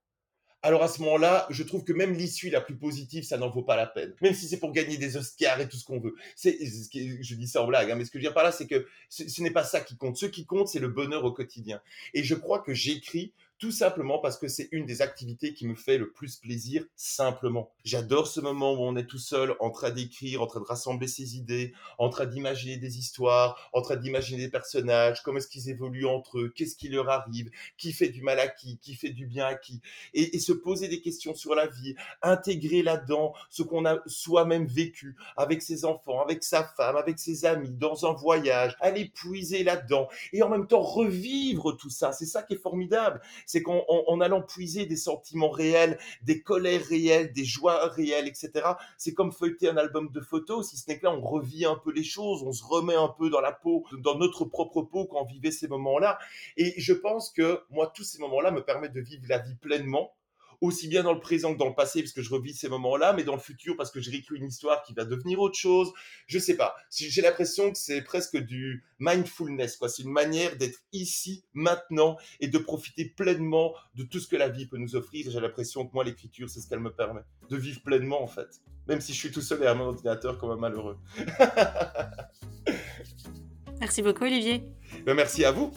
alors 0.66 0.82
à 0.82 0.88
ce 0.88 1.00
moment-là, 1.02 1.46
je 1.48 1.62
trouve 1.62 1.84
que 1.84 1.92
même 1.92 2.12
l'issue 2.12 2.50
la 2.50 2.60
plus 2.60 2.74
positive, 2.74 3.22
ça 3.22 3.38
n'en 3.38 3.48
vaut 3.48 3.62
pas 3.62 3.76
la 3.76 3.86
peine. 3.86 4.12
Même 4.20 4.34
si 4.34 4.48
c'est 4.48 4.58
pour 4.58 4.72
gagner 4.72 4.96
des 4.96 5.16
Oscars 5.16 5.60
et 5.60 5.68
tout 5.68 5.76
ce 5.76 5.84
qu'on 5.84 6.00
veut. 6.00 6.16
C'est, 6.34 6.58
je 6.60 7.34
dis 7.36 7.46
ça 7.46 7.62
en 7.62 7.68
blague, 7.68 7.88
hein, 7.88 7.94
mais 7.94 8.04
ce 8.04 8.10
que 8.10 8.18
je 8.18 8.24
veux 8.24 8.28
dire 8.28 8.34
par 8.34 8.42
là, 8.42 8.50
c'est 8.50 8.66
que 8.66 8.84
ce, 9.08 9.28
ce 9.28 9.42
n'est 9.42 9.52
pas 9.52 9.62
ça 9.62 9.80
qui 9.80 9.96
compte. 9.96 10.16
Ce 10.16 10.26
qui 10.26 10.44
compte, 10.44 10.66
c'est 10.66 10.80
le 10.80 10.88
bonheur 10.88 11.24
au 11.24 11.30
quotidien. 11.30 11.80
Et 12.14 12.24
je 12.24 12.34
crois 12.34 12.58
que 12.58 12.74
j'écris 12.74 13.32
tout 13.58 13.70
simplement 13.70 14.18
parce 14.18 14.36
que 14.36 14.48
c'est 14.48 14.68
une 14.72 14.84
des 14.84 15.00
activités 15.00 15.54
qui 15.54 15.66
me 15.66 15.74
fait 15.74 15.96
le 15.96 16.10
plus 16.10 16.36
plaisir, 16.36 16.84
simplement. 16.94 17.70
J'adore 17.84 18.26
ce 18.26 18.40
moment 18.40 18.74
où 18.74 18.80
on 18.80 18.96
est 18.96 19.06
tout 19.06 19.18
seul, 19.18 19.54
en 19.60 19.70
train 19.70 19.90
d'écrire, 19.90 20.42
en 20.42 20.46
train 20.46 20.60
de 20.60 20.66
rassembler 20.66 21.08
ses 21.08 21.36
idées, 21.36 21.72
en 21.98 22.10
train 22.10 22.26
d'imaginer 22.26 22.76
des 22.76 22.98
histoires, 22.98 23.70
en 23.72 23.80
train 23.80 23.96
d'imaginer 23.96 24.42
des 24.42 24.50
personnages, 24.50 25.22
comment 25.22 25.38
est-ce 25.38 25.48
qu'ils 25.48 25.70
évoluent 25.70 26.06
entre 26.06 26.38
eux, 26.38 26.52
qu'est-ce 26.54 26.76
qui 26.76 26.88
leur 26.88 27.08
arrive, 27.08 27.50
qui 27.78 27.92
fait 27.92 28.10
du 28.10 28.22
mal 28.22 28.38
à 28.40 28.48
qui, 28.48 28.78
qui 28.78 28.94
fait 28.94 29.10
du 29.10 29.26
bien 29.26 29.46
à 29.46 29.54
qui, 29.54 29.80
et, 30.12 30.38
se 30.38 30.52
poser 30.52 30.88
des 30.88 31.00
questions 31.00 31.34
sur 31.34 31.54
la 31.54 31.66
vie, 31.66 31.94
intégrer 32.22 32.82
là-dedans 32.82 33.32
ce 33.48 33.62
qu'on 33.62 33.86
a 33.86 33.98
soi-même 34.06 34.66
vécu 34.66 35.16
avec 35.36 35.62
ses 35.62 35.84
enfants, 35.84 36.20
avec 36.20 36.44
sa 36.44 36.62
femme, 36.62 36.96
avec 36.96 37.18
ses 37.18 37.46
amis, 37.46 37.70
dans 37.70 38.06
un 38.06 38.12
voyage, 38.12 38.76
aller 38.80 39.06
puiser 39.06 39.64
là-dedans, 39.64 40.08
et 40.32 40.42
en 40.42 40.50
même 40.50 40.66
temps 40.66 40.82
revivre 40.82 41.76
tout 41.76 41.90
ça. 41.90 42.12
C'est 42.12 42.26
ça 42.26 42.42
qui 42.42 42.54
est 42.54 42.58
formidable 42.58 43.20
c'est 43.46 43.62
qu'en 43.62 44.20
allant 44.20 44.42
puiser 44.42 44.86
des 44.86 44.96
sentiments 44.96 45.50
réels, 45.50 45.98
des 46.22 46.42
colères 46.42 46.84
réelles, 46.84 47.32
des 47.32 47.44
joies 47.44 47.86
réelles, 47.88 48.28
etc., 48.28 48.50
c'est 48.98 49.14
comme 49.14 49.32
feuilleter 49.32 49.68
un 49.68 49.76
album 49.76 50.10
de 50.10 50.20
photos, 50.20 50.68
si 50.68 50.76
ce 50.76 50.88
n'est 50.88 50.98
que 50.98 51.06
là, 51.06 51.12
on 51.12 51.22
revit 51.22 51.64
un 51.64 51.76
peu 51.76 51.92
les 51.92 52.04
choses, 52.04 52.42
on 52.42 52.52
se 52.52 52.64
remet 52.64 52.96
un 52.96 53.08
peu 53.08 53.30
dans 53.30 53.40
la 53.40 53.52
peau, 53.52 53.84
dans 53.98 54.18
notre 54.18 54.44
propre 54.44 54.82
peau 54.82 55.06
quand 55.06 55.22
on 55.22 55.24
vivait 55.24 55.50
ces 55.50 55.68
moments-là. 55.68 56.18
Et 56.56 56.74
je 56.76 56.92
pense 56.92 57.30
que 57.30 57.62
moi, 57.70 57.90
tous 57.94 58.04
ces 58.04 58.18
moments-là 58.18 58.50
me 58.50 58.64
permettent 58.64 58.92
de 58.92 59.00
vivre 59.00 59.24
la 59.28 59.38
vie 59.38 59.54
pleinement, 59.54 60.12
aussi 60.60 60.88
bien 60.88 61.02
dans 61.02 61.12
le 61.12 61.20
présent 61.20 61.52
que 61.52 61.58
dans 61.58 61.68
le 61.68 61.74
passé, 61.74 62.02
parce 62.02 62.12
que 62.12 62.22
je 62.22 62.30
revis 62.30 62.54
ces 62.54 62.68
moments-là, 62.68 63.12
mais 63.12 63.24
dans 63.24 63.34
le 63.34 63.40
futur, 63.40 63.76
parce 63.76 63.90
que 63.90 64.00
je 64.00 64.10
réécris 64.10 64.36
une 64.36 64.46
histoire 64.46 64.82
qui 64.82 64.94
va 64.94 65.04
devenir 65.04 65.40
autre 65.40 65.58
chose. 65.58 65.92
Je 66.26 66.38
sais 66.38 66.56
pas. 66.56 66.74
J'ai 66.90 67.22
l'impression 67.22 67.70
que 67.70 67.78
c'est 67.78 68.02
presque 68.02 68.36
du 68.36 68.84
mindfulness, 68.98 69.76
quoi. 69.76 69.88
C'est 69.88 70.02
une 70.02 70.12
manière 70.12 70.56
d'être 70.56 70.78
ici, 70.92 71.44
maintenant, 71.54 72.16
et 72.40 72.48
de 72.48 72.58
profiter 72.58 73.04
pleinement 73.04 73.74
de 73.94 74.04
tout 74.04 74.20
ce 74.20 74.28
que 74.28 74.36
la 74.36 74.48
vie 74.48 74.66
peut 74.66 74.78
nous 74.78 74.96
offrir. 74.96 75.30
J'ai 75.30 75.40
l'impression 75.40 75.86
que 75.86 75.92
moi, 75.92 76.04
l'écriture, 76.04 76.48
c'est 76.48 76.60
ce 76.60 76.68
qu'elle 76.68 76.80
me 76.80 76.92
permet. 76.92 77.22
De 77.48 77.56
vivre 77.56 77.80
pleinement, 77.82 78.22
en 78.22 78.28
fait. 78.28 78.60
Même 78.88 79.00
si 79.00 79.12
je 79.12 79.18
suis 79.18 79.30
tout 79.30 79.40
seul 79.40 79.58
derrière 79.58 79.76
mon 79.76 79.86
ordinateur 79.86 80.38
comme 80.38 80.50
un 80.50 80.56
malheureux. 80.56 80.98
merci 83.80 84.02
beaucoup, 84.02 84.24
Olivier. 84.24 84.62
Ben, 85.04 85.14
merci 85.14 85.44
à 85.44 85.50
vous. 85.50 85.72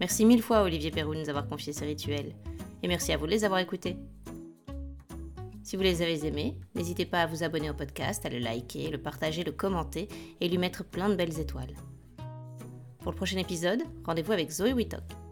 Merci 0.00 0.24
mille 0.24 0.42
fois, 0.42 0.62
Olivier 0.62 0.90
Perrou, 0.90 1.14
de 1.14 1.20
nous 1.20 1.30
avoir 1.30 1.48
confié 1.48 1.72
ces 1.72 1.86
rituels 1.86 2.34
et 2.84 2.86
merci 2.86 3.12
à 3.12 3.16
vous 3.16 3.24
de 3.24 3.30
les 3.30 3.44
avoir 3.44 3.60
écoutés. 3.60 3.96
Si 5.62 5.76
vous 5.76 5.82
les 5.82 6.02
avez 6.02 6.26
aimés, 6.26 6.54
n'hésitez 6.74 7.06
pas 7.06 7.22
à 7.22 7.26
vous 7.26 7.42
abonner 7.42 7.70
au 7.70 7.74
podcast, 7.74 8.26
à 8.26 8.28
le 8.28 8.38
liker, 8.38 8.90
le 8.90 8.98
partager, 8.98 9.42
le 9.42 9.52
commenter 9.52 10.06
et 10.42 10.48
lui 10.50 10.58
mettre 10.58 10.84
plein 10.84 11.08
de 11.08 11.14
belles 11.14 11.40
étoiles. 11.40 11.74
Pour 12.98 13.12
le 13.12 13.16
prochain 13.16 13.38
épisode, 13.38 13.80
rendez-vous 14.04 14.32
avec 14.32 14.50
Zoé 14.50 14.74
Wittok. 14.74 15.23